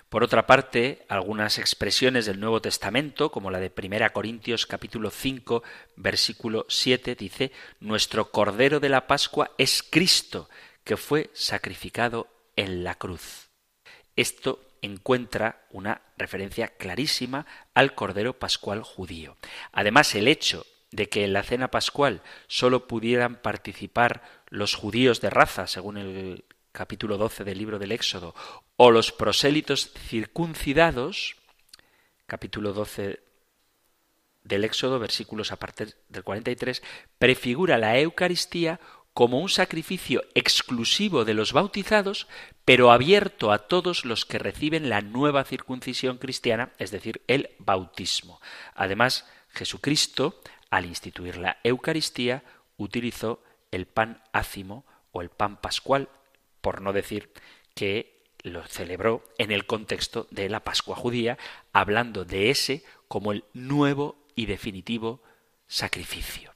Por 0.10 0.24
otra 0.24 0.48
parte, 0.48 1.06
algunas 1.08 1.60
expresiones 1.60 2.26
del 2.26 2.40
Nuevo 2.40 2.62
Testamento, 2.62 3.32
como 3.32 3.52
la 3.52 3.60
de 3.60 3.72
1 3.72 4.12
Corintios 4.12 4.66
capítulo 4.66 5.12
5, 5.12 5.62
versículo 5.98 6.66
7, 6.68 7.14
dice, 7.14 7.52
Nuestro 7.80 8.32
Cordero 8.32 8.80
de 8.80 8.90
la 8.90 9.06
Pascua 9.06 9.52
es 9.60 9.84
Cristo, 9.84 10.50
que 10.90 10.98
fue 10.98 11.30
sacrificado 11.34 12.28
en 12.56 12.84
la 12.84 12.96
cruz. 12.96 13.52
Esto 14.16 14.60
encuentra 14.82 15.68
una 15.70 16.02
referencia 16.18 16.68
clarísima 16.68 17.46
al 17.76 17.94
Cordero 17.94 18.40
Pascual 18.40 18.82
judío. 18.82 19.38
Además, 19.72 20.16
el 20.16 20.28
hecho 20.28 20.66
de 20.90 21.08
que 21.08 21.26
en 21.26 21.34
la 21.34 21.44
cena 21.44 21.70
pascual 21.70 22.24
sólo 22.48 22.88
pudieran 22.88 23.36
participar 23.36 24.24
los 24.48 24.74
judíos 24.74 25.22
de 25.22 25.30
raza, 25.30 25.68
según 25.68 25.98
el 25.98 26.44
capítulo 26.72 27.20
12 27.20 27.44
del 27.44 27.60
libro 27.60 27.78
del 27.78 27.92
Éxodo, 27.92 28.34
o 28.76 28.90
los 28.90 29.12
prosélitos 29.12 29.92
circuncidados, 29.94 31.36
capítulo 32.26 32.74
12 32.74 33.20
del 34.44 34.64
Éxodo, 34.64 34.98
versículos 34.98 35.52
a 35.52 35.58
partir 35.58 35.96
del 36.08 36.24
43, 36.24 36.82
prefigura 37.20 37.78
la 37.78 38.00
Eucaristía 38.00 38.80
como 39.20 39.40
un 39.40 39.50
sacrificio 39.50 40.24
exclusivo 40.34 41.26
de 41.26 41.34
los 41.34 41.52
bautizados, 41.52 42.30
pero 42.64 42.90
abierto 42.90 43.52
a 43.52 43.68
todos 43.68 44.06
los 44.06 44.24
que 44.24 44.40
reciben 44.40 44.88
la 44.88 45.02
nueva 45.02 45.44
circuncisión 45.44 46.20
cristiana, 46.20 46.72
es 46.78 46.90
decir, 46.90 47.22
el 47.28 47.50
bautismo. 47.60 48.40
Además, 48.76 49.28
Jesucristo, 49.50 50.40
al 50.70 50.86
instituir 50.86 51.36
la 51.36 51.58
Eucaristía, 51.66 52.46
utilizó 52.78 53.44
el 53.72 53.88
pan 53.88 54.24
ácimo 54.32 54.86
o 55.12 55.22
el 55.22 55.28
pan 55.28 55.58
pascual, 55.58 56.08
por 56.62 56.80
no 56.80 56.94
decir 56.94 57.34
que 57.76 58.24
lo 58.42 58.66
celebró 58.68 59.26
en 59.38 59.52
el 59.52 59.66
contexto 59.66 60.28
de 60.32 60.48
la 60.48 60.62
Pascua 60.62 60.96
judía, 60.96 61.38
hablando 61.74 62.24
de 62.24 62.52
ese 62.52 62.86
como 63.10 63.34
el 63.34 63.44
nuevo 63.52 64.16
y 64.34 64.46
definitivo 64.46 65.22
sacrificio, 65.68 66.54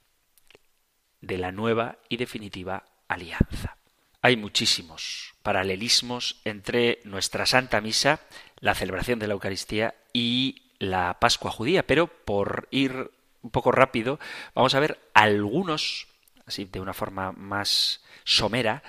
de 1.26 1.38
la 1.38 1.52
nueva 1.52 1.98
y 2.08 2.16
definitiva 2.16 2.84
alianza. 3.08 3.76
Hay 4.22 4.36
muchísimos 4.36 5.34
paralelismos 5.42 6.40
entre 6.44 7.00
nuestra 7.04 7.44
Santa 7.44 7.80
Misa, 7.80 8.20
la 8.60 8.74
celebración 8.74 9.18
de 9.18 9.26
la 9.26 9.34
Eucaristía 9.34 9.94
y 10.12 10.72
la 10.78 11.18
Pascua 11.20 11.50
judía, 11.50 11.86
pero 11.86 12.06
por 12.06 12.68
ir 12.70 13.10
un 13.42 13.50
poco 13.50 13.70
rápido, 13.70 14.18
vamos 14.54 14.74
a 14.74 14.80
ver 14.80 14.98
algunos, 15.12 16.08
así 16.46 16.64
de 16.64 16.80
una 16.80 16.94
forma 16.94 17.32
más 17.32 18.02
somera, 18.24 18.82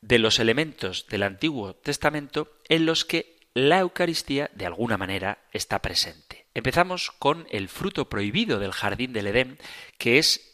de 0.00 0.18
los 0.18 0.38
elementos 0.38 1.06
del 1.08 1.22
Antiguo 1.22 1.74
Testamento 1.74 2.56
en 2.68 2.86
los 2.86 3.04
que 3.04 3.38
la 3.52 3.80
Eucaristía 3.80 4.50
de 4.54 4.64
alguna 4.64 4.96
manera 4.96 5.38
está 5.52 5.82
presente. 5.82 6.46
Empezamos 6.54 7.10
con 7.10 7.46
el 7.50 7.68
fruto 7.68 8.08
prohibido 8.08 8.58
del 8.58 8.72
jardín 8.72 9.12
del 9.12 9.26
Edén, 9.26 9.58
que 9.98 10.18
es 10.18 10.49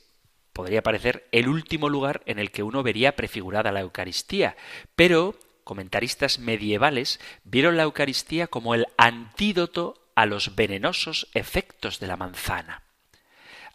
podría 0.56 0.82
parecer 0.82 1.28
el 1.32 1.48
último 1.48 1.90
lugar 1.90 2.22
en 2.24 2.38
el 2.38 2.50
que 2.50 2.62
uno 2.62 2.82
vería 2.82 3.14
prefigurada 3.14 3.72
la 3.72 3.82
Eucaristía, 3.82 4.56
pero 4.94 5.34
comentaristas 5.64 6.38
medievales 6.38 7.20
vieron 7.44 7.76
la 7.76 7.82
Eucaristía 7.82 8.46
como 8.46 8.74
el 8.74 8.86
antídoto 8.96 10.00
a 10.14 10.24
los 10.24 10.56
venenosos 10.56 11.28
efectos 11.34 12.00
de 12.00 12.06
la 12.06 12.16
manzana. 12.16 12.84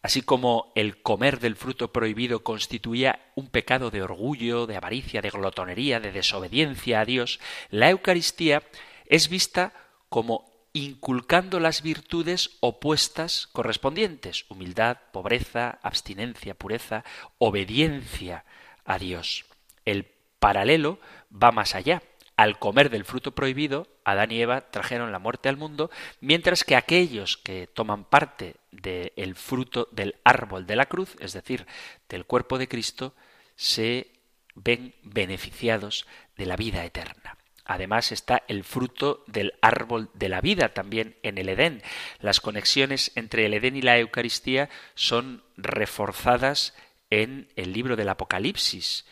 Así 0.02 0.24
como 0.24 0.72
el 0.74 1.04
comer 1.04 1.40
del 1.40 1.56
fruto 1.56 1.94
prohibido 1.94 2.44
constituía 2.44 3.32
un 3.36 3.50
pecado 3.50 3.92
de 3.92 4.02
orgullo, 4.02 4.66
de 4.66 4.78
avaricia, 4.78 5.22
de 5.22 5.30
glotonería, 5.30 6.00
de 6.00 6.12
desobediencia 6.12 7.02
a 7.02 7.06
Dios, 7.06 7.40
la 7.70 7.92
Eucaristía 7.92 8.64
es 9.06 9.30
vista 9.30 9.72
como 10.10 10.51
inculcando 10.74 11.60
las 11.60 11.82
virtudes 11.82 12.58
opuestas 12.62 13.48
correspondientes 13.52 14.46
humildad, 14.50 14.98
pobreza, 15.12 15.80
abstinencia, 15.82 16.54
pureza, 16.54 17.04
obediencia 17.38 18.46
a 18.86 18.98
Dios. 18.98 19.46
El 19.86 20.06
paralelo 20.40 21.00
va 21.32 21.52
más 21.52 21.76
allá. 21.76 22.02
Al 22.38 22.58
comer 22.58 22.90
del 22.90 23.06
fruto 23.06 23.36
prohibido, 23.36 23.88
Adán 24.04 24.32
y 24.32 24.42
Eva 24.42 24.62
trajeron 24.62 25.12
la 25.12 25.20
muerte 25.20 25.50
al 25.50 25.58
mundo, 25.58 25.92
mientras 26.22 26.64
que 26.64 26.76
aquellos 26.76 27.38
que 27.38 27.68
toman 27.68 28.06
parte 28.06 28.56
del 28.72 29.36
fruto 29.36 29.88
del 29.92 30.16
árbol 30.24 30.66
de 30.66 30.76
la 30.76 30.88
cruz, 30.88 31.16
es 31.20 31.34
decir, 31.34 31.68
del 32.10 32.26
cuerpo 32.26 32.58
de 32.58 32.68
Cristo, 32.68 33.14
se 33.56 34.12
ven 34.56 34.96
beneficiados 35.04 36.08
de 36.36 36.46
la 36.48 36.56
vida 36.56 36.84
eterna. 36.84 37.38
Además 37.72 38.12
está 38.12 38.44
el 38.50 38.66
fruto 38.66 39.24
del 39.28 39.54
árbol 39.62 40.10
de 40.14 40.28
la 40.28 40.42
vida 40.42 40.74
también 40.74 41.16
en 41.24 41.38
el 41.38 41.48
Edén. 41.48 41.82
Las 42.20 42.42
conexiones 42.42 43.14
entre 43.16 43.46
el 43.46 43.54
Edén 43.54 43.78
y 43.78 43.82
la 43.82 43.98
Eucaristía 43.98 44.70
son 44.94 45.42
reforzadas 45.56 46.76
en 47.10 47.48
el 47.56 47.72
libro 47.72 47.96
del 47.96 48.10
Apocalipsis. 48.10 49.06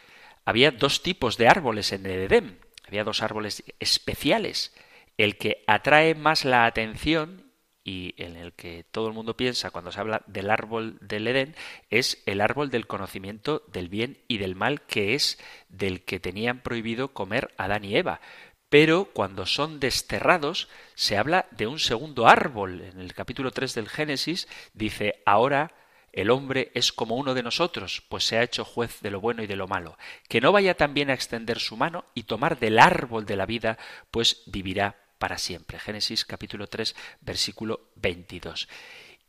Había 0.43 0.71
dos 0.71 1.03
tipos 1.03 1.37
de 1.37 1.47
árboles 1.47 1.93
en 1.93 2.05
el 2.05 2.19
Edén. 2.19 2.59
Había 2.85 3.05
dos 3.05 3.23
árboles 3.23 3.63
especiales. 3.79 4.75
El 5.15 5.37
que 5.37 5.63
atrae 5.65 6.13
más 6.13 6.43
la 6.43 6.65
atención 6.65 7.49
y 7.89 8.13
en 8.17 8.35
el 8.35 8.53
que 8.53 8.85
todo 8.91 9.07
el 9.07 9.13
mundo 9.13 9.35
piensa 9.35 9.71
cuando 9.71 9.91
se 9.91 9.99
habla 9.99 10.21
del 10.27 10.51
árbol 10.51 10.97
del 11.01 11.27
Edén 11.27 11.55
es 11.89 12.21
el 12.25 12.41
árbol 12.41 12.69
del 12.69 12.87
conocimiento 12.87 13.63
del 13.71 13.89
bien 13.89 14.19
y 14.27 14.37
del 14.37 14.55
mal 14.55 14.81
que 14.81 15.15
es 15.15 15.39
del 15.69 16.03
que 16.03 16.19
tenían 16.19 16.61
prohibido 16.61 17.13
comer 17.13 17.53
Adán 17.57 17.85
y 17.85 17.95
Eva. 17.95 18.21
Pero 18.69 19.05
cuando 19.05 19.45
son 19.45 19.79
desterrados 19.79 20.69
se 20.93 21.17
habla 21.17 21.47
de 21.51 21.67
un 21.67 21.79
segundo 21.79 22.27
árbol. 22.27 22.81
En 22.81 22.99
el 22.99 23.13
capítulo 23.13 23.51
3 23.51 23.73
del 23.73 23.89
Génesis 23.89 24.47
dice, 24.73 25.21
ahora 25.25 25.73
el 26.11 26.29
hombre 26.29 26.71
es 26.73 26.91
como 26.91 27.15
uno 27.15 27.33
de 27.33 27.43
nosotros, 27.43 28.03
pues 28.09 28.25
se 28.25 28.37
ha 28.37 28.43
hecho 28.43 28.65
juez 28.65 29.01
de 29.01 29.11
lo 29.11 29.21
bueno 29.21 29.43
y 29.43 29.47
de 29.47 29.55
lo 29.55 29.67
malo. 29.67 29.97
Que 30.27 30.41
no 30.41 30.51
vaya 30.51 30.75
también 30.75 31.09
a 31.09 31.13
extender 31.13 31.59
su 31.59 31.77
mano 31.77 32.05
y 32.13 32.23
tomar 32.23 32.59
del 32.59 32.79
árbol 32.79 33.25
de 33.25 33.35
la 33.35 33.45
vida, 33.45 33.77
pues 34.11 34.43
vivirá 34.45 34.95
para 35.17 35.37
siempre. 35.37 35.79
Génesis 35.79 36.23
capítulo 36.25 36.67
3 36.67 36.95
versículo 37.21 37.89
22. 37.95 38.67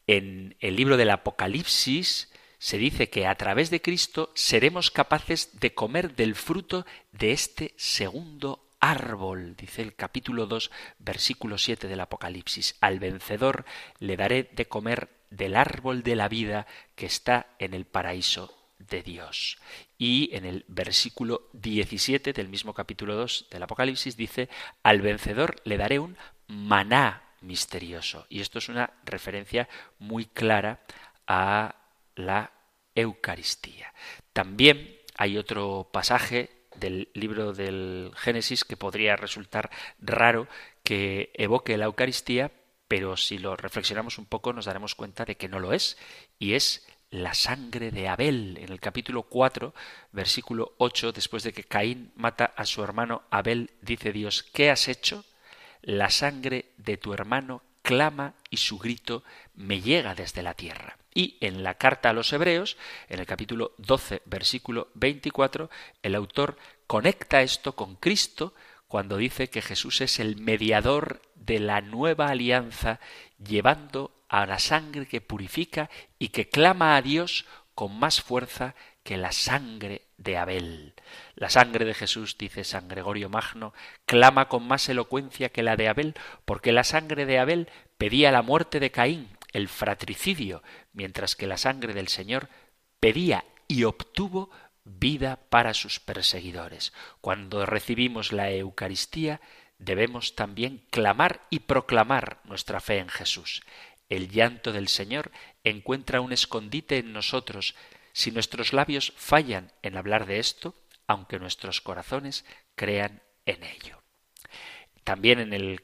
En 0.07 0.57
el 0.61 0.77
libro 0.77 0.97
del 0.97 1.11
Apocalipsis 1.11 2.31
se 2.59 2.77
dice 2.77 3.09
que 3.09 3.27
a 3.27 3.35
través 3.37 3.71
de 3.71 3.81
Cristo 3.81 4.33
seremos 4.35 4.91
capaces 4.91 5.61
de 5.61 5.73
comer 5.73 6.15
del 6.15 6.35
fruto 6.35 6.85
de 7.13 7.33
este 7.33 7.75
segundo 7.77 8.70
árbol, 8.81 9.55
dice 9.57 9.83
el 9.83 9.95
capítulo 9.95 10.47
2, 10.47 10.71
versículo 10.99 11.59
7 11.59 11.87
del 11.87 12.01
Apocalipsis. 12.01 12.77
Al 12.81 12.99
vencedor 12.99 13.65
le 13.99 14.17
daré 14.17 14.45
de 14.53 14.67
comer 14.67 15.11
del 15.31 15.55
árbol 15.55 16.03
de 16.03 16.17
la 16.17 16.29
vida 16.29 16.67
que 16.95 17.07
está 17.07 17.55
en 17.59 17.75
el 17.75 17.85
paraíso 17.85 18.57
de 18.79 19.03
Dios. 19.03 19.59
Y 19.99 20.31
en 20.35 20.45
el 20.45 20.65
versículo 20.69 21.49
17 21.53 22.33
del 22.33 22.49
mismo 22.49 22.75
capítulo 22.75 23.15
2 23.15 23.47
del 23.51 23.63
Apocalipsis 23.63 24.17
dice, 24.17 24.49
al 24.83 25.01
vencedor 25.01 25.57
le 25.65 25.77
daré 25.77 25.99
un 25.99 26.17
maná 26.49 27.23
misterioso. 27.43 28.27
Y 28.29 28.41
esto 28.41 28.59
es 28.59 28.69
una 28.69 28.91
referencia 29.05 29.69
muy 29.99 30.25
clara 30.25 30.81
a 31.27 31.77
la 32.17 32.53
Eucaristía. 32.95 33.93
También 34.33 34.99
hay 35.17 35.37
otro 35.37 35.89
pasaje 35.93 36.51
del 36.77 37.09
libro 37.15 37.53
del 37.53 38.13
Génesis 38.17 38.65
que 38.65 38.77
podría 38.77 39.17
resultar 39.17 39.71
raro 40.01 40.47
que 40.83 41.31
evoque 41.35 41.77
la 41.77 41.87
Eucaristía, 41.87 42.51
pero 42.89 43.17
si 43.17 43.39
lo 43.39 43.57
reflexionamos 43.57 44.19
un 44.19 44.27
poco 44.27 44.53
nos 44.53 44.65
daremos 44.65 44.95
cuenta 44.95 45.25
de 45.25 45.37
que 45.37 45.49
no 45.49 45.61
lo 45.61 45.73
es, 45.73 45.97
y 46.39 46.55
es 46.55 46.87
la 47.11 47.35
sangre 47.35 47.91
de 47.91 48.09
Abel. 48.09 48.59
En 48.59 48.71
el 48.71 48.81
capítulo 48.81 49.25
4, 49.25 49.75
versículo 50.13 50.75
8, 50.79 51.13
después 51.13 51.43
de 51.43 51.53
que 51.53 51.65
Caín 51.65 52.13
mata 52.17 52.53
a 52.57 52.65
su 52.65 52.83
hermano 52.83 53.23
Abel, 53.31 53.71
dice 53.83 54.13
Dios, 54.13 54.43
¿qué 54.43 54.71
has 54.71 54.89
hecho? 54.89 55.25
La 55.83 56.11
sangre 56.11 56.67
de 56.77 56.97
tu 56.97 57.13
hermano 57.13 57.63
clama 57.83 58.35
y 58.51 58.59
su 58.59 58.79
grito 58.79 59.25
me 59.55 59.81
llega 59.81 60.15
desde 60.15 60.43
la 60.43 60.55
tierra. 60.55 61.00
Y 61.15 61.37
en 61.41 61.63
la 61.63 61.75
carta 61.75 62.11
a 62.11 62.13
los 62.13 62.33
Hebreos, 62.33 62.77
en 63.09 63.21
el 63.21 63.27
capítulo 63.27 63.73
12, 63.79 64.23
versículo 64.27 64.89
24, 64.95 65.71
el 66.03 66.15
autor 66.15 66.57
conecta 66.87 67.43
esto 67.43 67.75
con 67.75 67.97
Cristo 67.97 68.55
cuando 68.87 69.17
dice 69.17 69.49
que 69.51 69.63
Jesús 69.63 70.01
es 70.01 70.19
el 70.19 70.37
mediador 70.37 71.23
de 71.35 71.61
la 71.61 71.81
nueva 71.81 72.29
alianza, 72.29 73.01
llevando 73.39 74.13
a 74.29 74.47
la 74.47 74.59
sangre 74.59 75.07
que 75.07 75.21
purifica 75.21 75.91
y 76.19 76.29
que 76.29 76.49
clama 76.49 76.97
a 76.97 77.03
Dios 77.03 77.47
con 77.75 77.99
más 77.99 78.21
fuerza 78.21 78.75
que 79.03 79.17
la 79.17 79.33
sangre 79.33 80.03
de 80.19 80.37
Abel. 80.37 80.95
La 81.35 81.51
sangre 81.51 81.85
de 81.85 81.95
Jesús, 81.95 82.37
dice 82.37 82.65
San 82.65 82.89
Gregorio 82.89 83.29
Magno, 83.29 83.73
clama 84.07 84.49
con 84.49 84.67
más 84.67 84.89
elocuencia 84.89 85.49
que 85.49 85.63
la 85.63 85.77
de 85.77 85.89
Abel, 85.89 86.15
porque 86.45 86.73
la 86.73 86.85
sangre 86.85 87.27
de 87.27 87.39
Abel 87.39 87.69
pedía 87.97 88.31
la 88.31 88.43
muerte 88.43 88.81
de 88.81 88.91
Caín, 88.91 89.29
el 89.53 89.69
fratricidio, 89.69 90.63
mientras 90.93 91.37
que 91.37 91.47
la 91.47 91.57
sangre 91.57 91.95
del 91.95 92.09
Señor 92.09 92.49
pedía 93.01 93.45
y 93.69 93.85
obtuvo 93.85 94.51
vida 94.85 95.39
para 95.49 95.75
sus 95.75 96.01
perseguidores. 96.01 96.93
Cuando 97.21 97.67
recibimos 97.67 98.33
la 98.33 98.51
Eucaristía, 98.51 99.41
debemos 99.79 100.35
también 100.35 100.87
clamar 100.91 101.47
y 101.51 101.61
proclamar 101.61 102.41
nuestra 102.45 102.81
fe 102.81 102.99
en 102.99 103.09
Jesús. 103.09 103.63
El 104.09 104.29
llanto 104.31 104.73
del 104.73 104.89
Señor 104.89 105.31
encuentra 105.65 106.21
un 106.21 106.33
escondite 106.33 106.99
en 106.99 107.13
nosotros 107.13 107.75
si 108.13 108.33
nuestros 108.33 108.73
labios 108.73 109.13
fallan 109.17 109.73
en 109.83 109.97
hablar 109.97 110.27
de 110.27 110.39
esto, 110.41 110.75
aunque 111.07 111.39
nuestros 111.39 111.81
corazones 111.81 112.45
crean 112.75 113.23
en 113.47 113.63
ello. 113.63 114.03
También 115.05 115.39
en 115.39 115.53
el 115.53 115.83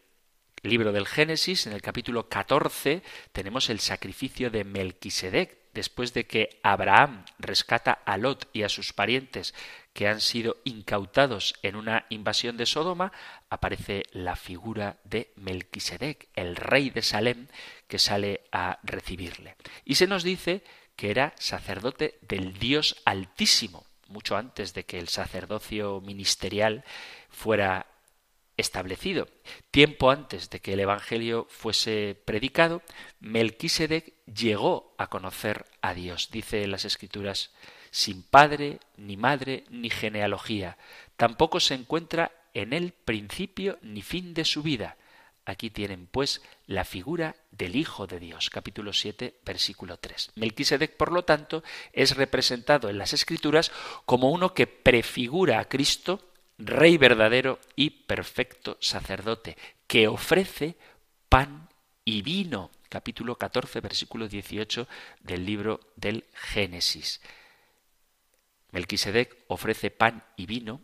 libro 0.68 0.92
del 0.92 1.06
Génesis, 1.06 1.66
en 1.66 1.72
el 1.72 1.82
capítulo 1.82 2.28
14, 2.28 3.02
tenemos 3.32 3.70
el 3.70 3.80
sacrificio 3.80 4.50
de 4.50 4.64
Melquisedec, 4.64 5.58
después 5.74 6.14
de 6.14 6.26
que 6.26 6.58
Abraham 6.62 7.24
rescata 7.38 7.92
a 7.92 8.16
Lot 8.16 8.48
y 8.52 8.62
a 8.62 8.68
sus 8.68 8.92
parientes 8.92 9.54
que 9.92 10.08
han 10.08 10.20
sido 10.20 10.56
incautados 10.64 11.54
en 11.62 11.76
una 11.76 12.06
invasión 12.08 12.56
de 12.56 12.66
Sodoma, 12.66 13.12
aparece 13.50 14.04
la 14.12 14.36
figura 14.36 14.98
de 15.04 15.32
Melquisedec, 15.36 16.28
el 16.34 16.56
rey 16.56 16.90
de 16.90 17.02
Salem, 17.02 17.48
que 17.88 17.98
sale 17.98 18.42
a 18.52 18.78
recibirle. 18.82 19.56
Y 19.84 19.96
se 19.96 20.06
nos 20.06 20.22
dice 20.22 20.64
que 20.96 21.10
era 21.10 21.34
sacerdote 21.38 22.18
del 22.22 22.58
Dios 22.58 22.96
Altísimo, 23.04 23.86
mucho 24.08 24.36
antes 24.36 24.74
de 24.74 24.84
que 24.84 24.98
el 24.98 25.08
sacerdocio 25.08 26.00
ministerial 26.00 26.84
fuera 27.28 27.86
establecido. 28.56 29.28
Tiempo 29.70 30.10
antes 30.10 30.50
de 30.50 30.60
que 30.60 30.72
el 30.72 30.80
Evangelio 30.80 31.46
fuese 31.50 32.20
predicado, 32.24 32.82
Melquisedec 33.20 34.14
llegó 34.26 34.94
a 34.98 35.08
conocer 35.08 35.66
a 35.82 35.94
Dios. 35.94 36.30
Dice 36.30 36.62
en 36.62 36.70
las 36.70 36.84
Escrituras, 36.84 37.52
sin 37.90 38.22
padre, 38.22 38.80
ni 38.96 39.16
madre, 39.16 39.64
ni 39.70 39.90
genealogía. 39.90 40.78
Tampoco 41.16 41.60
se 41.60 41.74
encuentra 41.74 42.32
en 42.54 42.72
él 42.72 42.92
principio 42.92 43.78
ni 43.82 44.02
fin 44.02 44.34
de 44.34 44.44
su 44.44 44.62
vida. 44.62 44.96
Aquí 45.44 45.70
tienen, 45.70 46.08
pues, 46.08 46.42
la 46.66 46.84
figura 46.84 47.36
del 47.52 47.76
Hijo 47.76 48.08
de 48.08 48.18
Dios, 48.18 48.50
capítulo 48.50 48.92
7, 48.92 49.38
versículo 49.44 49.96
3. 49.96 50.32
Melquisedec, 50.34 50.96
por 50.96 51.12
lo 51.12 51.24
tanto, 51.24 51.62
es 51.92 52.16
representado 52.16 52.88
en 52.88 52.98
las 52.98 53.12
Escrituras 53.12 53.70
como 54.06 54.30
uno 54.30 54.54
que 54.54 54.66
prefigura 54.66 55.60
a 55.60 55.68
Cristo, 55.68 56.32
Rey 56.58 56.96
verdadero 56.96 57.60
y 57.74 57.90
perfecto 57.90 58.78
sacerdote, 58.80 59.56
que 59.86 60.08
ofrece 60.08 60.76
pan 61.28 61.68
y 62.04 62.22
vino, 62.22 62.70
capítulo 62.88 63.36
14, 63.36 63.80
versículo 63.80 64.26
18 64.26 64.88
del 65.20 65.44
libro 65.44 65.80
del 65.96 66.24
Génesis. 66.32 67.20
Melquisedec 68.70 69.36
ofrece 69.48 69.90
pan 69.90 70.24
y 70.36 70.46
vino 70.46 70.80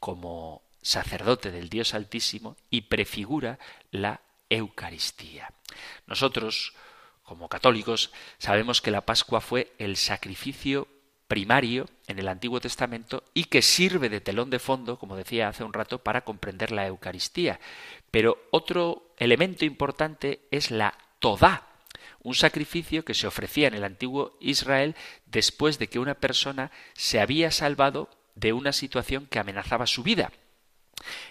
como 0.00 0.62
sacerdote 0.80 1.50
del 1.50 1.68
Dios 1.68 1.92
Altísimo 1.92 2.56
y 2.70 2.82
prefigura 2.82 3.58
la 3.90 4.22
Eucaristía. 4.48 5.52
Nosotros, 6.06 6.72
como 7.22 7.48
católicos, 7.48 8.10
sabemos 8.38 8.80
que 8.80 8.90
la 8.90 9.02
Pascua 9.02 9.42
fue 9.42 9.74
el 9.78 9.96
sacrificio 9.96 10.88
primario 11.28 11.88
en 12.06 12.18
el 12.18 12.26
Antiguo 12.26 12.58
Testamento 12.58 13.22
y 13.34 13.44
que 13.44 13.62
sirve 13.62 14.08
de 14.08 14.20
telón 14.20 14.50
de 14.50 14.58
fondo, 14.58 14.98
como 14.98 15.16
decía 15.16 15.48
hace 15.48 15.62
un 15.62 15.74
rato, 15.74 15.98
para 15.98 16.22
comprender 16.22 16.72
la 16.72 16.86
Eucaristía. 16.86 17.60
Pero 18.10 18.38
otro 18.50 19.12
elemento 19.18 19.64
importante 19.64 20.40
es 20.50 20.70
la 20.70 20.96
Todá, 21.20 21.66
un 22.22 22.34
sacrificio 22.34 23.04
que 23.04 23.14
se 23.14 23.26
ofrecía 23.26 23.68
en 23.68 23.74
el 23.74 23.84
antiguo 23.84 24.36
Israel 24.40 24.96
después 25.26 25.78
de 25.78 25.88
que 25.88 25.98
una 25.98 26.14
persona 26.14 26.70
se 26.94 27.20
había 27.20 27.50
salvado 27.50 28.08
de 28.34 28.52
una 28.52 28.72
situación 28.72 29.26
que 29.26 29.38
amenazaba 29.38 29.86
su 29.86 30.02
vida. 30.02 30.32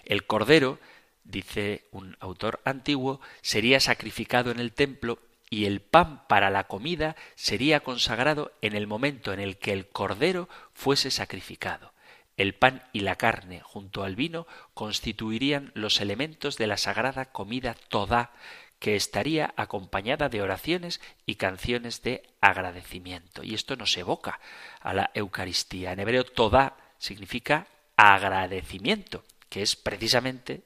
El 0.04 0.26
cordero, 0.26 0.78
dice 1.24 1.86
un 1.90 2.16
autor 2.20 2.60
antiguo, 2.64 3.20
sería 3.42 3.80
sacrificado 3.80 4.50
en 4.50 4.60
el 4.60 4.72
templo 4.72 5.18
y 5.50 5.64
el 5.64 5.80
pan 5.80 6.26
para 6.28 6.50
la 6.50 6.64
comida 6.64 7.16
sería 7.34 7.80
consagrado 7.80 8.52
en 8.62 8.74
el 8.74 8.86
momento 8.86 9.32
en 9.32 9.40
el 9.40 9.58
que 9.58 9.72
el 9.72 9.88
cordero 9.88 10.48
fuese 10.72 11.10
sacrificado. 11.10 11.92
El 12.36 12.54
pan 12.54 12.84
y 12.92 13.00
la 13.00 13.16
carne 13.16 13.60
junto 13.60 14.04
al 14.04 14.14
vino 14.14 14.46
constituirían 14.74 15.72
los 15.74 16.00
elementos 16.00 16.56
de 16.56 16.68
la 16.68 16.76
sagrada 16.76 17.26
comida 17.26 17.74
toda, 17.88 18.32
que 18.78 18.94
estaría 18.94 19.52
acompañada 19.56 20.28
de 20.28 20.40
oraciones 20.40 21.00
y 21.26 21.34
canciones 21.34 22.02
de 22.02 22.22
agradecimiento. 22.40 23.42
Y 23.42 23.54
esto 23.54 23.74
nos 23.74 23.96
evoca 23.96 24.38
a 24.80 24.94
la 24.94 25.10
Eucaristía. 25.14 25.92
En 25.92 25.98
hebreo 25.98 26.24
toda 26.24 26.76
significa 26.98 27.66
agradecimiento 27.96 29.24
que 29.48 29.62
es 29.62 29.74
precisamente 29.74 30.62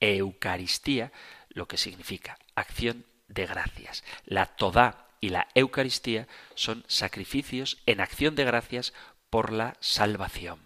Eucaristía, 0.00 1.12
lo 1.48 1.66
que 1.66 1.78
significa 1.78 2.38
acción 2.54 3.04
de 3.28 3.46
gracias. 3.46 4.04
La 4.24 4.46
Todá 4.46 5.06
y 5.20 5.30
la 5.30 5.48
Eucaristía 5.54 6.26
son 6.54 6.84
sacrificios 6.88 7.78
en 7.86 8.00
acción 8.00 8.34
de 8.34 8.44
gracias 8.44 8.92
por 9.30 9.52
la 9.52 9.76
salvación. 9.80 10.60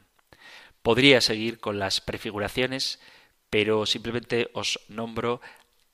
Podría 0.82 1.20
seguir 1.20 1.58
con 1.60 1.78
las 1.78 2.00
prefiguraciones, 2.00 3.00
pero 3.50 3.86
simplemente 3.86 4.50
os 4.52 4.80
nombro 4.88 5.40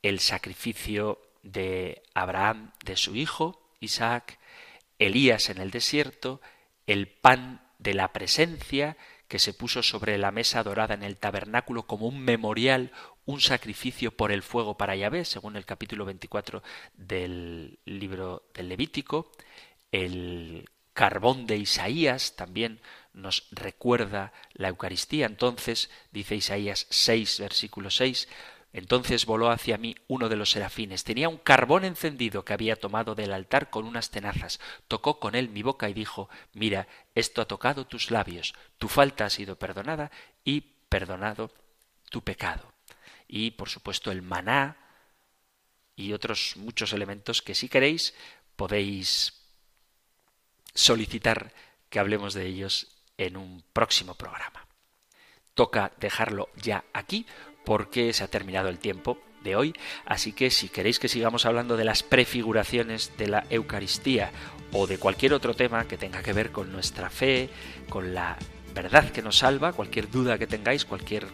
el 0.03 0.21
sacrificio 0.21 1.21
de 1.43 2.03
Abraham 2.15 2.73
de 2.85 2.97
su 2.97 3.17
hijo, 3.17 3.71
Isaac, 3.81 4.39
Elías 4.99 5.51
en 5.51 5.59
el 5.59 5.71
desierto, 5.71 6.41
el 6.87 7.07
pan 7.09 7.63
de 7.79 7.95
la 7.95 8.13
presencia, 8.13 8.97
que 9.29 9.39
se 9.39 9.53
puso 9.53 9.83
sobre 9.83 10.17
la 10.19 10.31
mesa 10.31 10.63
dorada 10.63 10.95
en 10.95 11.03
el 11.03 11.19
tabernáculo 11.19 11.85
como 11.87 12.07
un 12.07 12.21
memorial, 12.21 12.93
un 13.29 13.43
sacrificio 13.43 14.11
por 14.11 14.33
el 14.33 14.43
fuego 14.43 14.79
para 14.79 14.97
Yahvé, 14.97 15.27
según 15.27 15.57
el 15.57 15.67
capítulo 15.67 16.07
24 16.07 16.63
del 16.95 17.79
libro 17.85 18.45
del 18.55 18.71
Levítico. 18.71 19.31
El 19.93 20.67
carbón 20.95 21.47
de 21.47 21.59
Isaías 21.59 22.37
también 22.37 22.81
nos 23.13 23.47
recuerda 23.51 24.33
la 24.55 24.69
Eucaristía. 24.69 25.27
Entonces, 25.27 25.91
dice 26.11 26.37
Isaías 26.37 26.87
6, 26.89 27.41
versículo 27.41 27.91
6, 27.91 28.29
entonces 28.73 29.27
voló 29.27 29.51
hacia 29.51 29.77
mí 29.77 29.95
uno 30.07 30.31
de 30.31 30.37
los 30.37 30.53
serafines. 30.53 31.05
Tenía 31.05 31.29
un 31.29 31.37
carbón 31.37 31.85
encendido 31.85 32.47
que 32.47 32.55
había 32.55 32.77
tomado 32.77 33.15
del 33.15 33.35
altar 33.35 33.69
con 33.69 33.85
unas 33.85 34.09
tenazas. 34.09 34.59
Tocó 34.89 35.21
con 35.21 35.35
él 35.35 35.51
mi 35.51 35.63
boca 35.63 35.91
y 35.91 35.93
dijo 35.93 36.31
Mira, 36.55 36.89
esto 37.15 37.43
ha 37.43 37.47
tocado 37.47 37.87
tus 37.87 38.11
labios. 38.11 38.55
Tu 38.79 38.89
falta 38.89 39.27
ha 39.27 39.31
sido 39.31 39.59
perdonada 39.59 40.11
y 40.45 40.63
perdonado 40.89 41.53
tu 42.09 42.23
pecado. 42.23 42.78
Y 43.29 43.53
por 43.53 43.69
supuesto 43.69 44.11
el 44.11 44.23
maná 44.23 44.77
y 45.95 46.13
otros 46.13 46.55
muchos 46.57 46.93
elementos 46.93 47.43
que 47.43 47.55
si 47.55 47.69
queréis 47.69 48.15
podéis 48.57 49.35
solicitar 50.75 51.53
que 51.91 51.99
hablemos 51.99 52.35
de 52.35 52.47
ellos 52.47 52.89
en 53.17 53.37
un 53.37 53.63
próximo 53.73 54.15
programa. 54.15 54.67
Toca 55.55 55.93
dejarlo 55.99 56.49
ya 56.57 56.85
aquí 56.93 57.27
porque 57.65 58.13
se 58.13 58.25
ha 58.25 58.29
terminado 58.29 58.69
el 58.69 58.79
tiempo 58.79 59.21
de 59.43 59.57
hoy, 59.57 59.75
así 60.05 60.33
que 60.33 60.51
si 60.51 60.69
queréis 60.69 60.99
que 60.99 61.09
sigamos 61.09 61.47
hablando 61.47 61.77
de 61.77 61.85
las 61.85 62.03
prefiguraciones 62.03 63.17
de 63.17 63.29
la 63.29 63.45
Eucaristía 63.51 64.31
o 64.73 64.87
de 64.87 64.99
cualquier 64.99 65.35
otro 65.35 65.55
tema 65.55 65.87
que 65.87 65.99
tenga 65.99 66.23
que 66.23 66.33
ver 66.33 66.51
con 66.51 66.73
nuestra 66.73 67.11
fe, 67.11 67.51
con 67.89 68.15
la 68.15 68.37
verdad 68.75 69.11
que 69.11 69.23
nos 69.23 69.39
salva, 69.39 69.73
cualquier 69.73 70.11
duda 70.11 70.39
que 70.39 70.47
tengáis, 70.47 70.85
cualquier 70.85 71.27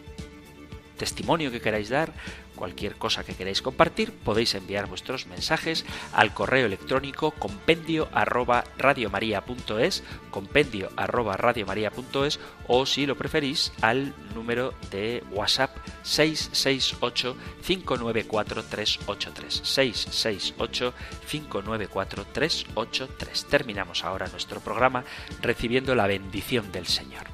testimonio 0.97 1.51
que 1.51 1.61
queráis 1.61 1.89
dar, 1.89 2.13
Cualquier 2.55 2.95
cosa 2.97 3.25
que 3.25 3.35
queráis 3.35 3.63
compartir 3.63 4.13
podéis 4.13 4.55
enviar 4.55 4.87
vuestros 4.87 5.27
mensajes 5.27 5.85
al 6.13 6.33
correo 6.33 6.67
electrónico 6.67 7.33
compendio 7.33 8.09
arroba 8.13 8.65
radiomaria.es, 8.79 10.05
compendio 10.31 10.91
arroba 10.97 11.37
radiomaria.es 11.37 12.39
o 12.69 12.87
si 12.87 13.07
lo 13.07 13.17
preferís 13.17 13.73
al 13.81 14.15
número 14.35 14.73
de 14.91 15.25
WhatsApp 15.33 15.77
668 16.03 17.37
594 17.67 18.63
383 18.65 19.61
668 19.65 20.95
594 21.29 22.27
383. 22.33 23.45
Terminamos 23.47 24.05
ahora 24.05 24.29
nuestro 24.29 24.61
programa 24.61 25.05
recibiendo 25.43 25.95
la 25.97 26.07
bendición 26.07 26.71
del 26.71 26.87
Señor. 26.87 27.34